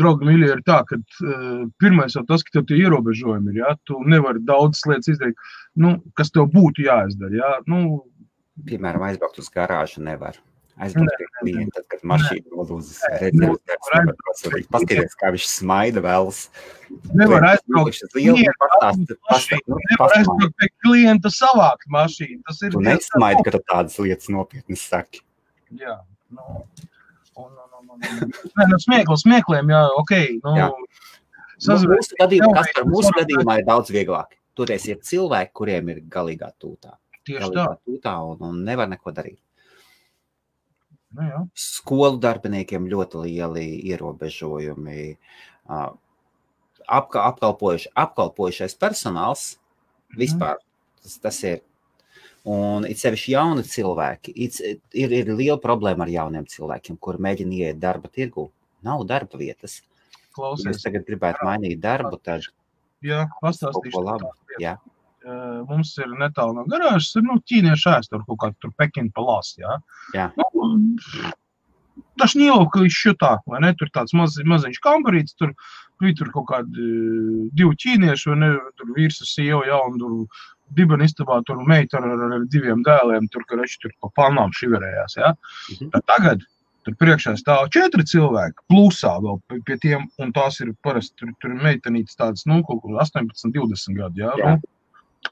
Draugi, 0.00 0.24
mīļie, 0.24 0.46
ir 0.48 0.62
tā, 0.64 0.78
ka 0.88 0.96
uh, 0.96 1.66
pirmais 1.82 2.14
jau 2.16 2.22
tas, 2.28 2.40
ka 2.46 2.54
tev 2.54 2.64
tie 2.70 2.78
ierobežojumi 2.86 3.52
ir, 3.52 3.58
ja, 3.60 3.74
tu 3.84 3.98
nevari 4.08 4.40
daudzas 4.48 4.86
lietas 4.88 5.10
izdarīt, 5.12 5.36
nu, 5.76 5.98
kas 6.16 6.32
tev 6.32 6.48
būtu 6.54 6.86
jāizdara, 6.86 7.36
ja, 7.36 7.50
nu. 7.68 8.00
Piemēram, 8.64 9.04
aizbraukt 9.10 9.42
uz 9.42 9.50
garāžu 9.52 10.00
nevar. 10.06 10.38
Aizbraukt 10.74 11.20
pie 11.20 11.26
klienta, 11.38 11.78
tad, 11.78 11.84
kad 11.92 12.00
mašīna 12.10 12.50
nolūzas, 12.50 12.96
paskaties, 14.74 15.12
kā 15.20 15.28
viņš 15.34 15.44
smaida 15.46 16.00
vēlas. 16.02 16.40
Nevar 17.14 17.46
aizbraukt 17.52 18.00
pie 18.16 18.32
klienta 20.82 21.30
savākt 21.30 21.86
mašīnu. 21.94 22.42
Tas 22.48 22.58
ir. 22.66 22.74
Tu 22.74 22.82
nesmaidi, 22.82 23.44
ka 23.46 23.54
tu 23.54 23.60
tādas 23.70 23.94
lietas 24.02 24.26
nopietni 24.34 24.74
saki. 24.80 25.22
Jā, 25.78 26.00
nu. 26.34 26.42
Un, 27.38 27.54
un, 27.54 27.94
un. 27.94 28.02
Nē, 28.02 28.66
nu, 28.72 28.76
smieklu, 28.82 29.14
smiekliem, 29.22 29.70
jā, 29.70 29.86
ok. 30.02 30.12
Nu, 30.42 30.58
jā. 30.58 30.74
Sazvēr, 31.62 32.02
mūsu 32.02 32.18
gadījumā, 32.18 32.66
kas 32.66 32.82
mūsu 32.90 33.14
gadījumā 33.14 33.60
ir 33.60 33.64
daudz 33.70 33.94
vieglāk. 33.94 34.34
Toties 34.58 34.90
ir 34.90 34.98
cilvēki, 35.06 35.54
kuriem 35.54 35.94
ir 35.94 36.02
galīgā 36.10 36.50
tūtā. 36.58 36.98
Tieši 37.26 37.46
galīgā 37.46 37.70
tā. 37.70 37.78
Tūtā 37.86 38.18
un, 38.26 38.42
un 38.50 38.54
nevar 38.66 38.90
neko 38.90 39.14
darīt. 39.14 39.38
Nu, 41.14 41.26
jā. 41.28 41.42
Skolu 41.58 42.18
darbiniekiem 42.22 42.88
ļoti 42.90 43.22
lieli 43.26 43.66
ierobežojumi. 43.92 45.04
Apka, 46.84 47.22
apkalpojuši, 47.30 47.92
apkalpojušais 47.96 48.74
personāls 48.76 49.54
mhm. 49.54 50.18
vispār 50.20 50.58
tas, 51.02 51.16
tas 51.22 51.40
ir. 51.46 51.62
Un 52.44 52.84
it 52.84 53.00
sevišķi 53.00 53.32
jauni 53.32 53.62
cilvēki. 53.64 54.34
It, 54.36 54.58
ir, 54.92 55.14
ir 55.16 55.30
liela 55.32 55.56
problēma 55.62 56.04
ar 56.04 56.10
jauniem 56.12 56.44
cilvēkiem, 56.50 56.98
kur 57.00 57.16
mēģina 57.16 57.60
iet 57.62 57.78
darba 57.80 58.10
tirgu. 58.12 58.50
Nav 58.84 59.06
darba 59.08 59.40
vietas. 59.40 59.78
Klausies. 60.36 60.66
Ja 60.66 60.74
es 60.74 60.84
tagad 60.84 61.06
gribētu 61.08 61.46
mainīt 61.46 61.80
darbu, 61.80 62.18
tad 62.20 62.44
jā, 63.04 63.22
pastāstīšu. 63.40 64.02
Jā. 64.60 64.74
Mums 65.24 65.94
ir 66.02 66.10
netālu 66.20 66.58
no 66.58 66.66
garāžas, 66.68 67.14
ir 67.16 67.24
nu, 67.26 67.38
ķīniešu 67.48 67.90
ēstura 67.94 68.26
kaut 68.28 68.40
kāda 68.42 68.60
tur 68.60 68.74
Pekina 68.76 69.12
palās. 69.14 69.54
Jā. 69.60 69.78
Jā. 70.16 70.28
Nu, 70.36 71.32
Tas 72.18 72.34
ņēlauka 72.38 72.84
izšķirtā, 72.86 73.30
vai 73.50 73.60
ne? 73.62 73.72
Tur 73.78 73.90
tāds 73.94 74.14
maz, 74.18 74.36
maziņš 74.50 74.80
kambarīts, 74.82 75.36
tur 75.38 75.52
bija 76.02 76.16
tur 76.18 76.30
kaut 76.34 76.46
kādi 76.50 76.88
divi 77.54 77.78
ķīnieši, 77.84 78.30
vai 78.30 78.38
ne? 78.40 78.50
Tur 78.78 78.92
vīrs 78.96 79.20
ar 79.22 79.30
sievu, 79.30 79.62
jā, 79.66 79.78
un 79.90 79.98
tur 80.00 80.16
dibena 80.78 81.06
istabā 81.06 81.40
tur 81.46 81.62
meita 81.68 82.00
ar, 82.00 82.08
ar, 82.14 82.24
ar 82.38 82.48
diviem 82.50 82.82
dēliem, 82.86 83.28
tur, 83.34 83.44
ka 83.48 83.58
reči 83.60 83.78
tur 83.82 83.94
pa 84.02 84.10
palnām 84.18 84.54
šiverējās, 84.58 85.18
jā. 85.20 85.32
Mhm. 85.74 85.90
Tad 85.94 86.06
tagad 86.10 86.46
tur 86.84 86.96
priekšā 87.00 87.34
stāv 87.40 87.70
četri 87.74 88.04
cilvēki, 88.10 88.66
plusā 88.70 89.14
vēl 89.24 89.40
pie 89.66 89.78
tiem, 89.80 90.06
un 90.20 90.32
tās 90.36 90.60
ir 90.60 90.74
parasti, 90.84 91.16
tur, 91.20 91.34
tur 91.42 91.54
meitenītes 91.56 92.18
tādas, 92.20 92.44
nu, 92.50 92.60
kaut 92.68 92.82
kur 92.84 92.98
18, 93.00 93.50
20 93.54 94.00
gadu, 94.00 94.24
jā. 94.26 94.34
jā. 94.40 94.56
Nu, 94.56 94.73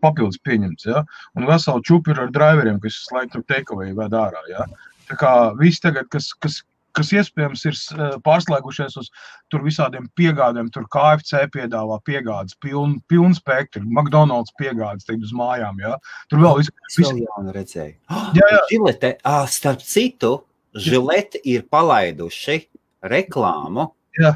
papildus 0.01 0.41
pieņemts, 0.47 0.89
ja? 0.89 1.05
un 1.37 1.49
vesela 1.49 1.83
čūpa 1.85 2.15
ir 2.15 2.25
ar 2.25 2.35
driveriem, 2.35 2.81
kas 2.83 2.99
visu 3.01 3.17
laiku 3.17 3.37
tur 3.37 3.47
teikavai 3.53 3.93
ved 3.99 4.17
ārā, 4.17 4.45
ja? 4.51 4.67
Tā 5.11 5.19
kā 5.19 5.33
visi 5.59 5.83
tagad, 5.85 6.09
kas, 6.13 6.31
kas 6.41 6.63
kas 6.97 7.13
iespējams 7.17 7.65
ir 7.69 7.79
pārslēgušies 8.25 8.97
uz 9.01 9.11
tur 9.53 9.65
visādiem 9.65 10.09
piegādēm. 10.19 10.71
Tur 10.75 10.87
KFC 10.93 11.47
piedāvā 11.55 11.99
piegādes, 12.07 12.57
pilnu 12.63 13.01
piln 13.11 13.37
spektru, 13.37 13.85
McDonald's 13.87 14.55
piegādes 14.61 15.09
teikt, 15.09 15.27
uz 15.29 15.35
mājām. 15.37 15.81
Ja? 15.83 15.97
Tur 16.31 16.45
vēl 16.45 16.61
viss 16.61 16.73
ir 16.73 17.01
vis... 17.01 17.13
jaunu 17.25 17.57
redzēju. 17.57 17.97
Jā, 18.39 18.49
jā. 18.55 18.63
Žilete, 18.73 19.15
ah, 19.29 19.45
starp 19.51 19.85
citu, 19.87 20.41
Žilete 20.73 21.41
ir 21.49 21.67
palaiduši 21.69 22.63
reklāmu. 23.13 23.91
Jā. 24.17 24.33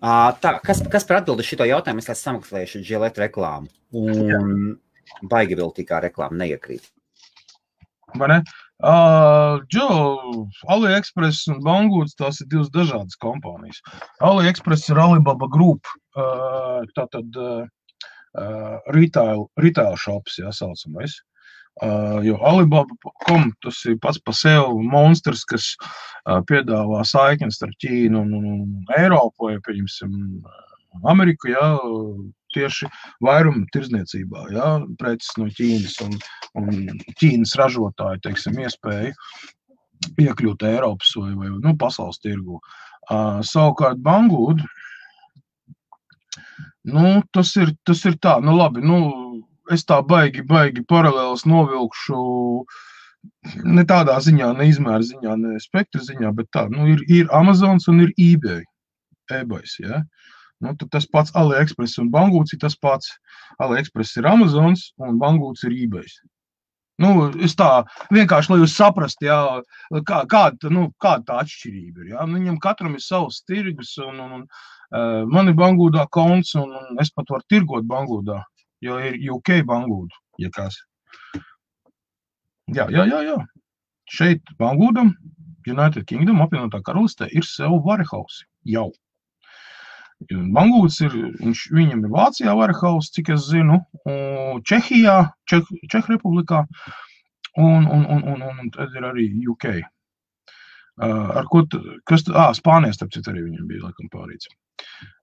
Tā, 0.00 0.54
kas, 0.64 0.80
kas 0.88 1.04
par 1.08 1.20
atbildi 1.20 1.44
šo 1.44 1.66
jautājumu? 1.68 2.00
Es 2.00 2.08
esmu 2.08 2.22
samaksājuši 2.22 2.82
Žilete 2.88 3.20
reklāmu. 3.26 3.68
Un 3.92 4.78
baigi 5.28 5.58
vēl 5.58 5.74
tikā 5.76 6.00
reklāma 6.06 6.40
neiekrīt. 6.40 6.86
Vai 8.16 8.30
ne? 8.32 8.38
Uh, 8.80 9.60
Joe, 9.68 10.46
AliExpress 10.72 11.50
un 11.52 11.60
Bangūts 11.66 12.16
tās 12.16 12.40
ir 12.40 12.48
divas 12.48 12.70
dažādas 12.72 13.18
kompānijas. 13.20 13.82
AliExpress 14.24 14.88
ir 14.88 15.02
Alibaba 15.02 15.50
Group, 15.52 15.90
uh, 16.16 16.80
tātad 16.96 17.36
uh, 17.36 17.66
retail, 18.96 19.50
retail 19.60 19.98
shops, 20.00 20.40
jā, 20.40 20.48
saucamais. 20.56 21.18
Uh, 21.20 21.39
jo 22.26 22.36
Alibaba.com 22.44 23.50
tas 23.64 23.78
ir 23.88 23.98
pats 24.02 24.20
par 24.24 24.36
sevi 24.36 24.88
monstrs, 24.90 25.46
kas 25.48 25.70
uh, 25.80 26.40
piedāvā 26.48 27.04
saiknes 27.08 27.56
starp 27.60 27.78
Ķīnu 27.80 28.20
un, 28.20 28.34
un, 28.36 28.50
un 28.56 28.98
Eiropu, 28.98 29.48
vai, 29.48 29.56
pieņemsim, 29.64 30.12
Ameriku, 31.08 31.52
jā, 31.52 31.68
tieši 32.54 32.88
vairuma 33.24 33.64
tirzniecībā, 33.74 34.48
ja, 34.56 34.68
preces 34.98 35.32
no 35.38 35.46
Ķīnas 35.54 35.96
un, 36.06 36.18
un 36.58 37.00
Ķīnas 37.20 37.56
ražotāju 37.60 38.24
teiksim, 38.26 38.58
iespēju 38.64 39.14
iekļūt 40.20 40.64
Eiropas 40.68 41.14
vai, 41.16 41.32
vai 41.36 41.50
nu, 41.52 41.74
pasaules 41.78 42.20
tirgu. 42.24 42.60
Uh, 43.10 43.40
savukārt 43.46 44.00
Bangūda, 44.04 44.64
nu, 46.90 47.20
tas, 47.34 47.52
ir, 47.60 47.72
tas 47.86 48.04
ir 48.08 48.16
tā, 48.22 48.36
nu 48.44 48.54
labi, 48.56 48.82
nu, 48.86 49.00
es 49.74 49.84
tā 49.88 50.00
baigi, 50.06 50.44
baigi 50.46 50.84
paralēlis 50.90 51.46
novilkšu 51.48 52.22
ne 53.76 53.84
tādā 53.88 54.16
ziņā, 54.24 54.52
ne 54.58 54.66
izmēra 54.70 55.04
ziņā, 55.04 55.36
ne 55.40 55.60
spektra 55.62 56.02
ziņā, 56.04 56.32
bet 56.36 56.50
tā, 56.56 56.66
nu, 56.72 56.88
ir, 56.94 57.04
ir 57.08 57.30
Amazons 57.36 57.88
un 57.92 58.02
ir 58.06 58.14
eBay. 58.18 58.64
eBay 59.30 59.64
ja? 59.84 60.02
Nu, 60.60 60.74
tas 60.92 61.06
pats 61.08 61.32
AliExpress 61.40 62.00
un 62.02 62.10
Bangūts 62.12 62.52
ir 62.54 62.60
tas 62.60 62.76
pats. 62.76 63.14
AliExpress 63.64 64.18
ir 64.20 64.28
Amazons 64.28 64.90
un 65.00 65.16
Bangūts 65.20 65.64
ir 65.68 65.76
eBay. 65.86 66.08
Nu, 67.00 67.30
es 67.40 67.54
tā 67.56 67.68
vienkārši, 68.12 68.50
lai 68.52 68.58
jūs 68.60 68.74
saprastu, 68.76 69.24
jā, 69.24 69.38
kā, 70.04 70.18
kāda, 70.28 70.68
nu, 70.74 70.90
kāda 71.00 71.24
tā 71.30 71.38
atšķirība 71.40 72.02
ir. 72.02 72.10
Jā. 72.12 72.26
Nu, 72.28 72.36
viņam 72.36 72.58
katram 72.60 72.98
ir 72.98 73.00
savs 73.00 73.40
tirgus, 73.48 73.94
un, 74.04 74.20
un, 74.20 74.34
un 74.36 74.42
uh, 74.44 75.22
man 75.32 75.48
ir 75.48 75.56
Bangūdā 75.56 76.04
konts, 76.12 76.52
un, 76.60 76.74
un 76.76 77.00
es 77.00 77.12
pat 77.16 77.32
varu 77.32 77.48
tirgot 77.48 77.88
Bangūdā, 77.88 78.42
jo 78.84 78.98
ir 78.98 79.18
UK 79.34 79.60
Bangūda, 79.68 80.22
ja 80.42 80.50
kas. 80.54 80.78
Jā, 82.70 82.86
jā, 82.92 83.04
jā, 83.10 83.20
jā. 83.26 83.36
Šeit 84.10 84.54
Bangūdam, 84.58 85.14
United 85.68 86.06
Kingdom, 86.06 86.42
apvienotā 86.44 86.80
karalistē, 86.86 87.28
ir 87.30 87.46
sev 87.46 87.80
warehouse 87.86 88.44
jau. 88.64 88.90
Bangūts 90.28 91.00
ir, 91.06 91.14
viņš, 91.40 91.60
viņam 91.72 92.02
ir 92.04 92.12
Vācijā 92.12 92.52
Varehaus, 92.56 93.08
cik 93.14 93.30
es 93.36 93.46
zinu, 93.48 93.78
Čehijā, 94.68 95.30
Čeh, 95.48 95.70
Čeh 95.88 96.10
republikā, 96.12 96.66
un, 97.56 97.86
un, 97.86 98.04
un, 98.04 98.26
un, 98.34 98.42
un 98.44 98.70
tad 98.74 98.92
ir 98.96 99.06
arī 99.08 99.30
UK. 99.48 99.80
Ar 101.00 101.46
ko, 101.52 101.62
kas, 102.08 102.26
ā, 102.28 102.50
Spānijas, 102.56 102.98
starp 102.98 103.14
citu, 103.14 103.30
arī 103.32 103.46
viņam 103.46 103.68
bija, 103.70 103.86
laikam, 103.86 104.10
pārīts. 104.12 104.50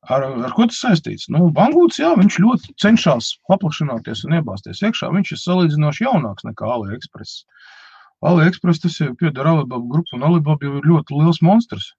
Ar, 0.08 0.24
ar 0.24 0.54
ko 0.56 0.68
tas 0.70 0.80
saistīts? 0.82 1.28
Nu, 1.34 1.50
Bangūts, 1.54 2.00
jā, 2.02 2.14
viņš 2.18 2.40
ļoti 2.44 2.74
cenšas 2.82 3.34
paplašināties 3.50 4.24
un 4.28 4.38
iebāzties 4.40 4.82
iekšā. 4.86 5.12
Viņš 5.14 5.34
ir 5.34 5.42
salīdzinoši 5.44 6.08
jaunāks 6.08 6.48
nekā 6.48 6.70
AliExpress. 6.78 7.44
AliExpress 8.26 8.82
tas 8.86 8.98
jau 9.02 9.14
pieder 9.20 9.50
Alibaba 9.50 9.86
grupu, 9.92 10.18
un 10.18 10.26
Alibaba 10.30 10.66
jau 10.66 10.80
ir 10.80 10.90
ļoti 10.90 11.20
liels 11.20 11.42
monstrs. 11.46 11.92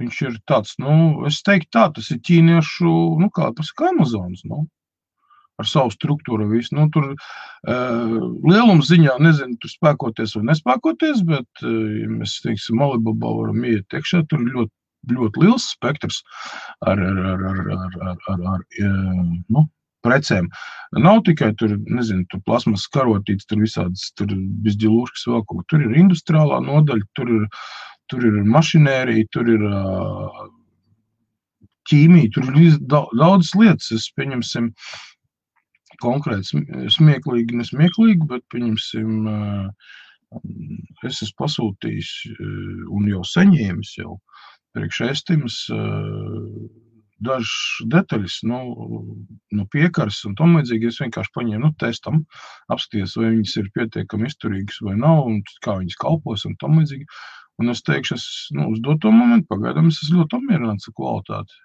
Viņš 0.00 0.20
ir 0.26 0.38
tāds, 0.48 0.74
nu, 0.82 0.94
es 1.28 1.42
teiktu, 1.46 1.70
tā, 1.76 1.86
tas 1.94 2.08
ir 2.10 2.22
ķīniešu, 2.26 2.92
nu, 3.22 3.28
kā 3.34 3.52
pasakā, 3.54 3.92
Amazonas, 3.92 4.42
nu, 4.48 4.64
ar 5.62 5.68
savu 5.70 5.92
struktūru. 5.94 6.48
Visu. 6.52 6.76
Nu, 6.76 6.88
tur 6.94 7.12
uh, 7.12 8.14
lielums 8.46 8.90
ziņā, 8.90 9.18
nezinu, 9.22 9.58
tur 9.62 9.72
spēkoties 9.72 10.36
vai 10.38 10.46
nespēkoties, 10.52 11.24
bet, 11.28 11.48
uh, 11.64 11.76
ja 12.02 12.08
mēs, 12.12 12.38
teiksim, 12.44 12.82
Alibaba 12.84 13.34
varam 13.40 13.68
iet 13.68 13.98
iekšā, 13.98 14.24
tur 14.30 14.42
ir 14.44 14.56
ļoti, 14.58 14.74
ļoti 15.12 15.44
liels 15.44 15.68
spektrs 15.74 16.22
ar, 16.86 16.98
ar, 16.98 17.22
ar, 17.34 17.46
ar, 17.52 17.62
ar, 17.76 18.02
ar, 18.10 18.18
ar, 18.34 18.42
ar 18.56 18.66
uh, 18.66 19.22
nu, 19.54 19.66
precēm. 20.02 20.50
Nav 20.98 21.22
tikai 21.28 21.52
tur, 21.58 21.76
nezinu, 21.86 22.26
tur 22.30 22.42
plasmas 22.46 22.88
karotītes, 22.92 23.46
tur 23.46 23.62
visādas, 23.62 24.10
tur 24.18 24.34
bizģilūškas 24.66 25.28
vēl 25.30 25.46
kaut 25.46 25.62
ko. 25.62 25.64
Tur 25.70 25.86
ir 25.86 25.94
industriālā 26.02 26.58
nodaļa, 26.66 27.06
tur 27.16 27.30
ir 27.30 27.46
uh, 27.46 27.62
tur 28.12 28.26
ir 28.28 28.42
mašinērija, 28.56 29.28
tur 29.32 29.48
ir 29.48 29.62
ķīmija, 31.90 32.32
tur 32.34 32.50
ir 32.60 32.76
daudzas 32.92 33.54
lietas. 33.58 33.88
Es 33.96 34.10
pieņemsim 34.16 34.70
konkrēti 36.02 36.62
smieklīgi, 36.96 37.58
nesmieklīgi, 37.60 38.28
bet 38.30 38.46
pieņemsim, 38.52 39.26
es 41.08 41.22
esmu 41.24 41.38
pasūtījis 41.42 42.12
un 42.92 43.10
jau 43.10 43.24
saņēmis 43.34 43.96
jau 44.00 44.16
priekš 44.72 45.02
estimas 45.10 45.58
dažas 47.22 47.82
detaļas, 47.92 48.38
nu, 48.48 48.58
nu 49.54 49.66
piekaras 49.72 50.22
un 50.28 50.34
tam 50.38 50.56
līdzīgi. 50.58 50.90
Es 50.90 51.00
vienkārši 51.02 51.34
paņēmu, 51.36 51.62
nu, 51.66 51.70
testam, 51.80 52.22
apskaties, 52.72 53.16
vai 53.20 53.32
viņas 53.36 53.56
ir 53.60 53.70
pietiekami 53.76 54.28
izturīgas 54.30 54.80
vai 54.86 54.96
nav, 54.98 55.26
un 55.30 55.40
kā 55.64 55.78
viņas 55.80 56.00
kalpos 56.02 56.46
un 56.48 56.56
tam 56.62 56.80
līdzīgi. 56.80 57.06
Un 57.62 57.70
es 57.72 57.84
teikšu, 57.86 58.18
es 58.18 58.28
nu, 58.56 58.70
uz 58.72 58.80
doto 58.84 59.12
momentu 59.14 59.52
pagaidām 59.52 59.90
es 59.90 60.00
esmu 60.02 60.22
ļoti 60.22 60.38
apmierināts 60.38 60.88
ar 60.88 60.96
kvalitāti. 60.98 61.58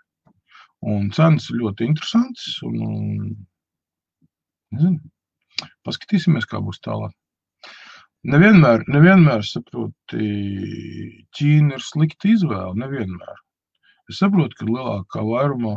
Un 0.93 1.07
cenas 1.15 1.47
ļoti 1.49 1.87
interesantas. 1.89 2.57
Un, 2.67 2.81
un, 2.85 3.31
nezinu, 4.75 5.69
paskatīsimies, 5.87 6.47
kā 6.49 6.61
būs 6.63 6.81
tālāk. 6.85 7.15
Nevienmēr, 8.27 8.83
nevienmēr 8.91 9.45
saproti, 9.45 10.29
Ķīna 11.37 11.77
ir 11.77 11.83
slikta 11.85 12.31
izvēle. 12.33 12.73
Nevienmēr. 12.81 13.37
Es 14.11 14.19
saprotu, 14.23 14.55
ka 14.57 14.67
lielākā 14.67 15.23
vairumā 15.27 15.75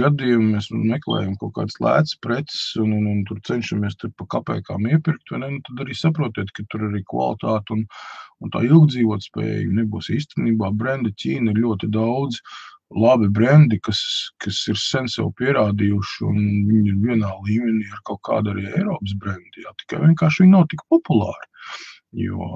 gadījumu 0.00 0.56
mēs 0.56 0.68
meklējam 0.72 1.36
kaut 1.40 1.54
kādas 1.56 1.76
lētas 1.80 2.16
preces 2.24 2.62
un, 2.82 2.92
un, 2.98 3.06
un 3.12 3.22
tur 3.28 3.40
cenšamies 3.48 3.96
tur 4.00 4.12
pa 4.18 4.26
kapekām 4.34 4.88
iepirkt, 4.90 5.32
ne, 5.40 5.50
nu, 5.54 5.60
tad 5.68 5.82
arī 5.84 5.96
saprotiet, 5.96 6.52
ka 6.56 6.64
tur 6.72 6.86
arī 6.90 7.02
kvalitāte 7.08 7.76
un, 7.76 7.84
un 8.44 8.52
tā 8.52 8.64
ilgdzīvot 8.68 9.28
spēja 9.28 9.64
nebūs 9.78 10.10
īstenībā. 10.16 10.72
Brendi 10.80 11.14
Ķīna 11.22 11.54
ir 11.54 11.62
ļoti 11.64 11.92
daudz, 11.96 12.40
labi 12.94 13.28
brendi, 13.28 13.80
kas, 13.82 14.00
kas 14.42 14.60
ir 14.70 14.78
sen 14.78 15.08
sev 15.10 15.32
pierādījuši, 15.40 16.22
un 16.28 16.38
viņi 16.68 16.92
ir 16.92 17.00
vienā 17.02 17.32
līmenī 17.48 17.88
ar 17.90 18.02
kaut 18.06 18.22
kādu 18.28 18.54
arī 18.54 18.68
Eiropas 18.70 19.16
brendi, 19.22 19.64
jā, 19.64 19.74
tikai 19.82 20.04
vienkārši 20.04 20.44
viņi 20.44 20.54
nav 20.54 20.66
tik 20.70 20.86
populāri. 20.92 21.50
Jo 22.16 22.46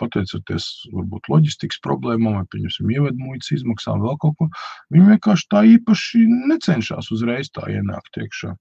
pateicoties 0.00 0.66
varbūt 0.92 1.28
loģistikas 1.30 1.80
problēmām, 1.84 2.40
vai 2.40 2.46
pieņemsim 2.52 2.90
ievedmuitas 2.96 3.52
izmaksām, 3.54 4.02
vēl 4.04 4.16
kaut 4.20 4.36
ko, 4.40 4.48
viņi 4.92 5.12
vienkārši 5.14 5.46
tā 5.52 5.62
īpaši 5.76 6.24
necenšas 6.50 7.12
uzreiz 7.14 7.52
tā 7.54 7.68
ienākt 7.70 8.20
iekšā. 8.20 8.54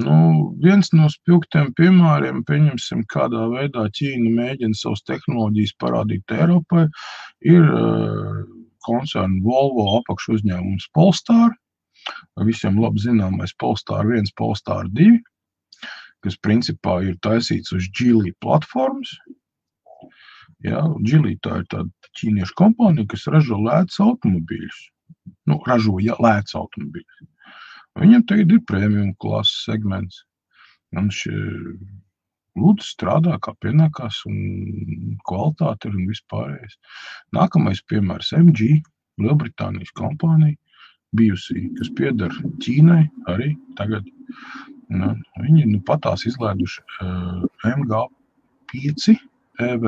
Nu, 0.00 0.16
viens 0.62 0.88
no 0.96 1.08
spilgtiem 1.12 1.72
piemēriem, 1.76 2.42
pieņemsim, 2.48 3.04
kādā 3.12 3.44
veidā 3.52 3.84
Ķīna 3.98 4.32
mēģina 4.38 4.78
savas 4.78 5.04
tehnoloģijas 5.08 5.74
parādīt 5.82 6.36
Eiropai, 6.36 6.86
ir 7.44 7.66
uh, 7.66 8.40
koncerna 8.86 9.42
Volvo 9.44 9.86
apakšu 9.98 10.38
uzņēmums 10.38 10.90
Polestar, 10.96 11.54
visiem 12.48 12.78
labi 12.82 13.02
zināmais 13.02 13.54
Polestar 13.62 14.06
1, 14.06 14.32
Polestar 14.38 14.88
2, 15.00 15.18
kas 16.24 16.38
principā 16.42 17.00
ir 17.06 17.18
taisīts 17.26 17.74
uz 17.76 17.90
Geely 17.98 18.32
platformas, 18.42 19.12
Ja, 20.64 20.80
Džilī 21.04 21.36
tā 21.44 21.60
ir 21.60 21.66
tāda 21.72 22.10
ķīniešu 22.18 22.56
kompānija, 22.56 23.08
kas 23.12 23.26
ražo 23.32 23.58
lētus 23.60 23.98
automobīļus. 24.00 24.78
Nu, 25.50 25.58
ražoja 25.68 26.16
lētus 26.22 26.56
automobīļus. 26.56 27.26
Viņam 28.00 28.24
tagad 28.28 28.54
ir 28.54 28.62
premium 28.68 29.12
klases 29.20 29.66
segments. 29.68 30.22
Un 30.96 31.10
šie 31.12 31.36
lūdzu 32.56 32.86
strādā 32.86 33.36
kā 33.42 33.54
pienākās, 33.62 34.22
un 34.28 35.16
kvalitāte 35.28 35.90
ir 35.90 35.98
un 35.98 36.08
vispārējais. 36.10 36.78
Nākamais 37.36 37.82
piemērs 37.90 38.32
MG, 38.38 38.80
Lielbritānijas 39.22 39.92
kompānija, 39.96 40.56
bijusi, 41.16 41.68
kas 41.78 41.92
pieder 41.96 42.34
Ķīnai 42.64 43.04
arī 43.32 43.54
tagad. 43.78 44.08
Nu, 44.92 45.14
viņi 45.42 45.64
nu 45.70 45.80
patās 45.86 46.26
izlaiduši 46.28 46.82
uh, 47.02 47.46
MG5 47.66 49.16
EV 49.66 49.86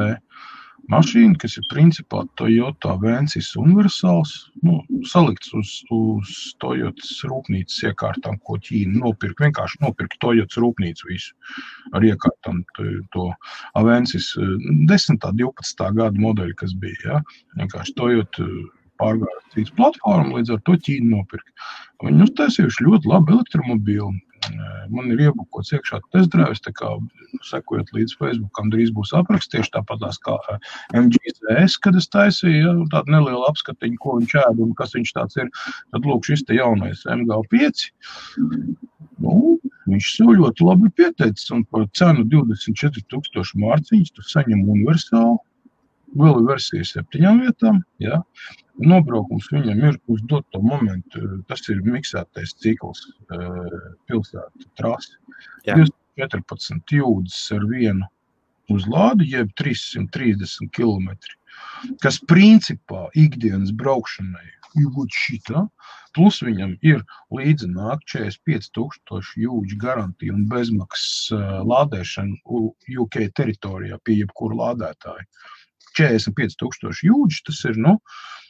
mašīna, 0.92 1.36
kas 1.40 1.56
ir 1.60 1.66
principā 1.72 2.22
Toyota 2.40 2.94
Vensis 3.02 3.50
universāls, 3.60 4.32
nu, 4.64 4.78
salikts 5.08 5.52
uz, 5.58 5.72
uz 5.94 6.32
Toyotas 6.62 7.12
rūpnīcas 7.28 7.82
iekārtām, 7.90 8.38
ko 8.44 8.58
Ķīna 8.64 9.02
nopirka. 9.02 9.46
Vienkārši 9.46 9.82
nopirka 9.84 10.20
Toyotas 10.24 10.60
rūpnīcu 10.64 11.10
visu 11.10 11.34
ar 11.96 12.06
iekārtām, 12.08 12.62
to, 12.78 12.88
to 13.14 13.28
Avensis 13.80 14.32
10. 14.38 15.20
12. 15.28 15.86
gada 16.00 16.24
modeļi, 16.24 16.56
kas 16.58 16.74
bija. 16.80 16.98
Ja? 17.04 17.20
Vienkārši 17.60 17.96
Toyota 17.98 18.48
pārgāja 18.98 19.42
cits 19.54 19.74
platformu, 19.78 20.38
līdz 20.38 20.56
ar 20.56 20.64
to 20.66 20.78
Ķīna 20.86 21.12
nopirka. 21.12 21.68
Viņi 22.04 22.24
uztaisījuši 22.28 22.88
ļoti 22.88 23.12
labu 23.12 23.36
elektromobīlu 23.36 24.14
Man 24.92 25.12
ir 25.12 25.22
iebukots 25.26 25.72
iekšā 25.76 26.00
testdrives, 26.14 26.62
tā 26.64 26.72
kā 26.76 26.90
sekojot 27.46 27.90
līdz 27.96 28.14
Facebookam, 28.20 28.70
drīz 28.72 28.92
būs 28.96 29.12
apraksts 29.16 29.52
tieši 29.52 29.74
tāpat 29.76 30.04
kā 30.24 30.36
MGZS, 30.96 31.78
kad 31.84 31.98
es 31.98 32.08
taisīju 32.12 32.60
ja, 32.62 32.74
tādu 32.92 33.14
nelielu 33.16 33.44
apskatiņu, 33.50 33.98
ko 34.02 34.18
viņš 34.20 34.36
ēd 34.44 34.62
un 34.64 34.74
kas 34.78 34.94
viņš 34.96 35.12
tāds 35.16 35.40
ir. 35.40 35.50
Tad 35.92 36.08
lūk, 36.08 36.28
šis 36.28 36.46
te 36.48 36.56
jaunais 36.58 37.04
MG5. 37.08 37.88
Nu, 39.24 39.58
viņš 39.90 40.12
sev 40.14 40.32
ļoti 40.38 40.66
labi 40.68 40.92
pieteicis 41.00 41.52
un 41.54 41.64
par 41.68 41.88
cenu 41.98 42.24
24 42.30 43.04
tūkstoši 43.12 43.60
mārciņas 43.64 44.14
tu 44.14 44.26
saņem 44.30 44.64
universālu. 44.64 45.38
Vēl 46.18 46.40
ir 46.40 46.46
versija 46.48 46.86
septiņām 46.88 47.42
vietām. 47.44 47.82
Ja? 48.00 48.22
Nobraukums 48.78 49.48
viņam 49.52 49.80
ir 49.90 49.96
uz 50.12 50.20
doto 50.30 50.60
momentu. 50.62 51.22
Tas 51.50 51.64
ir 51.72 51.80
miksētais 51.86 52.54
cikls, 52.62 53.06
pilsēta 54.10 54.68
trasi. 54.78 55.18
14 56.18 56.94
jūdzes 56.98 57.42
ar 57.54 57.66
vienu 57.70 58.06
uzlādi, 58.74 59.32
jeb 59.32 59.50
330 59.58 60.70
km. 60.74 61.10
Kas 62.02 62.20
principā 62.30 63.06
ikdienas 63.18 63.72
braukšanai 63.74 64.46
ir 64.76 65.08
šitā. 65.14 65.68
Plus 66.14 66.40
viņam 66.42 66.76
ir 66.82 67.02
līdzi 67.34 67.68
nāk 67.72 68.02
45,000 68.10 69.42
jūdžu 69.42 69.78
garantija 69.78 70.34
un 70.34 70.46
bezmaksas 70.48 71.30
lādēšana 71.68 72.36
UK 72.98 73.28
teritorijā 73.34 73.98
pie 74.04 74.20
jebkura 74.22 74.54
lādētāja. 74.62 75.24
45,000 75.98 77.04
jūdžu 77.04 77.44
tas 77.46 77.64
ir. 77.64 77.76
Nu, 77.76 77.98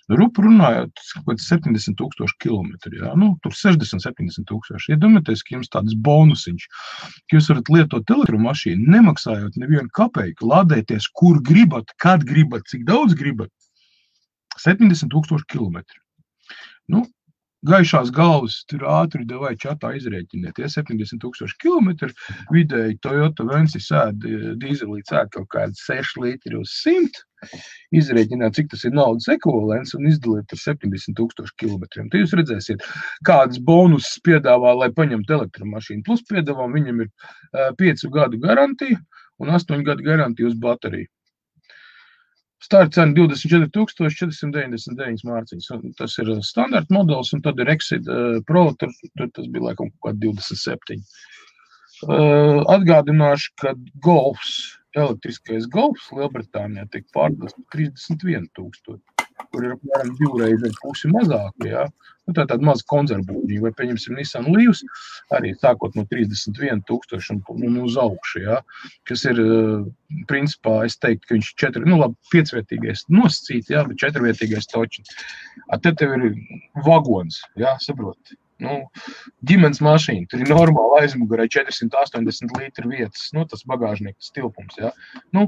Rupu 0.09 0.41
runājot, 0.47 1.01
kaut 1.13 1.27
kāds 1.29 1.47
70 1.51 1.97
tūkstoši 1.99 2.37
kilometri, 2.41 2.97
jā, 3.03 3.11
nu, 3.21 3.35
tur 3.45 3.53
60, 3.53 4.01
70 4.01 4.47
tūkstoši. 4.49 4.95
Iedomājieties, 4.95 5.43
ka 5.45 5.57
jums 5.59 5.69
tāds 5.75 5.99
bonusiņš, 6.07 6.65
ka 7.29 7.37
jūs 7.37 7.51
varat 7.53 7.69
lietot 7.75 8.15
elektromašīnu, 8.17 8.89
nemaksājot 8.95 9.61
nevienu 9.61 9.93
kapeiku, 9.99 10.49
lādēties, 10.49 11.11
kur 11.13 11.43
gribat, 11.45 11.93
kad 12.01 12.25
gribat, 12.25 12.65
cik 12.73 12.89
daudz 12.89 13.19
gribat. 13.21 13.53
70 14.59 15.13
tūkstoši 15.13 15.49
kilometri. 15.53 16.01
Nu, 16.89 17.05
gaišās 17.69 18.09
galvas, 18.15 18.63
tur 18.71 18.89
ātri 18.89 19.27
devai 19.29 19.55
čatā 19.61 19.93
izrēķiniet. 19.99 20.57
Ja 20.63 20.73
70 20.73 21.21
tūkstoši 21.21 21.61
kilometru 21.61 22.11
vidēji 22.55 23.01
Toyota 23.05 23.47
Vensi 23.49 23.83
sēd 23.83 24.25
dīzelī 24.63 25.05
sēd 25.05 25.33
kaut 25.37 25.51
kāds 25.53 25.85
6 25.85 26.23
litri 26.25 26.57
uz 26.57 26.73
100. 26.81 27.28
Izrēķināt, 27.99 28.57
cik 28.59 28.71
tas 28.73 28.85
ir 28.89 28.95
naudas 28.97 29.29
ekvivalents 29.33 29.95
un 29.99 30.09
izdalīt 30.11 30.55
ar 30.55 30.63
70 30.63 31.17
tūkstošu 31.19 31.57
kilometriem. 31.63 32.09
Tad 32.13 32.25
jūs 32.25 32.35
redzēsiet, 32.39 32.85
kādas 33.29 33.61
bonusus 33.65 34.19
piedāvā, 34.27 34.75
lai 34.79 34.91
paņemtu 34.97 35.39
elektromašīnu. 35.39 36.05
Plus 36.09 36.25
piedāvā 36.29 36.69
viņam 36.75 37.05
ir 37.05 37.09
5 37.81 38.09
gadu 38.15 38.37
garantija 38.43 38.99
un 39.39 39.55
8 39.55 39.87
gadu 39.87 40.05
garantija 40.05 40.51
uz 40.51 40.59
bateriju. 40.59 41.09
Starta 42.59 42.91
cena 42.97 43.15
24,499 43.15 45.23
mārciņas. 45.29 45.69
Tas 45.99 46.17
ir 46.19 46.27
standarta 46.43 46.95
modelis, 46.95 47.31
un 47.37 47.43
tad 47.45 47.61
ir 47.63 47.69
Exit 47.71 48.09
uh, 48.11 48.41
Pro, 48.49 48.65
tur, 48.81 48.91
tur 49.15 49.29
tas 49.37 49.47
bija 49.47 49.69
laikam 49.69 49.87
kaut 49.93 50.03
kādi 50.09 50.19
27. 50.35 50.99
Uh, 51.99 52.63
atgādināšu, 52.75 53.49
ka 53.63 53.69
Golfs, 54.03 54.78
elektriskais 55.05 55.69
Golfs 55.73 56.11
Lielbritānijā 56.17 56.89
tiek 56.93 57.07
pārdots 57.15 57.57
par 57.57 57.79
31,000 57.79 59.01
kur 59.53 59.65
ir 59.65 59.75
apmēram 59.75 60.15
divreiz 60.19 60.65
ar 60.67 60.75
pusi 60.83 61.11
mazāk. 61.13 61.67
Ja? 61.67 61.85
Nu, 62.27 62.35
tā 62.37 62.45
ir 62.45 62.51
tāda 62.51 62.67
maza 62.69 62.85
konzervbūģija, 62.91 63.63
vai, 63.65 63.73
pieņemsim, 63.79 64.19
Nissan 64.19 64.49
Leafs, 64.53 64.83
arī 65.35 65.55
sākot 65.57 65.97
no 65.97 66.05
31,000 66.11 67.39
un, 67.39 67.63
un 67.71 67.79
uz 67.85 67.97
augšu. 68.01 68.43
Ja? 68.45 68.59
Kas 69.09 69.25
ir, 69.31 69.41
principā, 70.31 70.81
es 70.89 70.99
teiktu, 71.01 71.25
ka 71.29 71.39
viņš 71.39 71.53
ir 71.53 71.63
četri, 71.65 71.87
nu, 71.89 72.01
labi, 72.03 72.19
piecvietīgais 72.35 73.07
nosacīts, 73.13 73.73
ja? 73.73 73.87
bet 73.89 74.03
četrvietīgais 74.05 74.69
točs. 74.73 75.17
Tad 75.71 75.97
tev 76.03 76.19
ir 76.19 76.29
vagons, 76.87 77.41
ja? 77.61 77.77
saproti. 77.85 78.39
Nu, 78.63 78.79
ģimenes 79.47 79.79
mašīna, 79.85 80.27
tur 80.31 80.43
ir 80.43 80.51
normāli 80.51 81.05
aizmugurē 81.05 81.47
480 81.55 82.57
litru 82.59 82.91
vietas, 82.91 83.29
nu, 83.37 83.45
tas 83.47 83.63
bagāžnieks 83.69 84.33
tilpums. 84.35 84.75
Ja? 84.81 84.91
Nu, 85.37 85.47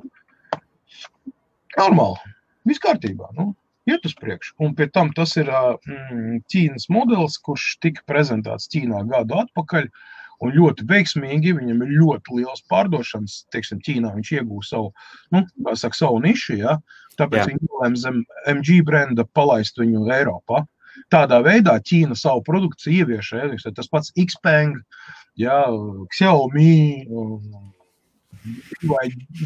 normāli, 1.75 2.35
viss 2.71 2.83
kārtībā. 2.83 3.33
Nu, 3.39 3.51
iet 3.91 4.07
uz 4.07 4.15
priekšu. 4.19 4.55
Un 4.63 4.77
pie 4.79 4.87
tam 4.95 5.11
tas 5.17 5.35
ir 5.41 5.51
mm, 5.51 6.41
Ķīnas 6.53 6.89
modelis, 6.93 7.39
kurš 7.43 7.75
tika 7.83 8.07
prezentēts 8.11 8.71
Ķīnā 8.73 9.05
gadu 9.11 9.43
atpakaļ. 9.43 9.91
Un 10.41 10.55
ļoti 10.55 10.87
veiksmīgi 10.89 11.53
viņam 11.59 11.83
ir 11.85 11.91
ļoti 11.99 12.39
liels 12.39 12.63
pārdošanas. 12.73 13.43
Teiksim, 13.53 13.83
Ķīnā 13.85 14.15
viņš 14.15 14.31
iegūst 14.39 14.73
savu, 14.73 14.95
nu, 15.35 15.43
saka, 15.77 15.99
savu 15.99 16.23
nišu, 16.25 16.57
ja? 16.63 16.79
tāpēc 17.21 17.43
Jā. 17.43 17.49
viņi 17.51 17.67
nolēma 17.67 18.01
zem 18.01 18.23
MG 18.49 18.79
brenda 18.87 19.27
palaist 19.37 19.77
viņu 19.81 20.07
Eiropā. 20.15 20.63
Tādā 21.11 21.41
veidā 21.43 21.77
Ķīna 21.83 22.17
savu 22.19 22.45
produkciju 22.47 23.05
ievieš. 23.05 23.33
Ja? 23.35 23.73
Tas 23.77 23.91
pats 23.91 24.13
Xpeng, 24.15 24.77
ja? 25.41 25.63
Xiaomi, 26.15 27.07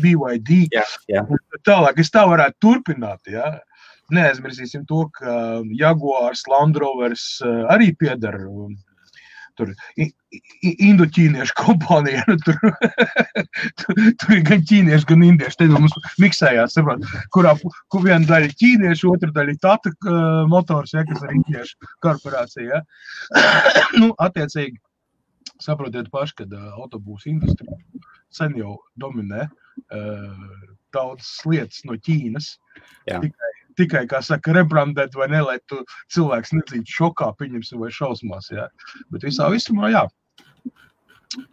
BYD. 0.03 0.59
Jā, 0.74 0.85
jā. 1.11 1.24
Tālāk 1.66 2.03
es 2.03 2.12
tā 2.14 2.27
varētu 2.31 2.61
turpināt. 2.62 3.33
Ja? 3.33 3.57
Neaizmirsīsim 4.14 4.85
to, 4.88 5.07
ka 5.16 5.62
Jaguars, 5.72 6.44
Land 6.50 6.77
Rovers 6.81 7.24
eh, 7.44 7.62
arī 7.72 7.94
pieder 7.96 8.37
um, 8.44 8.74
tur 9.58 9.72
indoķīniešu 10.62 11.56
kompānija. 11.62 12.24
Nu, 12.28 12.36
tur, 12.44 12.58
tur, 13.80 14.00
tur 14.20 14.36
ir 14.36 14.42
gan 14.48 14.64
ķīnieši, 14.70 15.08
gan 15.10 15.26
indieši. 15.28 15.60
Tad 15.62 15.74
mums 15.74 15.96
miksējās, 16.22 16.76
saprot, 16.78 17.04
kurā 17.34 17.54
kur 17.62 18.06
viena 18.06 18.22
daļa 18.28 18.50
ir 18.50 18.56
ķīnieši, 18.62 19.10
otra 19.10 19.34
daļa 19.36 19.54
ir 19.54 19.60
tata 19.62 19.94
uh, 19.94 20.42
motors, 20.50 20.94
ja, 20.96 21.06
kas 21.08 21.22
ir 21.26 21.36
indiešu 21.38 21.92
korporācija. 22.04 22.80
Ja. 22.80 23.44
nu, 24.00 24.12
attiecīgi, 24.22 24.80
saprotiet 25.62 26.10
paši, 26.14 26.40
ka 26.42 26.48
uh, 26.50 26.70
autobūsu 26.82 27.30
industrija 27.34 27.78
sen 28.34 28.56
jau 28.58 28.78
dominē 28.98 29.46
uh, 29.46 30.70
daudzas 30.94 31.36
lietas 31.46 31.84
no 31.88 31.98
Ķīnas. 31.98 32.56
Jā. 33.06 33.20
Tikai 33.22 33.53
tikai, 33.78 34.04
kā 34.10 34.20
saka, 34.24 34.54
rebrandēt, 34.56 35.16
vai 35.18 35.28
ne, 35.32 35.40
lai 35.46 35.56
tu 35.70 35.80
cilvēks 36.14 36.54
nedzītu 36.56 36.98
šokā, 36.98 37.30
pieņemsim, 37.40 37.80
vai 37.82 37.90
šausmās. 37.94 38.50
Jā. 38.54 38.68
Bet 39.14 39.26
visā 39.26 39.48
visumā, 39.52 39.90
jā. 39.94 40.06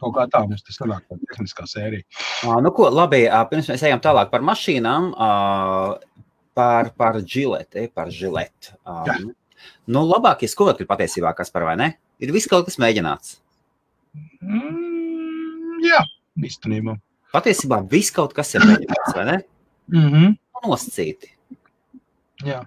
Kaut 0.02 0.14
kā 0.14 0.28
tā 0.30 0.44
mums 0.46 0.62
tas 0.66 0.78
sanāk, 0.78 1.06
tā 1.10 1.18
tehniskā 1.32 1.66
sērija. 1.70 2.06
Nu, 2.62 2.74
ko, 2.76 2.90
labi, 2.94 3.24
pirms 3.50 3.70
mēs 3.72 3.86
ejam 3.88 4.02
tālāk 4.04 4.30
par 4.34 4.44
mašīnām, 4.46 5.12
par, 6.58 6.92
par 6.98 7.22
žileti, 7.26 7.88
par 7.96 8.12
žileti. 8.14 8.76
Nu, 9.92 10.04
labākie 10.06 10.50
skoti 10.50 10.86
ir 10.86 10.90
patiesībā, 10.90 11.34
kas 11.38 11.54
par 11.54 11.66
vai 11.70 11.78
ne? 11.80 11.90
Ir 12.22 12.34
viss 12.34 12.50
kaut 12.50 12.68
kas 12.68 12.78
mēģināts. 12.82 13.40
Mm, 14.44 15.82
jā, 15.86 16.02
īstenībā. 16.46 16.98
Patiesībā 17.34 17.82
viss 17.90 18.14
kaut 18.14 18.36
kas 18.38 18.54
ir 18.58 18.66
mēģināts, 18.68 19.14
vai 19.18 19.26
ne? 19.30 19.38
Mm 19.92 20.10
-hmm. 20.10 20.34
Nosacīti. 20.62 21.32
Jā. 22.46 22.62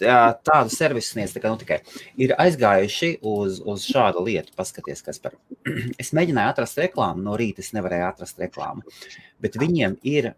Tādu 0.00 0.72
servisu 0.72 1.12
sniedz 1.12 1.34
kā, 1.36 1.50
nu, 1.50 1.58
tikai 1.60 1.82
ir 2.20 2.32
aizgājuši 2.40 3.18
uz, 3.26 3.58
uz 3.60 3.84
šādu 3.84 4.22
lietu. 4.24 4.54
Paskaties, 4.56 5.02
kas 5.04 5.20
par. 5.20 5.36
Es 6.00 6.14
mēģināju 6.16 6.54
atrast 6.54 6.80
reklāmu, 6.80 7.24
no 7.26 7.36
rīta 7.36 7.60
es 7.64 7.74
nevarēju 7.76 8.06
atrast 8.08 8.40
reklāmu. 8.40 8.86
Bet 9.44 9.58
viņiem 9.60 9.98
ir 10.08 10.32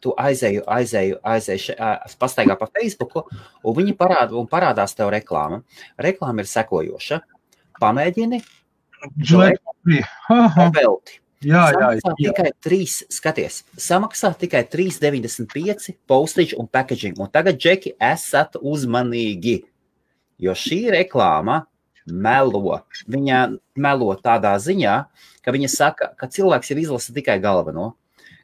tu 0.00 0.14
aizēju, 0.16 0.64
aizēju, 0.64 1.18
aizēju, 1.28 1.76
pastaigā 2.20 2.56
pa 2.56 2.70
Facebook, 2.72 3.18
un 3.60 3.76
viņi 3.76 3.96
parāda, 3.98 4.36
un 4.40 4.48
parādās 4.48 4.96
tev 4.96 5.12
reklāma. 5.12 5.60
Reklāma 6.00 6.40
ir 6.40 6.48
sekojoša. 6.48 7.20
Pamēģini, 7.80 8.40
velti. 10.76 11.20
Jā, 11.40 11.70
jā, 11.72 11.86
jā. 11.96 12.10
Tikai 12.18 12.50
trīs, 12.60 12.98
skaties, 13.08 13.62
samaksā 13.80 14.34
tikai 14.36 14.60
3,95 14.68 15.94
postage 16.04 16.56
un 16.60 16.68
packaging. 16.68 17.16
Un 17.16 17.30
tagad, 17.32 17.56
Džeki, 17.56 17.94
esat 17.96 18.58
uzmanīgi, 18.60 19.62
jo 20.44 20.52
šī 20.52 20.82
reklāma 20.92 21.62
melo. 22.04 22.76
Viņa 23.08 23.38
melo 23.80 24.10
tādā 24.20 24.52
ziņā, 24.60 24.98
ka 25.40 25.56
viņa 25.56 25.72
saka, 25.72 26.10
ka 26.20 26.28
cilvēks 26.28 26.74
jau 26.74 26.78
izlasa 26.82 27.16
tikai 27.16 27.38
galveno. 27.40 27.94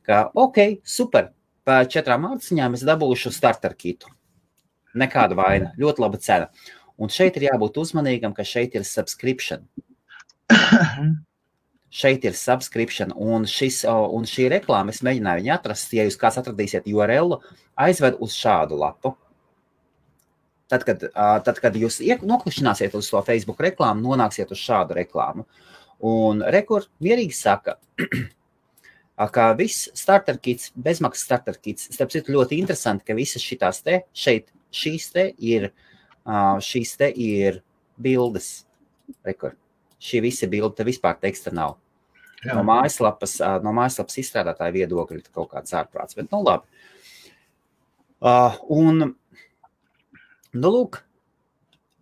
Ka, 0.08 0.30
ok, 0.32 0.80
super, 0.80 1.34
par 1.68 1.92
četrām 1.92 2.24
mārciņām 2.24 2.80
es 2.80 2.86
dabūšu 2.86 3.34
starter 3.34 3.76
kitu. 3.76 4.08
Nekāda 4.96 5.36
vaina, 5.36 5.74
ļoti 5.76 6.00
laba 6.00 6.16
cena. 6.16 6.48
Un 6.96 7.12
šeit 7.12 7.36
ir 7.36 7.50
jābūt 7.50 7.76
uzmanīgam, 7.76 8.32
ka 8.32 8.40
šeit 8.40 8.72
ir 8.78 8.88
subscription. 8.88 9.68
šeit 11.96 12.24
ir 12.28 12.36
subscription, 12.36 13.12
un, 13.16 13.46
šis, 13.48 13.82
un 13.88 14.26
šī 14.28 14.50
reklāma, 14.52 14.92
es 14.92 15.02
mēģināju 15.06 15.42
viņu 15.42 15.52
atrast, 15.54 15.94
ja 15.96 16.04
jūs 16.04 16.18
kāds 16.20 16.36
atradīsiet 16.42 16.88
URL, 16.92 17.38
aizved 17.86 18.18
uz 18.24 18.36
šādu 18.36 18.76
lapu. 18.80 19.14
Tad, 20.68 20.82
kad, 20.82 21.04
tad, 21.46 21.60
kad 21.62 21.76
jūs 21.78 22.00
noklikšķināsiet 22.26 22.96
uz 22.98 23.08
to 23.12 23.22
Facebook 23.24 23.60
reklāmu, 23.62 24.02
nonāksiet 24.02 24.50
uz 24.52 24.60
šādu 24.60 24.96
reklāmu. 24.98 25.46
Un 26.04 26.42
rekord 26.52 26.90
mierīgi 27.00 27.36
saka, 27.38 27.78
ka 29.36 29.46
viss 29.56 29.86
starter 29.96 30.40
kits, 30.42 30.72
bezmaksas 30.74 31.24
starter 31.30 31.56
kits, 31.62 31.88
starp 31.94 32.12
citu 32.12 32.34
ļoti 32.34 32.58
interesanti, 32.60 33.06
ka 33.06 33.16
visas 33.16 33.46
šitās 33.46 33.80
te, 33.86 34.02
šeit, 34.12 34.50
šīs 34.74 35.08
te 35.14 35.30
ir, 35.38 35.70
šīs 36.26 36.96
te 37.00 37.08
ir 37.14 37.62
bildes, 37.96 38.66
rekord. 39.24 39.56
Šī 40.02 40.20
visa 40.26 40.50
bilde, 40.50 40.74
te 40.76 40.84
vispār 40.84 41.16
teksta 41.22 41.54
nav. 41.56 41.78
Jā. 42.46 42.54
No 42.54 42.62
mājaslapas, 42.66 43.38
no 43.64 43.72
mājaslapas 43.74 44.20
izstrādātāja 44.22 44.74
viedokļa 44.76 45.34
kaut 45.34 45.50
kāds 45.54 45.74
ārprāts, 45.74 46.16
bet 46.18 46.30
nu 46.30 46.42
labi. 46.46 46.68
Uh, 48.22 48.54
un, 48.72 49.02
nu 50.56 50.70
lūk, 50.72 51.00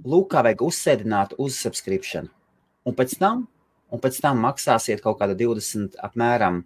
lūk, 0.04 0.28
kā 0.30 0.44
vajag 0.46 0.62
uzsēdināt 0.68 1.34
uz 1.42 1.56
subscription. 1.58 2.28
Un 2.84 2.96
pēc 2.96 3.16
tam, 3.18 3.46
un 3.90 4.02
pēc 4.02 4.20
tam 4.22 4.44
maksāsiet 4.44 5.02
kaut 5.02 5.18
kāda 5.22 5.36
20 5.38 5.98
apmēram 6.04 6.62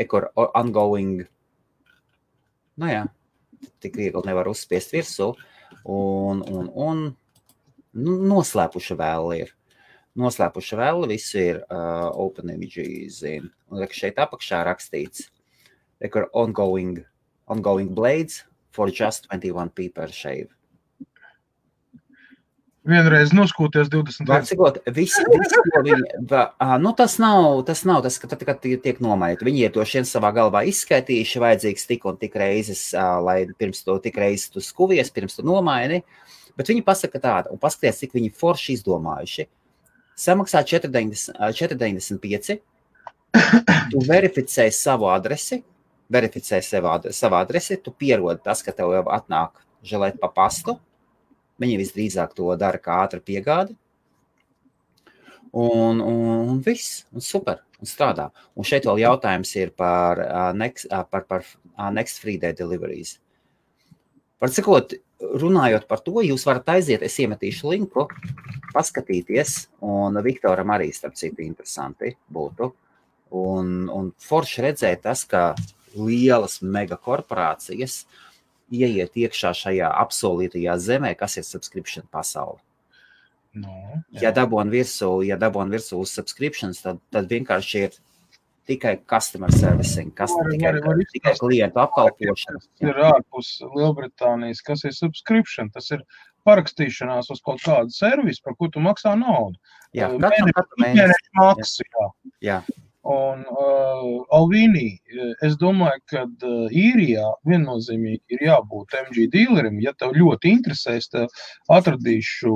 rekur 0.00 0.30
ongoing. 0.34 1.26
Nu 2.80 2.88
jā, 2.88 3.04
tik 3.84 3.98
viegli 4.00 4.22
nevar 4.26 4.48
uzspiest 4.50 4.94
virsū. 4.96 5.32
Un, 5.88 6.42
un, 6.48 6.68
un 6.72 7.02
nu, 7.92 8.16
noslēpuša 8.32 8.96
vēl 8.98 9.34
ir. 9.38 9.52
Noslēpuša 10.18 10.76
vēl, 10.76 11.06
visu 11.08 11.38
ir 11.40 11.60
uh, 11.62 12.10
OpenImage 12.20 12.84
zina. 13.12 13.48
Un 13.72 13.84
šeit 13.96 14.18
apakšā 14.20 14.60
rakstīts, 14.68 15.30
rekur 16.04 16.28
ongoing, 16.36 16.98
ongoing 17.48 17.94
blades 17.96 18.42
for 18.72 18.92
just 18.92 19.28
21p 19.32 19.88
per 19.94 20.12
shave. 20.12 20.50
Vienreiz 22.82 23.30
noskūties 23.30 23.86
20 23.92 24.26
gadus. 24.26 24.50
Cikot, 24.50 24.80
visi, 24.90 25.22
visi, 25.30 25.60
viņi, 25.86 26.24
va, 26.26 26.48
nu, 26.82 26.90
tas 26.98 27.14
nav 27.22 27.60
tas, 27.68 27.84
nav 27.86 28.00
tas 28.02 28.18
ka 28.18 28.26
tad, 28.32 28.42
kad 28.48 28.58
tiek 28.58 28.98
nomainīti. 29.04 29.46
Viņi 29.46 29.70
to 29.76 29.84
šiem 29.86 30.06
savā 30.08 30.32
galvā 30.34 30.64
izskaitījuši, 30.66 31.42
vajadzīgs 31.44 31.86
tik 31.86 32.08
un 32.10 32.18
tik 32.18 32.34
reizes, 32.42 32.88
lai 33.22 33.44
pirms 33.54 33.84
to 33.86 34.00
tik 34.02 34.18
reizes 34.18 34.50
tu 34.50 34.64
skuvies, 34.66 35.14
pirms 35.14 35.38
tu 35.38 35.46
nomaini. 35.46 36.02
Bet 36.58 36.68
viņi 36.68 36.82
pasaka 36.84 37.22
tādu, 37.22 37.54
un 37.54 37.62
paskaties, 37.62 38.02
cik 38.02 38.18
viņi 38.18 38.34
forši 38.42 38.74
izdomājuši. 38.80 39.46
Samaksā 40.18 40.62
4,95. 40.68 42.60
Tu 43.92 43.98
verificē 44.08 44.70
savu 44.72 45.06
adresi, 45.08 45.62
verificē 46.12 46.60
savu 46.62 47.36
adresi, 47.36 47.76
tu 47.80 47.90
pierodi 47.92 48.40
tas, 48.44 48.62
ka 48.64 48.72
tev 48.76 48.92
jau 48.92 49.04
atnāk 49.12 49.50
želēt 49.88 50.20
pa 50.20 50.28
pastu 50.32 50.78
Viņi 51.62 51.78
visdrīzāk 51.78 52.34
to 52.34 52.50
dara 52.58 52.80
kā 52.82 53.02
ātrā 53.04 53.20
piegāde. 53.22 53.76
Un, 55.52 56.00
un, 56.00 56.28
un 56.48 56.60
viss, 56.64 57.02
un 57.12 57.20
super, 57.20 57.60
un 57.78 57.88
strādā. 57.88 58.30
Un 58.56 58.66
šeit 58.66 58.88
vēl 58.88 59.02
jautājums 59.02 59.52
ir 59.60 59.74
par, 59.76 60.22
uh, 60.24 60.48
next, 60.56 60.88
uh, 60.88 61.04
par, 61.04 61.26
par 61.28 61.44
uh, 61.44 61.90
Next 61.92 62.22
Free 62.22 62.38
Day 62.40 62.56
Deliveries. 62.56 63.18
Par 64.40 64.50
cikot, 64.50 64.96
runājot 65.22 65.86
par 65.88 66.02
to, 66.04 66.18
jūs 66.24 66.46
varat 66.48 66.68
aiziet, 66.74 67.04
es 67.06 67.18
iemetīšu 67.22 67.70
linku, 67.72 68.06
paskatīties, 68.72 69.56
un 69.86 70.18
Viktoram 70.24 70.72
arī, 70.74 70.90
starp 70.94 71.16
citu, 71.18 71.44
interesanti 71.44 72.14
būtu. 72.32 72.72
Un, 73.38 73.86
un 73.88 74.10
forši 74.20 74.66
redzēt 74.66 75.06
tas, 75.06 75.24
ka 75.24 75.54
lielas 75.96 76.58
megakorporācijas 76.64 78.02
ieiet 78.72 79.16
iekšā 79.16 79.52
šajā 79.56 79.88
apsolītajā 80.02 80.76
zemē, 80.80 81.14
kas 81.20 81.38
ir 81.40 81.46
subscription 81.48 82.08
pasaule. 82.12 82.60
No, 83.52 83.72
jā. 84.14 84.28
ja 84.28 84.30
dabūn 84.32 84.72
virsū, 84.72 85.10
ja 85.28 85.36
dabūn 85.40 85.72
virsū 85.72 85.98
uz 86.00 86.12
subscriptions, 86.16 86.80
tad, 86.84 87.02
tad 87.12 87.28
vienkārši 87.28 87.82
ir 87.84 87.98
tikai 88.72 88.96
customer 89.08 89.52
servicing, 89.54 90.12
kas 90.18 90.34
var, 90.36 90.50
tikai, 90.50 90.74
var, 90.80 90.82
var 90.88 91.06
tikai 91.14 91.34
klientu 91.38 91.82
apkalpošana. 91.84 92.60
Tas 92.64 92.88
ir 92.88 93.00
ārpus 93.12 93.54
Lielbritānijas, 93.76 94.62
kas 94.66 94.86
ir 94.88 94.96
subscription, 94.96 95.70
tas 95.74 95.92
ir 95.94 96.04
parakstīšanās 96.48 97.30
uz 97.32 97.42
kaut 97.44 97.62
kādu 97.64 97.94
servisu, 97.94 98.42
par 98.46 98.56
ko 98.58 98.70
tu 98.72 98.82
maksā 98.82 99.14
naudu. 99.18 99.58
Jā, 99.96 100.08
katru, 100.22 100.54
katru 100.56 100.80
mēnesi. 100.82 101.28
Maksas, 101.38 101.76
jā. 101.84 102.08
jā. 102.48 102.62
Un 103.02 103.40
uh, 103.50 104.02
Alvīnī, 104.30 104.92
es 105.42 105.56
domāju, 105.58 105.98
ka 106.06 106.20
uh, 106.22 106.68
īrijā 106.70 107.32
viennozīmīgi 107.50 108.36
ir 108.36 108.44
jābūt 108.46 108.94
MG 109.00 109.26
dealerim. 109.32 109.80
Ja 109.82 109.90
tev 109.98 110.14
ļoti 110.14 110.52
interesēs, 110.54 111.10
tad 111.10 111.34
atradīšu 111.66 112.54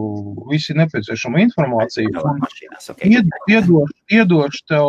visu 0.53 0.79
nepieciešamo 0.79 1.43
informāciju. 1.49 2.15
Iedošu, 3.11 3.83
iedošu 4.15 4.63
tev 4.71 4.87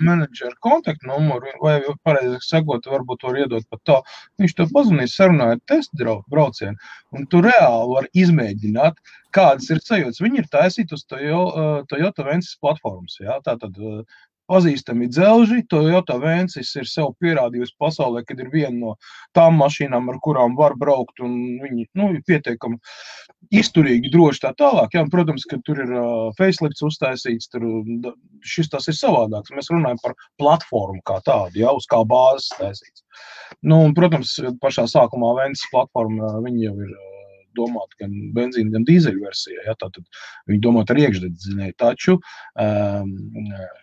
menedžera 0.00 0.54
kontaktu 0.64 1.08
numuru, 1.10 1.52
vai 1.62 1.78
pareizāk 2.06 2.44
sakot, 2.46 2.88
varbūt 2.90 3.26
var 3.28 3.40
iedot 3.42 3.68
pat 3.70 3.82
tā. 3.88 3.98
Viņš 4.42 4.56
tev 4.58 4.74
pazvanīs, 4.74 5.16
sarunājot 5.18 5.64
testu 5.70 6.18
braucienu, 6.32 6.76
un 7.16 7.26
tu 7.32 7.42
reāli 7.44 7.94
vari 7.94 8.12
izmēģināt, 8.24 9.00
kādas 9.34 9.68
ir 9.72 9.82
sajūtas. 9.84 10.22
Viņi 10.24 10.42
ir 10.42 10.50
taisīti 10.52 10.96
uz 10.96 11.04
Toyota, 11.08 11.66
Toyota 11.90 12.26
Vences 12.26 12.56
platformas. 12.60 13.18
Ja? 13.20 13.38
Tātad 13.44 13.76
pazīstami 14.48 15.08
dzelži. 15.12 15.62
Toyota 15.70 16.18
Vensis 16.22 16.74
ir 16.78 16.88
sev 16.88 17.12
pierādījusi 17.22 17.76
pasaulē, 17.80 18.24
kad 18.26 18.40
ir 18.42 18.50
viena 18.52 18.74
no 18.76 18.94
tām 19.36 19.58
mašīnām, 19.60 20.08
ar 20.12 20.20
kurām 20.24 20.56
var 20.58 20.76
braukt, 20.80 21.20
un 21.24 21.34
viņi 21.62 21.88
nu, 21.98 22.10
ir 22.16 22.24
pietiekami 22.28 22.78
izturīgi, 23.54 24.12
droši 24.12 24.44
tā 24.46 24.54
tālāk. 24.58 24.96
Jā, 24.96 25.04
un, 25.06 25.12
protams, 25.12 25.46
ka 25.48 25.60
tur 25.66 25.82
ir 25.84 25.92
uh, 25.94 26.30
facelifts 26.38 26.84
uztaisīts, 26.88 27.50
tur 27.52 27.66
šis 28.44 28.72
tas 28.72 28.88
ir 28.90 28.96
savādāks. 28.98 29.54
Mēs 29.56 29.70
runājam 29.72 30.00
par 30.04 30.16
platformu 30.40 31.04
kā 31.08 31.20
tādu, 31.26 31.62
jau 31.62 31.76
uz 31.78 31.88
kā 31.90 32.02
bāzes 32.08 32.50
taisīts. 32.58 33.04
Nu, 33.64 33.82
un, 33.86 33.94
protams, 33.96 34.36
pašā 34.62 34.88
sākumā 34.90 35.34
Vensis 35.42 35.70
platforma, 35.72 36.36
jau 36.58 36.74
ir 36.84 36.96
domāt 37.56 37.94
gan 38.00 38.12
benzīna, 38.36 38.74
gan 38.76 38.86
dīzeļu 38.88 39.24
versijā. 39.24 39.64
Ja, 39.66 39.74
tātad 39.78 40.04
viņi 40.50 40.60
domāt 40.64 40.92
ar 40.92 41.00
iekšdedzinēju. 41.02 41.76
Taču 41.78 42.18
um, 42.18 43.12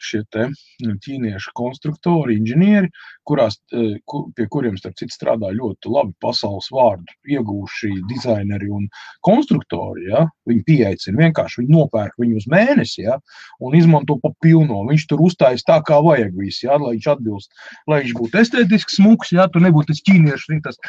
šie 0.03 0.23
ķīniešu 0.29 1.53
konstruktori, 1.57 2.37
inženieri, 2.39 2.91
kurās, 3.25 3.57
e, 3.73 3.97
pie 4.37 4.47
kuriem 4.51 4.77
starp 4.77 4.97
citu 4.99 5.15
strādā 5.15 5.51
ļoti 5.55 5.91
labi 5.91 6.13
pasaules 6.21 6.67
vārdu 6.73 7.15
iegūši 7.31 7.91
dizaineri 8.09 8.69
un 8.73 8.87
konstruktori, 9.25 10.09
ja, 10.11 10.25
viņi 10.49 10.63
pieaicina 10.67 11.23
vienkārši, 11.25 11.61
viņi 11.63 11.73
nopērk 11.73 12.19
viņu 12.21 12.41
uz 12.41 12.47
mēnesi 12.51 13.05
ja, 13.05 13.17
un 13.63 13.77
izmanto 13.77 14.17
pa 14.21 14.31
pilno. 14.43 14.83
Viņš 14.89 15.07
tur 15.09 15.23
uzstājas 15.25 15.65
tā, 15.67 15.79
kā 15.85 15.99
vajag 16.05 16.35
visi, 16.37 16.65
ja, 16.67 16.77
lai 16.81 16.95
viņš 16.95 17.09
atbilst, 17.15 17.65
lai 17.89 18.01
viņš 18.03 18.15
būtu 18.19 18.41
estētisks, 18.41 18.99
smuks, 18.99 19.33
ja, 19.35 19.47
tur 19.51 19.65
nebūtu 19.65 19.93
tas 19.93 20.03
ķīniešu, 20.05 20.59
tas 20.65 20.79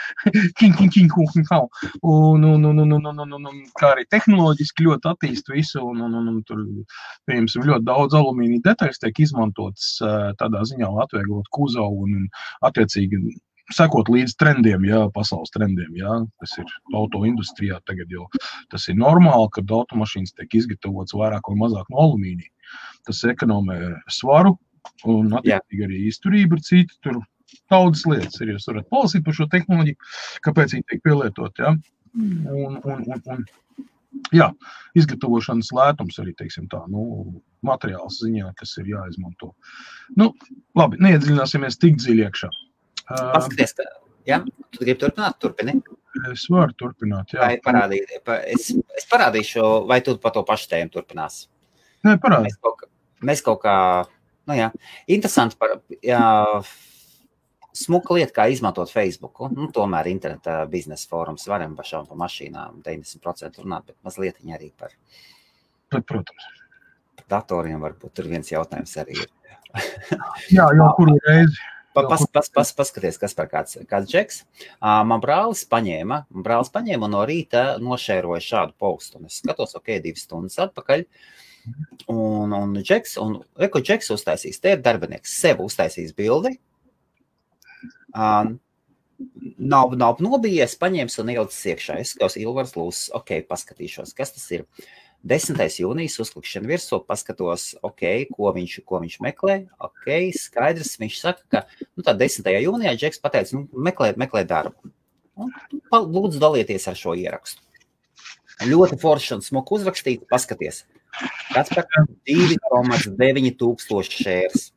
king, 0.59 0.77
king, 0.77 0.93
king, 0.93 1.11
king, 1.13 1.33
king, 1.33 1.81
un, 2.03 2.45
un, 2.45 2.69
un, 2.83 2.93
un, 2.93 3.07
un, 3.07 3.07
un, 3.07 3.21
un, 3.25 3.35
un, 3.39 3.49
un 3.51 3.65
kā 3.81 3.93
arī 3.95 4.07
tehnoloģiski 4.13 4.87
ļoti 4.87 5.11
attīst 5.13 5.51
visu, 5.53 5.83
un, 5.83 6.03
un, 6.07 6.15
un, 6.21 6.31
un 6.35 6.39
tur, 6.49 6.63
piemēram, 7.29 7.69
ļoti 7.71 7.89
daudz 7.89 8.17
alumīnija 8.19 8.65
detaļas 8.71 9.03
tiek 9.03 9.21
izmantotas 9.27 9.91
tādā 10.41 10.65
ziņā, 10.71 10.89
lai 10.93 11.05
atvieglot 11.07 11.51
kuzavu 11.57 12.07
un, 12.07 12.17
un 12.23 12.31
attiecīgi 12.69 13.21
sekot 13.75 14.11
līdz 14.13 14.37
trendiem, 14.39 14.85
jā, 14.87 15.01
pasaules 15.15 15.51
trendiem, 15.55 15.91
jā, 15.99 16.19
kas 16.43 16.55
ir 16.63 16.75
auto 16.95 17.25
industrijā. 17.27 17.81
Tagad 17.89 18.13
jau 18.15 18.29
tas 18.73 18.87
ir 18.91 18.99
normāli, 19.01 19.49
ka 19.55 19.65
automašīnas 19.67 20.37
tiek 20.37 20.61
izgatavotas 20.61 21.17
vairāk 21.19 21.51
vai 21.51 21.59
mazāk 21.65 21.91
no 21.91 22.05
alumīnija. 22.05 22.53
Tas 23.07 23.25
ekonomē 23.27 23.81
svaru 24.11 24.55
un, 25.07 25.33
attiecīgi, 25.41 25.89
arī 25.89 26.05
izturību 26.11 26.59
ir 26.59 26.63
citi. 26.67 27.01
Tur 27.03 27.19
daudzas 27.71 28.07
lietas 28.11 28.41
ir. 28.41 28.55
Jūs 28.55 28.69
varat 28.71 28.89
palasīt 28.93 29.27
par 29.27 29.37
šo 29.39 29.49
tehnoloģiju, 29.53 29.99
kāpēc 30.47 30.77
viņi 30.77 30.89
tiek 30.91 31.05
pielietot. 31.07 31.63
Un, 32.17 32.79
un, 32.85 33.03
un, 33.07 33.23
un, 33.35 33.45
jā, 34.35 34.49
izgatavošanas 34.97 35.73
lētums 35.77 36.19
arī 36.23 36.33
tā, 36.39 36.81
nu, 36.93 37.03
materiāls 37.67 38.21
ziņā, 38.23 38.53
kas 38.59 38.77
ir 38.81 38.91
jāizmanto. 38.95 39.53
Nu, 40.17 40.33
labi, 40.79 41.01
neiedziļināsimies 41.05 41.79
tik 41.83 41.99
dziļi 42.01 42.27
iekšā. 42.29 42.51
Paskaties, 43.11 43.77
ka, 43.79 43.87
ja? 44.29 44.41
tu 44.73 44.83
gribi 44.83 44.99
turpināt, 45.03 45.39
turpini. 45.43 45.77
Es 46.33 46.47
varu 46.53 46.73
turpināt, 46.81 47.35
jā. 47.37 47.43
Vai 47.43 47.61
parādīt, 47.63 48.17
es, 48.49 48.71
es 48.97 49.09
parādīšu, 49.11 49.63
vai 49.91 50.01
tu 50.05 50.17
pa 50.23 50.33
to 50.33 50.43
pašu 50.49 50.71
tēmu 50.73 50.95
turpinās. 50.95 51.45
Nē, 52.07 52.17
parādi. 52.23 52.49
Mēs 52.49 52.61
kaut, 52.65 52.87
mēs 53.29 53.45
kaut 53.45 53.61
kā, 53.65 53.77
nu 54.49 54.57
jā, 54.57 54.71
interesanti 55.13 55.59
par, 55.61 55.77
jā, 56.05 56.23
smuka 57.77 58.17
lieta, 58.17 58.33
kā 58.41 58.49
izmantot 58.53 58.91
Facebook. 58.93 59.45
Nu, 59.53 59.69
tomēr 59.75 60.09
interneta 60.11 60.59
biznesa 60.71 61.09
fórums 61.11 61.47
varam 61.51 61.77
pašām 61.79 62.09
pa 62.09 62.19
mašīnām 62.25 62.83
90% 62.87 63.63
runāt, 63.63 63.87
bet 63.91 63.97
mazliet 64.07 64.43
arī 64.55 64.73
par. 64.77 64.95
Protams. 65.93 66.51
Par 67.17 67.31
datoriem 67.31 67.81
varbūt 67.81 68.17
tur 68.19 68.29
viens 68.33 68.51
jautājums 68.51 68.97
arī 69.01 69.21
ir. 69.23 69.33
Jā, 70.57 70.67
jau 70.77 70.93
kuru 70.99 71.17
reizi. 71.27 71.65
Pas, 71.97 72.27
pas, 72.29 72.49
pas, 72.53 72.71
paskaties, 72.77 73.17
kas 73.17 73.33
par 73.33 73.47
kāds, 73.49 73.79
kāds 73.89 74.11
džeks. 74.11 74.43
Uh, 74.75 75.01
man 75.09 75.23
brālis 75.23 75.63
paņēma, 75.71 76.19
man 76.29 76.45
brālis 76.45 76.69
paņēma 76.75 77.09
un 77.09 77.15
no 77.17 77.23
rīta 77.25 77.63
nošēroja 77.81 78.45
šādu 78.45 78.77
postu. 78.77 79.17
Un 79.17 79.31
es 79.31 79.39
skatos, 79.41 79.73
ok, 79.79 79.95
divas 80.05 80.27
stundas 80.27 80.61
atpakaļ. 80.67 81.07
Un, 82.13 82.53
un 82.53 82.77
džeks, 82.77 83.17
un 83.23 83.39
reko 83.59 83.81
džeks 83.81 84.13
uztaisīs, 84.13 84.61
te 84.61 84.77
ir 84.77 84.85
darbinieks, 84.85 85.39
sev 85.41 85.65
uztaisīs 85.65 86.13
bildi. 86.17 86.53
Uh, 88.13 88.55
nav, 89.59 89.97
nav 89.97 90.23
nobijies, 90.25 90.77
paņēmis 90.81 91.19
un 91.23 91.35
ielicis 91.35 91.73
iekšā. 91.73 91.99
Es 92.03 92.15
skatos 92.15 92.39
Ilvars 92.41 92.77
Lūs, 92.77 93.07
ok, 93.17 93.39
paskatīšos, 93.49 94.15
kas 94.17 94.35
tas 94.37 94.49
ir. 94.57 94.67
Uh, 94.67 94.87
10. 95.27 95.59
jūnijas 95.81 96.21
uzklikšana 96.23 96.69
virsū, 96.71 97.01
paskatos, 97.03 97.73
okay, 97.87 98.27
ko, 98.31 98.51
viņš, 98.55 98.77
ko 98.87 99.01
viņš 99.03 99.17
meklē. 99.25 99.57
Okay, 99.89 100.31
skaidrs, 100.37 100.93
viņš 101.01 101.17
saka, 101.19 101.43
ka 101.51 101.63
nu, 101.97 102.05
tā 102.07 102.15
10. 102.15 102.47
jūnijā 102.63 102.93
Džeks 102.95 103.23
pateica, 103.25 103.57
nu, 103.57 103.67
meklē, 103.89 104.13
meklē 104.21 104.45
darbu. 104.47 104.93
Un, 105.37 105.51
lūdzu, 105.91 106.39
dalieties 106.43 106.87
ar 106.87 106.99
šo 106.99 107.17
ierakstu. 107.19 107.65
Ļoti 108.71 109.01
forši 109.03 109.35
un 109.37 109.43
smuki 109.45 109.75
uzrakstīt, 109.77 110.29
paskaties. 110.31 110.85
Kāds 111.51 111.73
par 111.75 111.89
2,9 112.29 113.51
tūkstoši 113.59 114.23
šērs. 114.23 114.71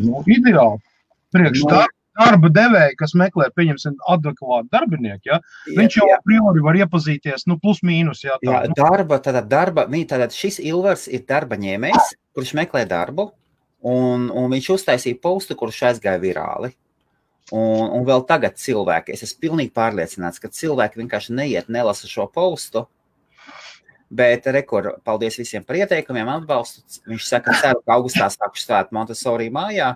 Nu, 0.00 0.24
ideāli. 0.26 0.82
Priekš 1.34 1.64
nu, 1.64 1.70
tā 1.72 1.84
darba 2.14 2.50
devēja, 2.54 2.94
kas 2.98 3.14
meklē, 3.18 3.48
pieņemsim, 3.58 3.96
adekvātu 4.10 4.70
darbinieku, 4.72 5.30
ja, 5.32 5.40
jā, 5.66 5.78
viņš 5.80 5.96
jau 5.98 6.08
a 6.14 6.20
priori 6.26 6.62
var 6.64 6.78
iepazīties, 6.78 7.46
nu, 7.50 7.58
plus 7.62 7.82
mīnus. 7.86 8.22
Jā, 8.26 8.38
tā, 8.42 8.50
jā 8.50 8.60
nu. 8.70 8.76
darba, 8.78 9.18
tātad 9.22 9.50
darba, 9.50 9.86
tātad 9.90 10.36
šis 10.36 10.60
Ilvars 10.62 11.08
ir 11.10 11.26
darba 11.28 11.58
ņēmējs, 11.60 12.14
kurš 12.36 12.54
meklē 12.60 12.84
darbu, 12.90 13.32
un, 13.90 14.30
un 14.30 14.48
viņš 14.54 14.72
uztaisīja 14.78 15.20
postu, 15.22 15.58
kurš 15.58 15.84
aizgāja 15.90 16.22
virāli. 16.22 16.74
Un, 17.52 17.90
un 17.92 18.06
vēl 18.08 18.22
tagad 18.24 18.54
cilvēki, 18.56 19.12
es 19.12 19.26
esmu 19.26 19.42
pilnīgi 19.42 19.74
pārliecināts, 19.76 20.40
ka 20.40 20.48
cilvēki 20.48 21.02
vienkārši 21.02 21.34
neiet, 21.36 21.66
nelasa 21.72 22.08
šo 22.08 22.30
postu, 22.32 22.86
Bet, 24.14 24.44
rekur, 24.52 24.92
paldies 25.02 25.34
visiem 25.40 25.64
par 25.66 25.74
ieteikumiem, 25.80 26.28
atbalstu. 26.30 26.84
Viņš 27.08 27.24
saka, 27.26 27.54
ceru, 27.58 27.80
ka 27.82 27.96
augustā 27.96 28.28
sākšu 28.30 28.62
strādāt 28.62 28.92
Montesori 28.94 29.48
mājā 29.50 29.88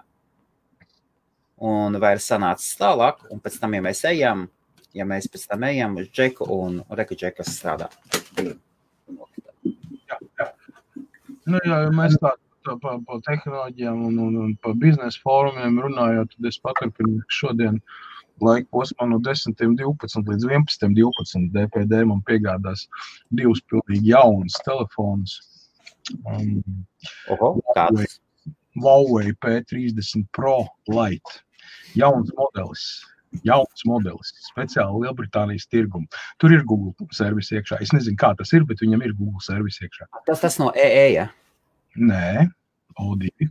un 1.65 1.99
vairs 2.01 2.29
sanācis 2.31 2.77
tālāk, 2.79 3.25
un 3.33 3.41
pēc 3.43 3.59
tam, 3.61 3.75
ja 3.75 3.85
mēs 3.85 4.05
ejam, 4.09 4.47
ja 4.95 5.07
mēs 5.09 5.29
pēc 5.31 5.47
tam 5.51 5.65
ejam 5.69 5.97
uz 6.01 6.11
džeku 6.15 6.47
un 6.55 6.83
reku 6.91 7.19
džekas 7.19 7.51
strādā. 7.57 7.89
Jā, 8.39 10.19
jā. 10.41 10.51
Nu, 11.49 11.61
jā, 11.65 11.81
ja 11.87 11.95
mēs 11.95 12.19
tā, 12.23 12.35
tā 12.67 12.77
pa, 12.83 12.99
pa 13.07 13.19
tehnoloģijām 13.27 14.05
un, 14.11 14.21
un, 14.27 14.37
un 14.45 14.55
pa 14.63 14.75
biznesa 14.77 15.21
fórumiem 15.25 15.81
runājot, 15.83 16.37
tad 16.37 16.53
es 16.53 16.61
paturpinu 16.63 17.25
šodien 17.33 17.81
laika 18.45 18.69
posmā 18.71 19.09
no 19.11 19.19
10, 19.25 19.59
12 19.59 20.31
līdz 20.31 20.47
11, 20.47 20.95
12 20.95 21.51
DPD 21.57 22.05
man 22.07 22.23
piegādās 22.29 22.87
divus 23.35 23.65
pilnīgi 23.67 24.15
jaunus 24.15 24.61
telefonus. 24.67 25.41
Um, 26.23 26.63
Oho, 27.35 27.59
kāds? 27.75 28.21
Huawei 28.79 29.35
P30 29.43 30.29
Pro 30.33 30.63
Lite 30.87 31.43
jauns 31.99 32.35
modelis. 32.39 32.89
Jauns 33.45 33.83
modelis, 33.85 34.31
speciāli 34.47 35.03
Lielbritānijas 35.05 35.67
tirgumu. 35.69 36.09
Tur 36.41 36.55
ir 36.57 36.63
Google 36.65 37.09
servis 37.13 37.51
iekšā. 37.53 37.77
Es 37.85 37.93
nezinu, 37.93 38.17
kā 38.21 38.31
tas 38.39 38.55
ir, 38.57 38.65
bet 38.69 38.81
viņam 38.81 39.05
ir 39.05 39.13
Google 39.19 39.43
servis 39.45 39.77
iekšā. 39.85 40.09
Tas 40.31 40.41
tas 40.41 40.57
no 40.63 40.71
EE. 40.73 41.11
Ja? 41.13 41.27
Nē, 42.01 42.49
O2. 42.97 43.51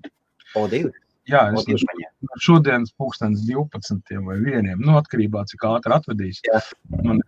O2. 0.57 0.87
Jā, 1.27 1.43
es 1.51 1.67
no 1.67 2.39
šodienas 2.41 2.93
pūkstens 2.97 3.43
12 3.45 4.21
vai 4.25 4.37
1. 4.39 4.77
Nu, 4.79 4.95
atkarībā 4.97 5.43
cik 5.49 5.65
ātri 5.67 5.93
atvedīs. 5.93 6.39
Jā. 6.47 6.61
Man 7.03 7.19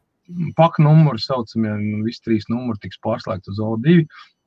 pak 0.58 0.80
numuri 0.80 1.22
saucamie, 1.22 1.74
nu, 1.82 2.04
visi 2.06 2.24
trīs 2.26 2.48
numuri 2.52 2.80
tiks 2.86 3.02
pārslēgti 3.06 3.52
uz 3.54 3.60
O2. 3.66 4.02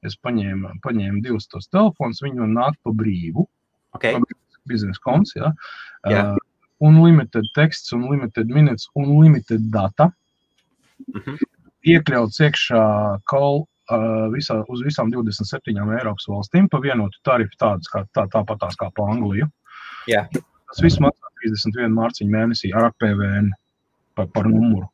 Es 0.08 0.16
paņēmu, 0.18 0.78
paņēmu 0.82 1.22
divus 1.22 1.46
tos 1.50 1.68
telefonus, 1.70 2.22
viņi 2.24 2.40
man 2.40 2.56
nāk 2.56 2.78
pa 2.82 2.94
brīvu. 2.96 3.44
Okay. 3.98 4.16
Biznesa 4.68 5.02
konts, 5.04 5.34
jā. 5.36 5.52
jā. 6.10 6.22
Uh, 6.32 6.36
unlimited 6.82 7.46
teksts, 7.56 7.92
unlimited 7.96 8.50
minutes, 8.50 8.88
unlimited 8.94 9.70
data. 9.74 10.10
Mhm. 11.06 11.22
-huh. 11.26 11.50
Iekļauts 11.82 12.38
iekšā 12.46 12.82
call 13.26 13.64
uh, 13.90 14.28
visā, 14.30 14.60
uz 14.68 14.82
visām 14.86 15.10
27 15.10 15.98
Eiropas 15.98 16.28
valstīm 16.30 16.68
pa 16.70 16.78
vienotu 16.78 17.18
tarifu, 17.26 17.56
tādas 17.58 17.90
kā, 17.90 18.04
tā, 18.14 18.26
tāpatās 18.30 18.78
kā 18.78 18.90
pa 18.94 19.08
Angliju. 19.10 19.48
Yeah. 20.06 20.28
Tas 20.70 20.82
viss 20.82 21.00
maksā 21.02 21.32
31 21.42 21.92
mārciņu 21.96 22.30
mēnesī 22.30 22.70
ar 22.74 22.92
PVN 23.02 23.50
par, 24.14 24.28
par 24.34 24.46
numuru. 24.46 24.86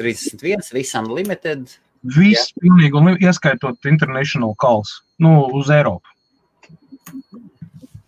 31, 0.00 0.72
visam 0.72 1.10
limited. 1.12 1.68
Viss, 2.16 2.54
pilnīgi, 2.56 2.96
un 2.96 3.12
ieskaitot 3.20 3.84
international 3.90 4.54
calls, 4.56 5.02
nu, 5.20 5.34
uz 5.58 5.68
Eiropu. 5.68 6.08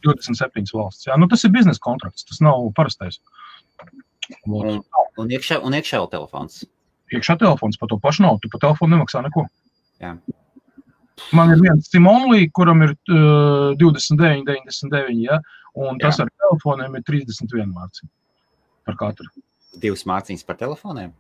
27 0.05 0.74
valsts. 0.76 1.09
Jā. 1.09 1.16
Nu, 1.20 1.28
tas 1.30 1.44
ir 1.46 1.55
biznesa 1.55 1.82
kontrakts, 1.82 2.26
tas 2.28 2.42
nav 2.44 2.68
parastais. 2.76 3.20
Un, 4.46 4.82
un, 5.18 5.32
iekšā, 5.32 5.59
un 5.66 5.76
iekšā 5.76 6.00
vēl 6.03 6.12
telefons. 6.12 6.62
Iekšā 7.12 7.36
telefons 7.40 7.80
par 7.80 7.90
to 7.90 7.98
pašu 8.03 8.24
nav. 8.24 8.38
Tu 8.42 8.50
par 8.53 8.62
telefonu 8.62 8.96
nemaksā 8.96 9.24
neko. 9.26 9.46
Jā. 10.03 10.16
Man 11.36 11.53
ir 11.55 11.61
viens 11.62 11.88
Simonlī, 11.92 12.46
kuram 12.57 12.82
ir 12.86 12.94
uh, 13.12 13.72
29, 13.78 14.46
99, 14.48 15.18
ja, 15.22 15.38
un 15.78 16.00
tas 16.03 16.18
Jā. 16.18 16.26
ar 16.26 16.32
telefoniem 16.42 16.96
ir 16.98 17.05
31 17.09 17.68
mārciņa 17.72 18.11
par 18.88 18.98
katru. 19.00 19.28
Divas 19.82 20.07
mārciņas 20.09 20.46
par 20.48 20.59
telefoniem? 20.61 21.12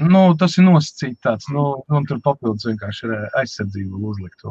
Nu, 0.00 0.22
tas 0.40 0.56
ir 0.56 0.64
nosacīts 0.64 1.20
tāds, 1.24 1.48
nu, 1.52 1.82
un 1.92 2.08
tur 2.08 2.20
papildus 2.24 2.66
vienkārši 2.68 3.06
ir 3.06 3.14
aizsardzība 3.42 4.00
uzlikt. 4.10 4.46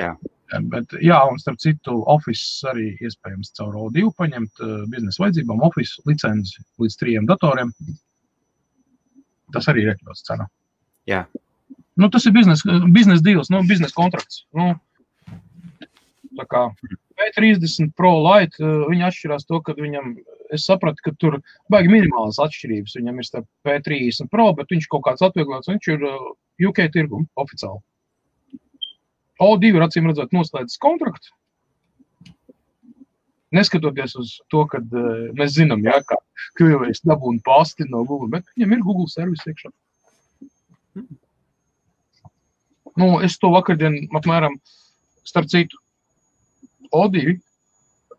Jā. 0.00 0.12
Bet, 0.48 0.94
jā, 1.04 1.18
un 1.28 1.36
starp 1.40 1.58
citu, 1.60 1.98
Office 2.08 2.64
arī 2.70 2.94
iespējams 3.04 3.52
caur 3.58 3.74
O2 3.76 4.08
paņemt 4.16 4.62
biznesa 4.88 5.26
vajadzībām, 5.26 5.60
Office 5.66 6.00
licenci 6.08 6.62
līdz 6.80 6.96
trijiem 7.00 7.28
datoriem. 7.28 7.74
Tas 9.52 9.68
arī 9.68 9.84
ir 9.84 9.92
iekļauts 9.92 10.24
cenā. 10.24 10.48
Jā. 11.08 11.26
Nu, 11.98 12.08
tas 12.12 12.24
ir 12.28 12.32
biznesa 12.36 12.78
biznes 12.94 13.20
deals, 13.26 13.50
nu, 13.52 13.60
biznesa 13.68 13.96
kontrakts. 13.96 14.44
Nu, 14.56 14.70
tā 16.38 16.46
kā 16.48 16.64
P30 17.18 17.92
Pro 17.98 18.14
Lite, 18.22 18.62
viņi 18.62 19.06
atšķirās 19.08 19.48
to, 19.48 19.60
ka 19.66 19.74
viņam, 19.76 20.14
es 20.54 20.64
sapratu, 20.68 21.02
ka 21.04 21.12
tur 21.20 21.40
baigi 21.72 21.92
minimālas 21.92 22.38
atšķirības. 22.44 22.96
Viņam 23.00 23.20
ir 23.20 23.28
starp 23.28 23.48
P30 23.66 24.30
Pro, 24.32 24.48
bet 24.56 24.72
viņš 24.72 24.88
kaut 24.92 25.04
kāds 25.08 25.24
atvieglots, 25.26 25.68
viņš 25.72 25.90
ir 25.96 26.08
UK 26.70 26.86
tirgum 26.94 27.26
oficiāli. 27.40 27.82
O2 29.42 29.74
ir 29.74 29.84
acīm 29.84 30.08
redzot 30.10 30.34
noslēdzis 30.34 30.80
kontraktu. 30.82 31.30
Neskatoties 33.54 34.14
uz 34.20 34.34
to, 34.52 34.64
ka 34.68 34.80
uh, 34.82 35.28
mēs 35.38 35.54
zinām, 35.56 35.80
ja, 35.86 36.00
ka 36.04 36.18
Krievijas 36.58 37.00
dabūna 37.06 37.40
pasti 37.46 37.86
no 37.88 38.02
Google, 38.04 38.28
bet 38.34 38.48
viņam 38.56 38.74
ir 38.74 38.84
Google 38.84 39.08
servis 39.08 39.46
iekšā. 39.48 39.70
Nu, 42.98 43.08
es 43.24 43.38
to 43.38 43.52
vakardien, 43.54 44.02
apmēram, 44.18 44.58
starp 45.28 45.48
citu, 45.52 45.78
O2 46.92 47.38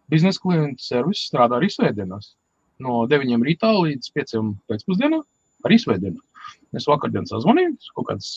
biznesa 0.10 0.42
klienta 0.42 0.82
servis 0.82 1.26
strādā 1.30 1.60
arī 1.60 1.70
svētdienās. 1.74 2.34
No 2.80 3.04
9 3.12 3.44
rītā 3.46 3.70
līdz 3.76 4.14
5 4.16 4.36
pēcpusdienā 4.70 5.20
arī 5.68 5.78
svētdienā. 5.82 6.22
Es 6.78 6.88
vakardien 6.88 7.28
sazvanīju, 7.28 7.76
kaut 7.98 8.08
kāds 8.12 8.30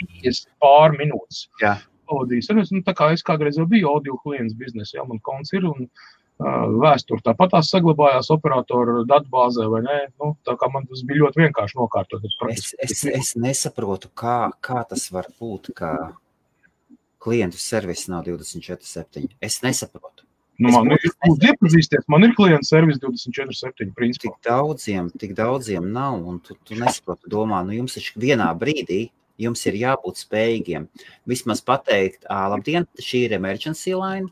50 0.00 0.50
pār 0.62 0.96
minūtes. 0.98 1.46
Jā. 1.62 1.76
Audijas. 2.12 2.50
Un 2.52 2.62
es, 2.62 2.70
nu, 2.74 2.82
tā 2.86 2.94
kā 2.94 3.10
es 3.14 3.24
kādreiz 3.26 3.58
jau 3.58 3.66
biju 3.68 3.90
audio 3.90 4.18
klients 4.22 4.54
biznesā, 4.58 5.00
ja 5.00 5.06
man 5.08 5.18
konts 5.26 5.50
ir 5.56 5.64
un 5.66 5.88
uh, 5.88 6.66
vēsture 6.84 7.24
tāpat 7.26 7.56
tās 7.56 7.70
saglabājās 7.72 8.30
operatoru 8.34 9.00
datubāzē, 9.10 9.66
vai 9.72 9.82
ne? 9.86 9.96
Nu, 10.20 10.34
tā 10.46 10.54
kā 10.60 10.70
man 10.72 10.86
tas 10.86 11.02
bija 11.08 11.24
ļoti 11.24 11.42
vienkārši 11.46 11.80
nokārtot. 11.80 12.28
Es, 12.52 12.70
es, 12.86 13.02
es 13.10 13.32
nesaprotu, 13.40 14.12
kā, 14.14 14.38
kā 14.62 14.84
tas 14.88 15.08
var 15.14 15.26
būt, 15.40 15.72
ka 15.80 15.90
klientu 17.26 17.58
servis 17.58 18.06
nav 18.12 18.28
24-7. 18.28 19.26
Es 19.42 19.58
nesaprotu. 19.66 20.26
Nu, 20.56 20.70
man 20.72 20.88
ir 20.94 21.02
iepazīsties, 21.50 22.06
man 22.08 22.24
ir 22.24 22.32
klients 22.36 22.70
servis 22.72 22.96
24-7. 23.02 23.90
Principā. 23.96 24.30
Tik 24.30 24.46
daudziem, 24.46 25.10
tik 25.20 25.34
daudziem 25.36 25.90
nav, 25.92 26.16
un 26.24 26.38
tu, 26.40 26.56
tu 26.64 26.78
nesaproti, 26.80 27.28
domā, 27.32 27.60
nu 27.66 27.76
jums 27.76 27.98
taču 27.98 28.22
vienā 28.22 28.48
brīdī 28.56 29.02
jums 29.40 29.62
ir 29.68 29.78
jābūt 29.80 30.20
spējīgiem 30.24 30.88
vismaz 31.28 31.62
pateikt, 31.64 32.26
labdien, 32.28 32.88
šī 33.00 33.26
ir 33.26 33.36
emergency 33.38 33.94
line. 33.96 34.30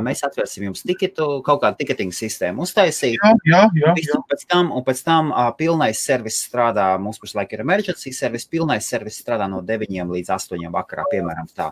Mēs 0.00 0.22
atvērsim 0.24 0.64
jums 0.64 0.80
tiketu, 0.88 1.26
kaut 1.44 1.60
kādu 1.60 1.76
tiketingu 1.82 2.16
sistēmu 2.16 2.64
uztaisīt. 2.64 3.18
Jā, 3.18 3.32
jā, 3.44 3.58
jā. 3.76 3.90
jā. 4.00 4.20
Pēc 4.30 4.46
tam, 4.48 4.70
un 4.72 4.84
pēc 4.86 5.02
tam 5.04 5.28
uh, 5.28 5.50
pilnais 5.58 6.00
servis 6.00 6.38
strādā, 6.46 6.86
mums 6.96 7.20
pašlaik 7.20 7.52
ir 7.52 7.60
emergency 7.66 8.14
servis, 8.16 8.48
pilnais 8.48 8.88
servis 8.88 9.20
strādā 9.20 9.44
no 9.52 9.60
9 9.60 10.08
līdz 10.14 10.32
8 10.38 10.72
vakarā, 10.72 11.04
piemēram 11.12 11.52
tā. 11.52 11.68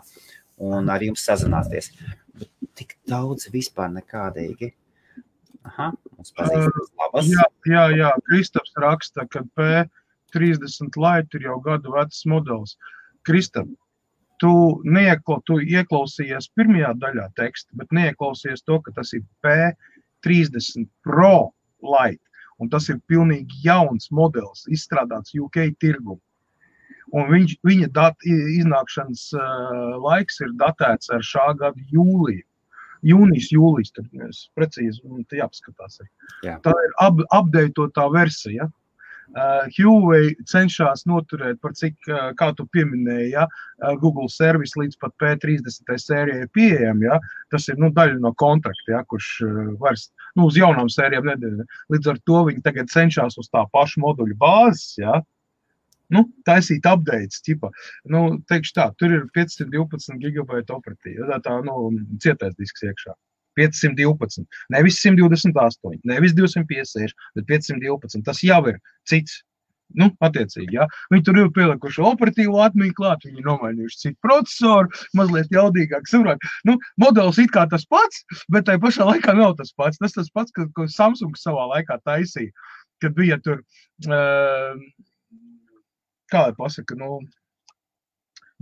Un 0.61 0.93
ar 0.93 1.01
jums 1.01 1.25
sazināties. 1.25 1.89
Bet 2.37 2.51
tik 2.77 2.93
daudz 3.09 3.49
vispār 3.53 3.89
nekādīgi. 3.95 4.75
Aha, 5.65 5.89
mums 6.13 6.33
pazīstams 6.37 6.93
labas. 6.99 7.33
Jā, 7.33 7.49
jā, 7.71 7.83
jā. 7.97 8.13
Kristaps 8.29 8.77
raksta, 8.83 9.25
ka 9.25 9.41
P30 10.33 10.97
light 10.97 11.37
ir 11.37 11.47
jau 11.47 11.59
gadu 11.63 11.93
vecs 11.93 12.23
modelis. 12.29 12.75
Kristap, 13.27 13.69
tu, 14.41 14.53
neiekla, 14.83 15.39
tu 15.47 15.59
ieklausījies 15.61 16.49
pirmajā 16.57 16.91
daļā 16.99 17.29
teksta, 17.39 17.71
bet 17.79 17.93
neieklausījies 17.95 18.65
to, 18.67 18.79
ka 18.83 18.93
tas 18.97 19.13
ir 19.15 19.23
P30 19.45 20.89
Pro 21.05 21.53
Light. 21.83 22.21
Un 22.61 22.69
tas 22.69 22.87
ir 22.91 23.01
pilnīgi 23.09 23.63
jauns 23.65 24.11
modelis, 24.13 24.67
izstrādāts 24.71 25.33
UK 25.39 25.73
tirgu. 25.81 26.19
Un 27.13 27.27
viņš, 27.29 27.57
viņa 27.65 27.89
dat, 27.93 28.25
iznākšanas 28.25 29.27
uh, 29.37 29.95
laiks 30.01 30.39
ir 30.41 30.53
datēts 30.57 31.11
ar 31.13 31.25
šā 31.25 31.51
gada 31.59 31.87
jūliju. 31.93 32.45
Jūnijas, 33.03 33.49
jūlijas, 33.51 33.91
tad 33.97 34.07
mēs 34.15 34.45
precīzi 34.55 35.03
jāpaskatās. 35.35 35.99
Jā. 36.45 36.55
Tā 36.63 36.71
ir 36.71 36.93
ap, 37.03 37.19
apdeitotā 37.35 38.07
versija. 38.13 38.69
Uh, 39.33 39.65
Huawei 39.73 40.35
cenšas 40.45 41.07
noturēt, 41.09 41.57
par 41.63 41.73
cik, 41.73 41.95
uh, 42.11 42.27
kā 42.37 42.51
tu 42.53 42.67
pieminēji, 42.69 43.31
ja, 43.33 43.47
uh, 43.49 43.95
Google 43.97 44.27
servis 44.29 44.75
līdz 44.77 44.99
pat 45.01 45.15
P30 45.21 45.89
sērijai 45.89 46.45
pieejam. 46.53 47.01
Ja, 47.01 47.17
tas 47.49 47.65
ir 47.71 47.81
nu, 47.81 47.89
daļa 47.95 48.19
no 48.21 48.33
kontrakta, 48.37 48.91
ja, 48.93 49.01
kurš 49.09 49.31
vairs 49.81 50.11
nu, 50.37 50.45
uz 50.45 50.59
jaunām 50.59 50.91
sērijām 50.93 51.25
nedēļa. 51.31 51.65
Līdz 51.95 52.13
ar 52.13 52.21
to 52.29 52.43
viņi 52.51 52.61
tagad 52.67 52.93
cenšas 52.93 53.39
uz 53.41 53.49
tā 53.49 53.65
paša 53.73 54.05
moduļa 54.05 54.37
bāzes. 54.37 54.99
Ja, 55.01 55.17
nu, 56.13 56.27
taisīt 56.45 56.85
updates. 56.89 57.41
Ķipa. 57.45 57.73
Nu, 58.13 58.25
tā, 58.49 58.89
tur 59.01 59.17
ir 59.17 59.27
512 59.33 60.21
gigabaita 60.21 60.77
operatīva. 60.77 61.31
Tā, 61.33 61.41
tā 61.49 61.59
nu, 61.65 61.89
cietais 62.21 62.53
disks 62.59 62.85
iekšā. 62.85 63.17
512, 63.59 64.45
nevis 64.73 64.99
128, 65.03 65.99
nevis 66.09 66.35
256, 66.37 67.17
bet 67.37 67.49
512. 67.49 68.23
Tas 68.27 68.43
jau 68.45 68.61
ir 68.71 68.79
cits. 69.09 69.41
Nu, 69.99 70.07
attiecīgi, 70.25 70.73
ja. 70.73 70.87
Viņi 71.13 71.25
tur 71.27 71.37
ir 71.37 71.49
pielikuši 71.53 72.01
operatīvo 72.07 72.61
atmiņu 72.63 72.95
klāt, 72.97 73.25
viņi 73.27 73.43
ir 73.43 73.45
nomainījuši 73.45 73.99
citu 73.99 74.17
procesoru, 74.25 74.89
mazliet 75.19 75.53
jaudīgāk. 75.53 76.07
Saprot, 76.09 76.47
nu, 76.65 76.79
modelis 77.01 77.37
kā 77.53 77.67
tas 77.69 77.85
pats, 77.85 78.23
bet 78.53 78.65
tajā 78.69 78.81
pašā 78.81 79.05
laikā 79.11 79.35
nav 79.37 79.53
tas 79.59 79.69
pats. 79.77 80.01
Tas 80.01 80.15
tas 80.17 80.31
pats, 80.33 80.55
ka, 80.55 80.65
ko 80.73 80.87
Samsung 80.89 81.37
savā 81.37 81.67
laikā 81.75 81.99
taisīja, 82.07 82.49
kad 83.03 83.13
bija 83.19 83.37
tur, 83.45 83.61
uh, 84.07 84.73
kā 86.33 86.47
lai 86.47 86.57
pasaka, 86.57 86.97
nu, 86.97 87.19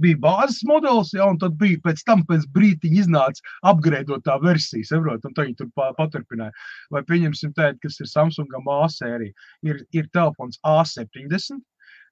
bija 0.03 0.19
bāzes 0.23 0.61
modelis, 0.67 1.13
ja, 1.15 1.27
un 1.29 1.39
tad 1.41 1.57
bija 1.61 1.79
pēc 1.85 2.03
tam, 2.07 2.23
pēc 2.27 2.47
brīdiņa 2.55 3.01
iznāca 3.03 3.55
apgrēdotā 3.71 4.37
versija, 4.43 4.87
saprot, 4.91 5.25
un 5.27 5.37
viņi 5.37 5.57
tur 5.61 5.71
paturpināja. 5.77 6.53
Vai 6.93 7.03
pieņemsim 7.07 7.55
tādu, 7.57 7.79
kas 7.85 7.99
ir 8.01 8.09
Samsung 8.11 8.55
A 8.61 8.79
sērija, 8.91 9.33
ir, 9.67 9.83
ir 9.95 10.09
telefons 10.15 10.59
A70, 10.67 11.61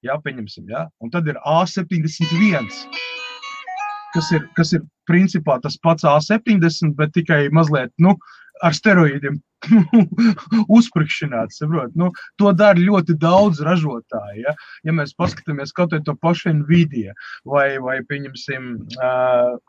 jā, 0.06 0.18
pieņemsim, 0.24 0.70
jā, 0.72 0.88
un 1.04 1.14
tad 1.14 1.28
ir 1.28 1.40
A71, 1.46 2.70
kas 4.14 4.32
ir, 4.36 4.46
kas 4.58 4.74
ir 4.78 4.84
principā 5.10 5.60
tas 5.64 5.78
pats 5.82 6.06
A70, 6.08 6.96
bet 6.98 7.14
tikai 7.18 7.48
mazliet, 7.56 7.94
nu, 8.02 8.16
ar 8.64 8.76
steroīdiem 8.76 9.40
uzsprāgšanāts. 10.78 11.64
Nu, 12.00 12.12
to 12.40 12.54
dara 12.58 12.80
ļoti 12.80 13.16
daudz 13.20 13.62
ražotāju. 13.66 14.44
Ja, 14.44 14.56
ja 14.88 14.96
mēs 14.96 15.16
paskatāmies 15.18 15.76
kaut 15.76 15.96
ko 15.96 16.02
to 16.04 16.16
pašu 16.20 16.54
Nvidia 16.62 17.16
vai, 17.46 17.78
vai 17.84 18.00
pieņemsim. 18.10 18.72
Uh, 19.00 19.60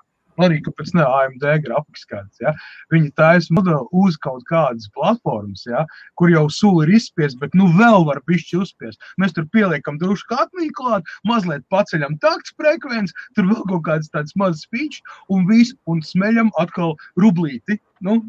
Arī 0.47 0.61
kāpēc 0.65 0.93
ne 0.97 1.05
AMD 1.07 1.47
grafikas 1.65 2.07
kāds. 2.11 2.43
Ja? 2.43 2.55
Viņi 2.95 3.13
taisa 3.21 3.57
modeli 3.57 3.83
uz 4.03 4.19
kaut 4.25 4.45
kādas 4.51 4.91
platformas, 4.97 5.65
ja? 5.69 5.85
kur 6.21 6.33
jau 6.33 6.47
sula 6.53 6.87
ir 6.87 6.95
izspiesta, 6.99 7.41
bet 7.45 7.57
nu 7.59 7.69
vēl 7.79 8.07
var 8.09 8.23
pišķi 8.31 8.61
uzspiest. 8.63 9.01
Mēs 9.21 9.37
tur 9.37 9.49
pieliekam 9.55 10.01
drusku 10.01 10.39
atmiņu 10.39 10.77
klāt, 10.79 11.13
mazliet 11.29 11.67
paceļam 11.73 12.19
takts 12.25 12.55
frekvenci, 12.61 13.17
tur 13.39 13.51
vēl 13.51 13.67
kaut 13.73 13.85
kāds 13.89 14.13
tāds 14.15 14.37
mazs 14.41 14.65
speech 14.67 15.01
un 15.33 15.47
viss, 15.51 15.77
un 15.91 16.03
smeļam 16.05 16.53
atkal 16.63 16.97
rublīti. 17.21 17.79
Nu, 18.07 18.21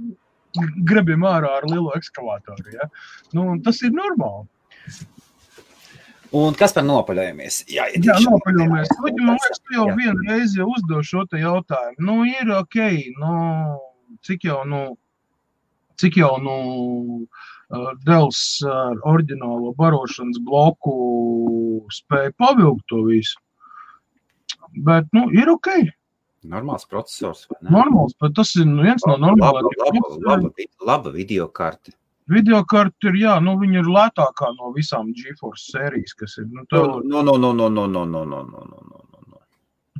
grabim 0.88 1.26
ārā 1.28 1.57
ar 1.62 1.68
lielu 1.70 1.91
ekskavātoru. 1.97 2.76
Ja? 2.76 2.89
Nu, 3.38 3.55
tas 3.66 3.82
ir 3.86 3.93
normāli. 3.95 4.47
Un 6.32 6.55
kas 6.55 6.71
par 6.71 6.86
nopaļojamies? 6.88 7.61
Jā, 7.71 7.89
jā 7.91 8.15
nopaļojamies. 8.23 8.91
Man 9.03 9.36
liekas, 9.36 9.59
tu 9.59 9.75
jau 9.75 9.88
vienu 9.97 10.27
reizi 10.29 10.63
uzdevi 10.63 11.03
šo 11.03 11.25
jautājumu. 11.36 11.97
Nu, 12.07 12.17
ir 12.27 12.53
ok, 12.55 12.77
nu, 13.19 13.34
cik 14.23 14.47
jau, 14.47 14.61
nu, 14.67 14.84
cik 15.99 16.21
jau, 16.21 16.38
nu, 16.43 16.57
Dēls 18.03 18.39
ar 18.67 18.97
oriģinālo 19.07 19.71
barošanas 19.77 20.41
bloku 20.43 20.95
spēja 21.95 22.34
pavilkt 22.39 22.84
to 22.91 23.05
visu. 23.05 23.39
Bet, 24.88 25.07
nu, 25.15 25.29
ir 25.36 25.51
ok. 25.51 25.69
Normāls 26.51 26.88
processors. 26.89 27.45
Normāls, 27.63 28.15
bet 28.19 28.36
tas 28.39 28.51
ir 28.57 28.67
nu, 28.67 28.84
viens 28.84 29.03
no 29.07 29.15
normāliem. 29.19 29.71
Laba, 29.79 30.01
laba, 30.01 30.19
laba, 30.27 30.67
laba 30.89 31.15
video 31.15 31.47
karte. 31.47 31.95
Video 32.30 32.61
karte 32.69 33.09
ir, 33.09 33.17
jā, 33.24 33.38
nu, 33.43 33.55
viņa 33.59 33.82
ir 33.82 33.89
lētākā 33.89 34.51
no 34.57 34.69
visām 34.76 35.09
GeForce 35.17 35.72
sērijas, 35.74 36.13
kas 36.19 36.38
ir. 36.38 36.47
Nu, 36.51 36.65
tā... 36.69 36.82
no, 36.82 37.24
no, 37.26 37.38
no, 37.38 37.51
no, 37.53 37.69
no, 37.69 37.88
no, 37.88 38.05
no, 38.05 38.05
no, 38.05 38.43
no, 38.45 38.45
no, 38.45 39.01
no, 39.01 39.24
no. 39.26 39.41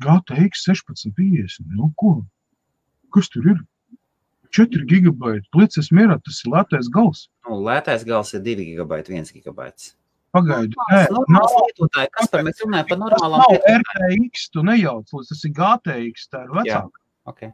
GTX 0.03 0.67
1650. 0.69 1.65
Nu, 1.76 1.91
ko? 1.97 2.19
Kas 3.13 3.32
tur 3.34 3.49
ir? 3.55 3.63
4 4.51 4.86
gigabaiti. 4.88 5.47
Plicis 5.55 5.89
mierā, 5.95 6.19
tas 6.26 6.41
ir 6.43 6.51
lētais 6.53 6.91
gals. 6.93 7.26
Nu, 7.47 7.61
lētais 7.65 8.05
gals 8.07 8.34
ir 8.36 8.43
2 8.45 8.67
gigabaiti, 8.69 9.15
1 9.17 9.32
gigabaits. 9.36 9.95
Pagaidu, 10.32 10.80
nē, 10.93 11.01
nav 11.36 11.55
lietotāji. 11.57 12.09
Kas 12.15 12.30
par 12.32 12.45
mēs 12.47 12.61
runājam 12.63 12.88
par 12.88 12.99
normālām 13.01 13.41
lietām? 13.51 13.82
RTX, 13.84 14.45
tu 14.53 14.63
nejauc, 14.63 15.11
tas 15.11 15.41
ir 15.43 15.51
GTX, 15.57 16.30
tā 16.32 16.45
ir 16.45 16.53
vecāka. 16.55 17.01
Okay. 17.28 17.51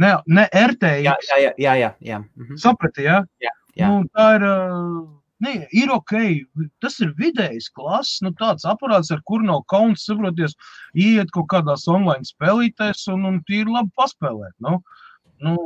Ne, 0.00 0.14
ne 0.26 0.46
RTX. 0.48 1.02
Jā, 1.04 1.16
jā, 1.28 1.50
jā. 1.60 1.74
jā, 1.82 1.90
jā. 2.00 2.20
Mhm. 2.40 2.60
Saprati, 2.60 3.04
jā? 3.04 3.18
Jā, 3.44 3.52
jā. 3.78 3.90
Nu, 3.90 4.06
tā 4.16 4.28
ir, 4.38 4.46
ne, 5.44 5.54
ir 5.82 5.92
ok, 5.94 6.14
tas 6.84 6.98
ir 7.04 7.14
vidējs 7.18 7.70
klases, 7.76 8.20
nu 8.24 8.32
tāds 8.38 8.66
aparāts, 8.68 9.12
ar 9.14 9.22
kur 9.28 9.44
nav 9.46 9.64
kauns, 9.72 10.06
saproties, 10.08 10.56
iet 10.94 11.32
kaut 11.36 11.50
kādās 11.54 11.88
online 11.90 12.28
spēlītēs 12.28 13.08
un, 13.14 13.28
un 13.30 13.40
tīri 13.48 13.70
labi 13.70 13.94
paspēlēt, 13.98 14.56
nu. 14.60 14.78
No? 14.78 15.00
Nu, 15.42 15.56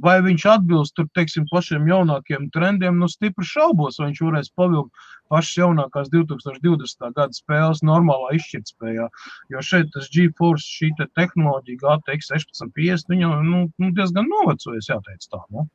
vai 0.00 0.14
viņš 0.24 0.44
atbilst 0.48 0.94
tur, 0.96 1.04
teiksim, 1.16 1.44
pašiem 1.50 1.84
jaunākiem 1.90 2.46
trendiem, 2.54 2.96
nu, 2.96 3.10
stipri 3.12 3.44
šaubos, 3.44 3.98
vai 4.00 4.08
viņš 4.08 4.22
varēs 4.24 4.48
pavilkt 4.56 5.02
pašas 5.28 5.58
jaunākās 5.58 6.08
2020. 6.14 7.10
gada 7.18 7.36
spēles 7.36 7.82
normālā 7.84 8.32
izšķirtspējā. 8.38 9.08
Jo 9.52 9.64
šeit 9.70 9.92
tas 9.92 10.08
GeForce, 10.14 10.64
šī 10.78 10.94
te 11.00 11.08
tehnoloģija, 11.20 11.82
GTX 11.82 12.32
1650, 12.32 13.12
viņa 13.12 13.34
nu, 13.50 13.66
nu, 13.68 13.92
diezgan 13.98 14.32
novecojas, 14.32 14.88
jāteic 14.94 15.28
tā. 15.28 15.42
Nu 15.52 15.68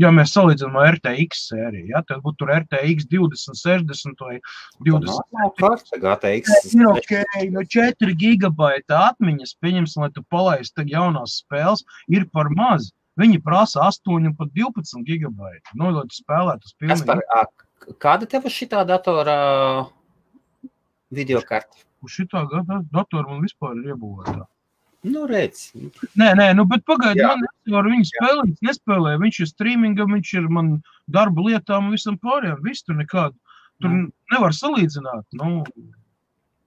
ja 0.00 0.10
mēs 0.14 0.34
salīdzinām 0.34 0.78
ar 0.80 0.96
RTX 0.96 1.46
sēriju, 1.50 1.86
ja, 1.92 2.02
tad 2.08 2.22
būtu 2.24 2.48
RTX 2.50 3.08
2060 3.12 4.24
vai 4.26 4.38
20. 4.86 5.94
GTX. 6.02 6.58
Ir 6.74 6.90
ok, 6.90 7.14
no 7.54 7.64
4 7.76 8.16
gigabaita 8.20 9.00
atmiņas, 9.10 9.56
pieņemsim, 9.62 10.04
lai 10.04 10.12
tu 10.14 10.24
palaistu 10.32 10.86
jaunās 10.90 11.40
spēles, 11.42 11.84
ir 12.12 12.28
par 12.34 12.50
maz. 12.54 12.90
Viņi 13.20 13.38
prasa 13.46 13.84
8 13.86 14.26
un 14.26 14.32
pat 14.34 14.50
12 14.56 15.04
gigabaitu. 15.06 15.76
Nu, 15.78 15.92
lai 15.94 16.02
tu 16.10 16.16
spēlētu 16.18 16.66
uz 16.66 16.74
pilnu. 16.82 17.04
Par, 17.06 17.22
kāda 18.02 18.26
tev 18.30 18.48
uz 18.48 18.56
šitā 18.56 18.82
datora 18.88 19.36
video 21.14 21.42
karta? 21.46 21.84
Uz 22.02 22.16
šitā 22.18 22.42
datora 22.50 23.28
man 23.28 23.44
vispār 23.44 23.78
ir 23.78 23.94
iebūvēta. 23.94 24.48
Nu, 25.07 25.23
redz. 25.29 25.69
Nē, 26.19 26.33
nē, 26.35 26.49
nu, 26.57 26.65
bet 26.67 26.83
pagaidi, 26.87 27.23
man 27.23 27.45
nevar 27.69 27.87
viņu 27.87 28.07
spēlēt, 28.09 28.57
nespēlē. 28.67 29.13
Viņš 29.21 29.37
ir 29.45 29.49
streamingam, 29.53 30.11
viņš 30.17 30.33
ir 30.41 30.49
man 30.51 30.73
darba 31.07 31.45
lietām 31.45 31.87
un 31.87 31.95
visam 31.95 32.17
pārējām. 32.19 32.59
Viss 32.65 32.83
tur 32.83 32.99
nekādu. 32.99 33.37
Tur 33.79 33.93
mm. 33.93 34.09
nevar 34.33 34.55
salīdzināt. 34.57 35.23
Nu, 35.39 35.63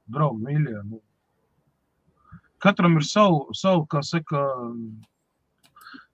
draugi, 0.08 0.46
mīļie. 0.46 0.78
Nu. 0.88 1.02
Katram 2.62 2.96
ir 3.00 3.04
savu, 3.04 3.50
savu 3.58 3.84
kā 3.90 4.00
saka, 4.06 4.46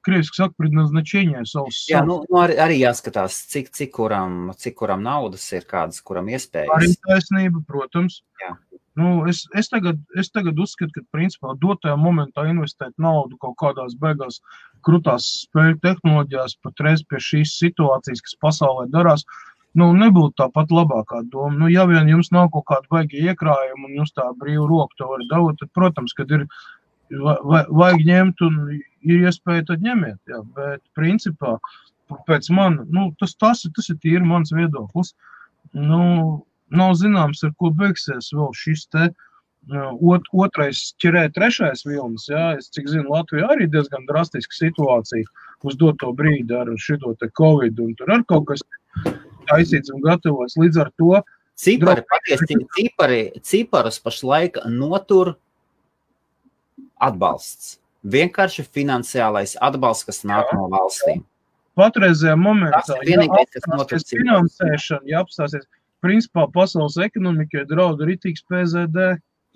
krieviski 0.02 0.40
saka, 0.40 0.56
предназначение 0.58 1.44
savs. 1.46 1.84
Jā, 1.90 2.02
nu, 2.08 2.22
nu 2.26 2.40
arī, 2.42 2.58
arī 2.64 2.80
jāskatās, 2.80 3.44
cik, 3.52 3.70
cik, 3.78 3.92
kuram, 3.94 4.48
cik 4.58 4.78
kuram 4.80 5.06
naudas 5.06 5.46
ir, 5.54 5.68
kādas 5.70 6.02
kuram 6.02 6.32
iespējas. 6.34 6.74
Arī 6.74 6.90
taisnība, 7.06 7.62
protams. 7.68 8.24
Jā. 8.42 8.56
Nu, 8.99 9.25
es, 9.29 9.41
es, 9.57 9.71
tagad, 9.73 9.97
es 10.21 10.29
tagad 10.29 10.59
uzskatu, 10.61 10.93
ka 10.93 11.15
principā 11.15 11.55
dotajā 11.61 11.95
momentā 11.97 12.45
investēt 12.49 12.93
naudu 13.01 13.39
kaut 13.41 13.55
kādās 13.61 13.95
beigās 13.97 14.37
krūtās 14.85 15.29
spēļu 15.47 15.79
tehnoloģijās, 15.81 16.59
patreiz 16.61 17.01
pie 17.09 17.21
šīs 17.27 17.55
situācijas, 17.63 18.21
kas 18.21 18.37
pasaulē 18.45 18.85
darās, 18.93 19.25
nu, 19.73 19.89
nebūtu 19.97 20.37
tā 20.43 20.49
pat 20.53 20.69
labākā 20.69 21.23
doma. 21.33 21.57
Nu, 21.63 21.71
ja 21.73 21.87
vien 21.89 22.11
jums 22.11 22.29
nav 22.35 22.51
kaut 22.53 22.67
kāda 22.69 22.85
baigi 22.93 23.25
iekrājuma 23.25 23.89
un 23.89 23.97
jums 24.03 24.13
tā 24.13 24.29
brīva 24.37 24.69
roka 24.69 25.01
to 25.01 25.09
var 25.09 25.25
dabūt, 25.31 25.63
tad, 25.63 25.73
protams, 25.73 26.13
kad 26.13 26.29
ir 26.37 26.45
vajag 27.13 28.05
ņemt 28.07 28.45
un 28.45 28.61
ir 28.73 29.25
iespēja, 29.25 29.65
tad 29.71 29.83
ņemiet. 29.85 30.19
Jā. 30.29 30.41
Bet, 30.55 30.85
principā, 30.97 31.57
pēc 32.29 32.49
man, 32.53 32.83
nu, 32.93 33.09
tas, 33.19 33.33
tas, 33.41 33.65
tas 33.75 33.89
ir 33.89 33.97
tīri 34.05 34.25
mans 34.25 34.53
viedoklis. 34.53 35.15
Nu, 35.73 36.45
nav 36.75 36.95
zināms, 36.99 37.43
ar 37.45 37.53
ko 37.59 37.71
beigsies 37.77 38.31
vēl 38.35 38.51
šis 38.57 38.87
te. 38.93 39.11
Ot, 40.03 40.25
otrais 40.35 40.79
ķerē, 40.99 41.29
trešais 41.31 41.85
vilnis. 41.87 42.25
Jā, 42.27 42.57
es 42.59 42.67
cik 42.75 42.89
zinu, 42.91 43.13
Latvijā 43.13 43.47
arī 43.53 43.69
diezgan 43.71 44.03
drastiska 44.09 44.57
situācija 44.57 45.23
uz 45.63 45.77
doto 45.79 46.11
brīdi 46.11 46.55
ar 46.57 46.67
šo 46.75 47.13
te 47.19 47.29
covid, 47.39 47.79
un 47.79 47.93
tur 47.95 48.11
ar 48.11 48.25
kaut 48.27 48.49
kas 48.49 48.65
taisīts 49.47 49.93
un 49.93 50.03
gatavots. 50.03 50.57
Līdz 50.59 50.81
ar 50.83 50.91
to 50.99 51.21
cipari, 51.55 52.03
patiesi, 52.09 52.59
cipari, 52.75 53.21
ciparus 53.45 54.01
pašlaik 54.03 54.59
notur 54.67 55.37
atbalsts. 56.99 57.77
Vienkārši 58.03 58.65
finansiālais 58.67 59.55
atbalsts, 59.63 60.07
kas 60.09 60.25
nāk 60.27 60.49
jā, 60.49 60.57
no 60.59 60.67
valstīm. 60.73 61.23
Patreizajā 61.79 62.35
momentā, 62.37 62.97
ja 63.07 63.23
apstāsies 63.23 64.11
finansēšana, 64.11 65.07
ja 65.09 65.23
apstāsies 65.23 65.63
principā 66.03 66.47
pasaules 66.53 66.99
ekonomikai 67.01 67.65
draud 67.69 68.01
ritīgs 68.03 68.45
PZD. 68.49 69.13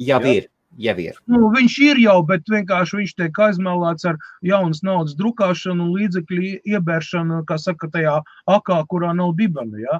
Jau 0.09 0.21
ja? 0.23 0.35
ir. 0.39 0.47
Jau 0.77 0.93
ir. 0.99 1.15
Nu, 1.31 1.47
viņš 1.53 1.75
ir 1.85 1.99
jau, 2.03 2.17
bet 2.27 2.49
vienkārši 2.51 2.99
viņš 2.99 3.13
tiek 3.17 3.39
aizmēlēts 3.45 4.05
ar 4.09 4.17
jaunas 4.45 4.83
naudas 4.85 5.15
drukāšanu 5.17 5.87
un 5.87 5.93
līdzekļu 5.95 6.51
iebēršanu, 6.75 7.39
kā 7.49 7.57
saka, 7.61 7.89
tajā 7.93 8.19
akā, 8.51 8.81
kurā 8.91 9.13
nav 9.17 9.33
dibana. 9.39 9.79
Ja? 9.81 9.99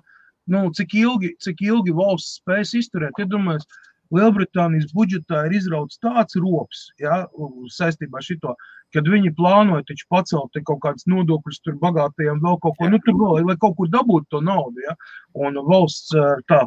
Nu, 0.51 0.67
cik, 0.75 0.93
ilgi, 0.99 1.33
cik 1.43 1.63
ilgi 1.65 1.95
valsts 1.95 2.41
spēs 2.41 2.75
izturēt? 2.77 3.17
Iedomājieties, 3.23 3.65
ja 3.71 3.87
Lielbritānijas 4.15 4.93
budžetā 4.95 5.45
ir 5.47 5.57
izrauts 5.57 5.99
tāds 6.03 6.37
rops 6.39 6.87
ja, 7.01 7.25
saistībā 7.73 8.21
ar 8.21 8.25
šo, 8.25 8.53
kad 8.95 9.09
viņi 9.11 9.33
plānoja 9.37 9.85
taču 9.87 10.07
pacelt 10.13 10.57
kaut 10.67 10.81
kādas 10.85 11.07
nodokļus 11.11 11.61
tur 11.65 11.75
bagātajiem, 11.81 12.39
vēl 12.43 12.59
kaut 12.63 12.77
ko, 12.79 12.89
nu, 12.91 13.01
tur 13.05 13.19
vēl, 13.19 13.43
lai 13.49 13.57
kaut 13.59 13.75
kur 13.79 13.91
dabūtu 13.91 14.29
to 14.31 14.41
naudu. 14.45 14.85
Ja, 14.85 14.95
un 15.43 15.59
valsts 15.67 16.15
tā, 16.49 16.63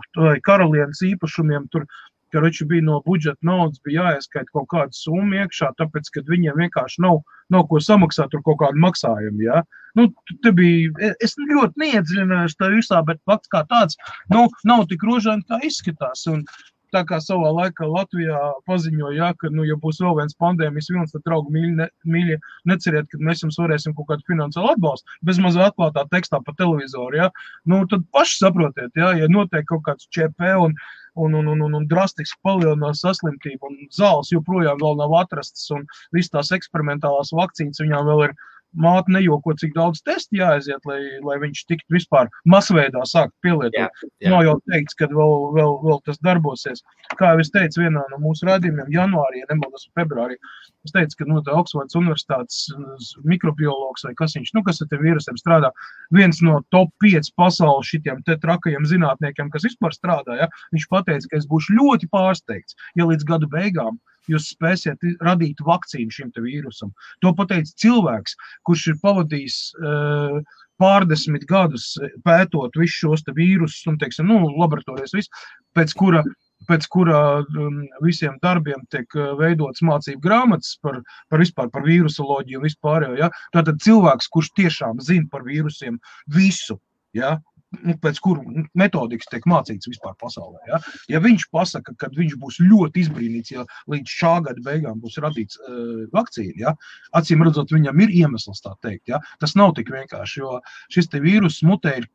karalienes 0.47 1.03
īpašumiem 1.13 1.69
tur 1.73 1.89
Karoči 2.31 2.65
bija 2.65 2.83
no 2.87 3.01
budžeta 3.07 3.47
naudas, 3.47 3.81
bija 3.85 4.05
jāieskaita 4.05 4.53
kaut 4.55 4.69
kāda 4.71 4.95
summa 4.95 5.43
iekšā, 5.43 5.73
tāpēc, 5.81 6.11
ka 6.15 6.23
viņiem 6.29 6.61
vienkārši 6.63 7.03
nav, 7.03 7.23
nav 7.51 7.67
ko 7.71 7.81
samaksāt 7.83 8.37
ar 8.37 8.45
kaut 8.47 8.61
kādu 8.63 8.83
maksājumu. 8.85 9.43
Ja? 9.49 9.65
Nu, 9.99 10.07
te 10.45 10.53
bija, 10.55 10.93
e, 11.03 11.13
es 11.27 11.35
ļoti 11.41 11.83
neiedziļinājos 11.83 12.55
tajā 12.61 12.77
visā, 12.77 13.01
bet 13.09 13.23
fakts 13.27 13.51
kā 13.51 13.65
tāds, 13.73 13.99
nu, 14.31 14.47
nav 14.71 14.87
tik 14.93 15.03
rožaini, 15.07 15.47
kā 15.51 15.59
izskatās. 15.67 16.23
Un, 16.31 16.45
tā 16.95 17.03
kā 17.09 17.19
savā 17.23 17.51
laikā 17.55 17.89
Latvijā 17.89 18.39
paziņoja, 18.69 19.17
ja, 19.17 19.31
ka, 19.39 19.51
nu, 19.55 19.65
ja 19.69 19.77
būs 19.81 20.01
vēl 20.03 20.17
viens 20.21 20.37
pandēmijas 20.41 20.91
vilnis, 20.93 21.15
tad, 21.15 21.25
draugi, 21.27 21.53
mīļi, 21.55 21.73
ne, 21.81 21.89
mīļi, 22.15 22.39
neceriet, 22.71 23.09
ka 23.11 23.21
mēs 23.27 23.45
jums 23.45 23.59
varēsim 23.61 23.97
kaut 23.99 24.11
kādu 24.11 24.27
finansiālu 24.31 24.75
atbalstu, 24.75 25.19
bez 25.27 25.41
mazā 25.43 25.69
atklātā 25.71 26.07
tekstā 26.15 26.43
pa 26.47 26.55
televizoru. 26.59 27.21
Ja. 27.23 27.31
Nu, 27.69 27.83
tad 27.91 28.07
paši 28.15 28.41
saprotiet, 28.45 28.93
ja, 28.99 29.13
ja 29.19 29.31
notiek 29.31 29.69
kaut 29.71 29.85
kāds 29.89 30.09
ČP 30.15 30.55
un, 30.67 30.77
un, 31.15 31.35
un, 31.35 31.51
un, 31.55 31.67
un, 31.67 31.81
un 31.81 31.89
drastiski 31.91 32.39
palielinās 32.47 33.03
saslimtība, 33.05 33.71
un 33.71 33.91
zāles 33.95 34.33
joprojām 34.35 34.81
nav 34.81 35.19
atrastas, 35.25 35.67
un 35.75 35.87
visas 36.17 36.35
tās 36.37 36.55
eksperimentālās 36.59 37.35
vakcīnas 37.37 37.83
viņām 37.83 38.09
vēl 38.11 38.29
ir 38.29 38.39
māte 38.77 39.13
nejoko, 39.13 39.55
cik 39.59 39.75
daudz 39.75 40.03
testu 40.07 40.39
jāaiziet, 40.39 40.85
lai, 40.89 41.01
lai 41.25 41.37
viņš 41.43 41.63
tiktu 41.69 41.97
vispār 41.97 42.31
masveidā 42.49 43.03
sākt 43.09 43.35
pielietot. 43.45 43.79
Jā, 43.79 44.11
jā. 44.23 44.33
Nav 44.33 44.45
jau 44.47 44.57
teikts, 44.71 44.97
ka 44.99 45.09
vēl, 45.11 45.35
vēl, 45.57 45.77
vēl 45.85 46.03
tas 46.07 46.21
darbosies. 46.25 46.85
Kā 47.19 47.33
jau 47.35 47.43
es 47.43 47.51
teicu 47.55 47.83
vienā 47.85 48.05
no 48.13 48.21
mūsu 48.23 48.47
rādījumiem, 48.49 48.91
janvārī, 48.95 49.43
ja 49.43 49.51
nemaldos, 49.51 49.89
februārī, 49.99 50.39
es 50.87 50.95
teicu, 50.95 51.19
ka 51.19 51.29
nu, 51.29 51.41
Oksfords 51.61 51.99
universitātes 51.99 52.69
mikrobiologs 53.27 54.07
vai 54.07 54.15
kas 54.19 54.37
viņš, 54.39 54.53
nu, 54.57 54.63
kas 54.67 54.81
ar 54.83 54.91
tiem 54.93 55.03
vīrusiem 55.07 55.41
strādā, 55.41 55.73
viens 56.15 56.39
no 56.47 56.61
top 56.75 56.93
5 57.03 57.33
pasaules 57.39 57.91
šitiem 57.91 58.23
te 58.27 58.39
trakajiem 58.41 58.87
zinātniekiem, 58.89 59.51
kas 59.53 59.67
vispār 59.67 59.97
strādā, 59.97 60.39
ja, 60.45 60.51
viņš 60.75 60.87
pateica, 60.93 61.33
ka 61.33 61.41
es 61.41 61.49
būšu 61.51 61.77
ļoti 61.79 62.11
pārsteigts, 62.15 62.79
ja 62.99 63.09
līdz 63.11 63.27
gada 63.29 63.51
beigām 63.51 63.99
jūs 64.29 64.51
spēsiet 64.55 65.01
radīt 65.25 65.63
vakcīnu 65.65 66.13
šim 66.15 66.33
vīrusam. 66.37 66.93
To 67.25 67.33
pateica 67.37 67.73
cilvēks, 67.83 68.37
kurš 68.69 68.87
ir 68.93 69.01
pavadījis 69.03 69.59
uh, 69.81 70.41
pārdesmit 70.81 71.47
gadus 71.49 71.95
pētot 72.25 72.77
visus 72.81 73.01
šos 73.01 73.27
vīrusus 73.37 73.89
un, 73.91 73.99
teiksim, 74.01 74.31
nu, 74.31 74.53
laboratorijas, 74.61 75.17
visu, 75.17 75.43
pēc 75.77 75.97
kura 75.97 76.25
pēc 76.69 76.87
kura 76.93 77.41
um, 77.41 77.79
visiem 78.05 78.37
darbiem 78.43 78.83
tiek 78.93 79.09
uh, 79.17 79.33
veidotas 79.39 79.81
mācību 79.87 80.21
grāmatas 80.27 80.75
par, 80.85 81.01
par 81.33 81.41
vispār 81.41 81.71
par 81.73 81.87
vīrusoloģiju 81.87 82.61
un 82.61 82.67
vispārējo. 82.67 83.17
Ja? 83.21 83.31
Tātad 83.57 83.81
cilvēks, 83.85 84.29
kurš 84.35 84.53
tiešām 84.59 85.01
zina 85.05 85.29
par 85.33 85.47
vīrusiem 85.47 85.97
visu, 86.37 86.77
ja? 87.17 87.39
Nu, 87.79 87.95
pēc 88.03 88.21
kuru 88.23 88.65
metodikas 88.79 89.29
tiek 89.31 89.47
mācīts 89.51 89.89
vispār 89.91 90.15
pasaulē. 90.21 90.61
Ja, 90.69 90.81
ja 91.15 91.23
viņš 91.23 91.47
pasaka, 91.55 91.95
ka 91.99 92.11
viņš 92.17 92.37
būs 92.43 92.61
ļoti 92.65 93.05
izbrīnīts, 93.05 93.55
ja 93.55 93.67
līdz 93.91 94.17
šā 94.21 94.35
gada 94.47 94.65
beigām 94.67 95.03
būs 95.03 95.21
radīts 95.23 95.61
uh, 95.61 96.07
vakcīna, 96.15 96.57
ja, 96.65 96.75
acīm 97.17 97.45
redzot, 97.47 97.75
viņam 97.75 98.03
ir 98.07 98.15
iemesls 98.23 98.65
tā 98.65 98.75
teikt. 98.85 99.07
Ja, 99.13 99.21
tas 99.43 99.57
nav 99.59 99.77
tik 99.79 99.93
vienkārši, 99.95 100.43
jo 100.43 100.59
šis 100.93 101.13
vīrus 101.21 101.61
mutē 101.67 102.01
ir 102.03 102.11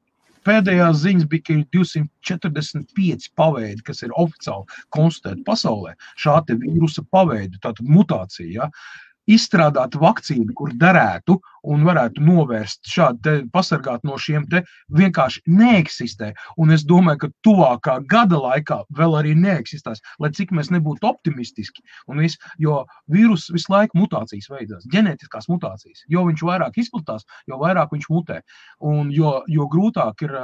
pēdējās 0.46 1.00
ziņas 1.02 1.30
bija, 1.32 1.46
ka 1.48 1.56
ir 1.56 1.64
245 1.74 3.32
paveidi, 3.40 3.82
kas 3.88 4.04
ir 4.06 4.14
oficiāli 4.14 4.84
konstatēti 4.94 5.46
pasaulē. 5.48 5.96
Šāda 6.22 6.60
vīrusa 6.62 7.06
paveidi, 7.12 7.58
tātad 7.64 7.90
mutācija. 7.90 8.52
Ja? 8.54 8.70
izstrādāt 9.26 9.98
vakcīnu, 9.98 10.54
kur 10.58 10.74
derētu 10.78 11.40
un 11.72 11.86
varētu 11.88 12.24
novērst 12.24 12.90
šādu, 12.90 13.36
pasargāt 13.54 14.04
no 14.08 14.18
šiem 14.22 14.46
te 14.52 14.64
vienkārši 14.96 15.44
neeksistē. 15.50 16.32
Un 16.62 16.74
es 16.76 16.86
domāju, 16.88 17.26
ka 17.26 17.32
tuvākā 17.48 17.98
gada 18.12 18.40
laikā 18.42 18.82
vēl 18.98 19.18
arī 19.20 19.36
neeksistēs, 19.40 20.04
lai 20.22 20.32
cik 20.36 20.54
mēs 20.56 20.72
nebūtu 20.74 21.08
optimistiski. 21.10 21.84
Vis, 22.20 22.38
jo 22.62 22.84
vīrus 23.12 23.50
visu 23.54 23.74
laiku 23.74 24.00
mutācijas 24.00 24.50
veidās, 24.52 24.86
ģenētiskās 24.92 25.50
mutācijas. 25.52 26.06
Jo 26.12 26.26
viņš 26.30 26.46
vairāk 26.48 26.80
izplatās, 26.82 27.26
jo 27.50 27.60
vairāk 27.62 27.94
viņš 27.96 28.10
mutē. 28.14 28.42
Un 28.86 29.12
jo, 29.14 29.38
jo 29.52 29.68
grūtāk 29.72 30.26
ir 30.28 30.38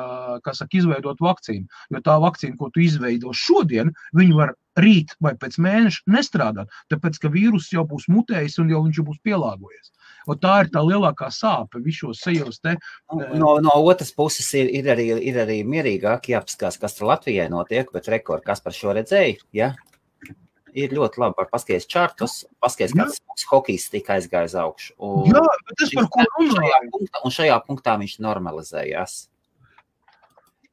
saka, 0.51 0.73
izveidot 0.77 1.21
vakcīnu. 1.23 1.69
Jo 1.93 2.03
tā 2.05 2.17
vakcīna, 2.21 2.57
ko 2.59 2.71
tu 2.73 2.83
izveido 2.83 3.33
šodien, 3.35 3.93
viņi 4.17 4.37
var 4.37 4.55
rīt 4.79 5.15
vai 5.23 5.33
pēc 5.35 5.57
mēneša 5.59 6.11
nestrādāt, 6.11 6.69
tāpēc 6.91 7.19
ka 7.19 7.31
vīruss 7.31 7.73
jau 7.73 7.83
būs 7.87 8.07
mutējis 8.11 8.59
un 8.63 8.71
jau 8.71 8.83
viņš 8.85 9.01
jau 9.01 9.07
būs 9.09 9.19
pielāgojies. 9.25 9.91
Un 10.29 10.41
tā 10.41 10.57
ir 10.63 10.71
tā 10.73 10.83
lielākā 10.85 11.31
sāpe 11.33 11.81
visos 11.85 12.21
sejos. 12.21 12.59
Te, 12.61 12.75
nu, 13.13 13.29
no, 13.41 13.53
no 13.63 13.77
otras 13.81 14.13
puses 14.13 14.49
ir, 14.57 14.69
ir, 14.81 14.89
arī, 14.93 15.07
ir 15.31 15.39
arī 15.41 15.61
mierīgāk 15.67 16.29
jāpaskatās, 16.33 16.77
kas 16.81 16.97
tur 16.97 17.09
Latvijai 17.09 17.47
notiek, 17.53 17.89
bet 17.93 18.11
rekord, 18.11 18.45
kas 18.45 18.61
par 18.61 18.75
šo 18.77 18.93
redzēja, 18.97 19.39
ja? 19.57 19.73
ir 20.77 20.93
ļoti 20.95 21.21
labi. 21.21 21.37
Var 21.39 21.49
paskatīties 21.51 21.89
čārtus, 21.91 22.37
paskatīties, 22.63 22.95
kāds 22.97 23.19
mūsu 23.27 23.49
hokejs 23.51 23.89
tika 23.91 24.17
aizgājis 24.17 24.55
augšu. 24.61 24.95
Un 25.03 25.27
Jā, 25.31 25.43
bet 25.67 25.85
es 25.85 25.93
par 25.97 26.07
ko 26.13 26.25
runāju? 26.37 26.61
Šajā 26.61 26.81
punktā, 26.93 27.23
un 27.25 27.35
šajā 27.37 27.57
punktā 27.67 27.97
viņš 28.01 28.17
normalizējās 28.27 29.17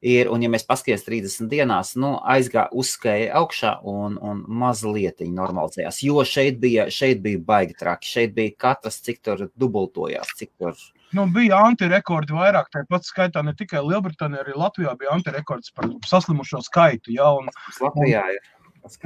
ir, 0.01 0.29
un 0.31 0.43
ja 0.43 0.49
mēs 0.51 0.65
paskatāmies 0.67 1.05
30 1.07 1.49
dienās, 1.51 1.93
nu, 1.99 2.13
aizgāja, 2.23 2.69
uzskēja 2.71 3.33
augšā 3.39 3.73
un, 3.87 4.15
un 4.23 4.43
mazliet 4.61 5.23
normalizējās. 5.25 6.03
Jo 6.05 6.23
šeit 6.27 6.59
bija, 6.61 6.87
šeit 6.93 7.23
bija 7.25 7.41
baigi 7.45 7.75
traki, 7.79 8.07
šeit 8.07 8.35
bija 8.37 8.55
katrs, 8.67 9.01
cik 9.05 9.21
tur 9.25 9.49
dubultojās, 9.59 10.31
cik 10.39 10.53
tur. 10.59 10.79
Nu, 11.15 11.25
bija 11.33 11.57
antirekordi 11.65 12.35
vairāk, 12.37 12.69
tāpat 12.73 13.07
skaitā 13.07 13.41
ne 13.43 13.55
tikai 13.57 13.81
Lielbritānijā, 13.81 14.43
arī 14.43 14.55
Latvijā 14.55 14.93
bija 14.99 15.15
antirekords 15.15 15.73
par 15.75 15.89
saslimušo 16.05 16.61
skaitu. 16.67 17.15
Ja, 17.15 17.31
un, 17.39 17.49
Latvijā 17.81 18.23
ir. 18.35 18.43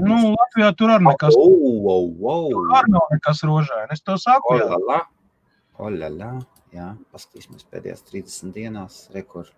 Nu, 0.04 0.36
Latvijā 0.36 0.70
tur 0.78 0.92
arī 0.94 1.08
nekas. 1.08 1.38
Oh, 1.40 1.88
oh, 1.90 2.10
oh. 2.22 2.50
Tur 2.52 2.76
arī 2.78 2.94
nav 2.94 3.08
nekas 3.16 3.42
rožaini. 3.48 3.96
Es 3.96 4.04
to 4.06 4.20
saku. 4.22 4.54
Olala. 4.60 5.00
Olala. 5.82 6.34
Jā, 6.74 6.92
paskatīsimies 7.14 7.66
pēdējās 7.72 8.06
30 8.12 8.54
dienās 8.54 9.00
rekordu. 9.16 9.56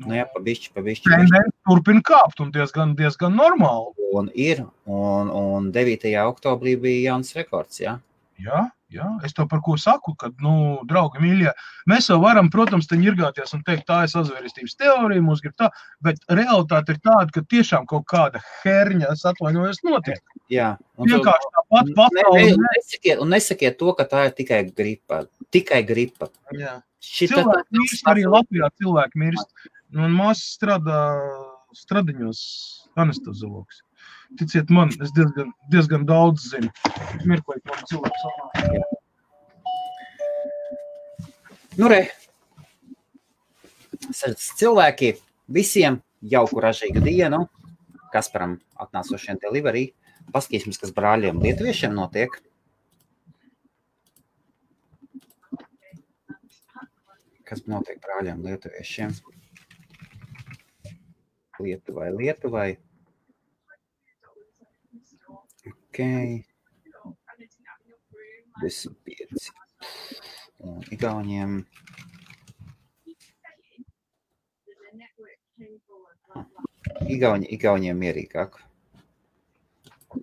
Nu, 0.00 0.14
jā, 0.16 0.24
pabišķi, 0.32 0.70
pabišķi. 0.76 1.10
Tendence 1.12 1.52
turpina 1.68 2.02
kāpt 2.06 2.40
un 2.42 2.52
diezgan, 2.54 2.94
diezgan 2.98 3.36
normāli. 3.36 3.92
Un 4.16 4.30
ir, 4.36 4.64
un, 4.88 5.28
un 5.32 5.68
9. 5.74 6.14
oktobrī 6.24 6.76
bija 6.80 7.12
jauns 7.12 7.36
rekords, 7.36 7.82
jā. 7.84 7.98
Jā, 8.42 8.62
jā, 8.90 9.06
es 9.26 9.34
to 9.36 9.44
par 9.46 9.60
ko 9.62 9.76
saku, 9.78 10.14
kad, 10.18 10.32
nu, 10.42 10.80
draugi, 10.88 11.20
mīļie, 11.22 11.52
mēs 11.90 12.08
jau 12.10 12.16
varam, 12.22 12.48
protams, 12.50 12.88
te 12.90 12.96
ņirgāties 12.98 13.54
un 13.54 13.62
teikt, 13.66 13.84
tā 13.86 14.00
ir 14.06 14.10
sazvērestības 14.10 14.74
teorija, 14.80 15.22
mums 15.22 15.42
grib 15.44 15.54
tā, 15.60 15.68
bet 16.02 16.18
realitāte 16.32 16.96
ir 16.96 16.98
tāda, 17.04 17.28
ka 17.34 17.44
tiešām 17.52 17.86
kaut 17.90 18.08
kāda 18.10 18.42
herņa, 18.62 19.12
es 19.12 19.22
atvainojos, 19.28 19.82
notiek. 19.86 20.22
Jā, 20.50 20.72
un 20.98 21.12
vienkārši 21.12 21.52
tāpat 21.58 21.92
pasauli. 22.00 22.40
Ne, 22.48 22.56
ne, 22.56 22.72
nesakiet, 22.80 23.20
un 23.22 23.30
nesakiet 23.36 23.78
to, 23.78 23.92
ka 24.00 24.08
tā 24.10 24.24
ir 24.30 24.34
tikai 24.40 24.64
gripa. 24.72 25.22
Tikai 25.54 25.84
gripa. 25.86 26.32
Jā. 26.56 26.80
Šita, 27.02 27.42
cilvēki 27.42 27.78
mirst, 27.78 28.02
arī 28.10 28.26
Latvijā 28.30 28.68
cilvēki 28.78 29.22
mirst, 29.22 29.70
un 29.96 30.14
māsas 30.16 30.54
strādā 30.56 30.98
stradiņos 31.76 32.40
anesteziologs. 33.00 33.82
Ticiet 34.38 34.70
man, 34.72 34.92
es 35.04 35.12
diezgan, 35.16 35.52
diezgan 35.72 36.04
daudz 36.08 36.50
zinu. 36.52 36.70
Mirklīt 37.28 37.64
man 37.68 37.84
cilvēks 37.88 38.24
sanāk. 38.24 38.98
Nu, 41.80 41.88
re. 41.88 42.02
Cilvēki 44.12 45.14
visiem 45.52 46.00
jauku 46.34 46.60
ražīgu 46.64 47.00
dienu. 47.04 47.46
Kasparam 48.12 48.58
atnācošiem 48.80 49.40
delivery. 49.40 49.90
Paskatīsimies, 50.32 50.80
kas 50.80 50.92
brāļiem 50.96 51.40
lietuviešiem 51.42 51.94
notiek. 51.96 52.34
Kas 57.48 57.64
notiek 57.68 58.00
brāļiem 58.04 58.44
lietuviešiem? 58.44 59.16
Lietuvai, 61.60 62.16
Lietuvai. 62.16 62.78
Ok. 65.66 65.98
25. 68.60 69.52
Un 70.58 70.82
Igauniem. 70.90 71.56
Igauni, 77.10 77.48
Igauniem 77.50 77.98
mierīgāk. 77.98 78.60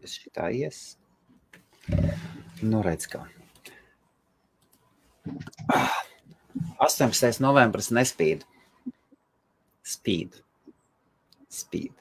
Es 0.01 0.15
šitā 0.21 0.49
ies. 0.55 0.97
Nu, 2.61 2.81
redz 2.85 3.07
kā. 3.11 3.25
18. 6.79 7.41
novembris 7.43 7.91
nespīd. 7.93 8.45
Spīd. 9.85 10.39
Spīd. 11.49 11.93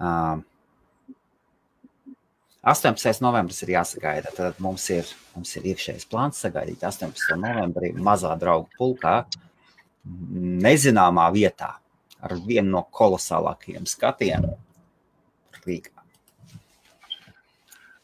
Uh, 0.00 0.40
18. 2.62 3.22
novembris 3.24 3.62
ir 3.64 3.72
jāsagaida. 3.72 4.32
Tad 4.36 4.58
mums 4.60 4.84
ir, 4.92 5.08
mums 5.34 5.52
ir 5.56 5.68
iekšējais 5.72 6.08
plāns 6.10 6.42
sagaidīt 6.44 6.82
18. 6.84 7.38
novembrī 7.40 7.94
mazā 7.96 8.34
draugu 8.40 8.68
pulkā, 8.76 9.22
nezināmā 10.64 11.28
vietā, 11.32 11.72
ar 12.20 12.36
vienu 12.44 12.76
no 12.76 12.84
kolosālākajiem 12.92 13.88
skatiem 13.88 14.44
Rīgā. 15.64 15.96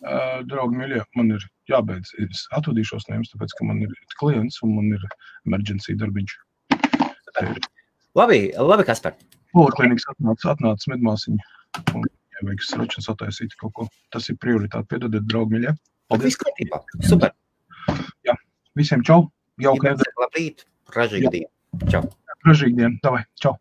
Uh, 0.07 0.43
draugi, 0.47 0.77
mīļie, 0.79 1.01
man 1.19 1.35
ir 1.35 1.45
jābeidz. 1.69 2.13
Es 2.23 2.45
atvadīšos 2.55 3.09
no 3.09 3.17
jums, 3.19 3.33
tāpēc, 3.33 3.55
ka 3.59 3.65
man 3.67 3.81
ir 3.85 3.95
klients 4.21 4.61
un 4.65 4.77
man 4.77 4.93
ir 4.95 5.07
emergency 5.49 5.97
darbiņš. 5.99 6.37
Labi, 8.17 8.39
labi 8.57 8.87
Kaspar. 8.89 9.17
Poliklinikas 9.57 10.05
atnāca, 10.13 10.53
atnāca 10.53 10.93
medmāsiņa. 10.93 11.51
Un 11.97 12.05
ja 12.05 12.45
vajag 12.45 12.65
sračas 12.67 13.09
attaisīt 13.13 13.57
kaut 13.61 13.75
ko. 13.77 13.89
Tas 14.13 14.29
ir 14.29 14.37
prioritāte. 14.43 14.89
Piedodiet, 14.93 15.25
draugi, 15.31 15.57
mīļie. 15.57 15.75
Paldies. 16.13 16.37
Kārtībā. 16.43 16.83
Super. 17.09 17.33
Jā, 18.27 18.37
visiem 18.79 19.05
čau. 19.07 19.31
Jauka. 19.63 19.97
Labrīt. 20.21 20.67
Ražīgi 20.95 21.33
dienu. 21.33 21.89
Čau. 21.93 22.05
Ražīgi 22.47 22.77
dienu. 22.83 23.01
Davai. 23.03 23.25
Čau. 23.41 23.57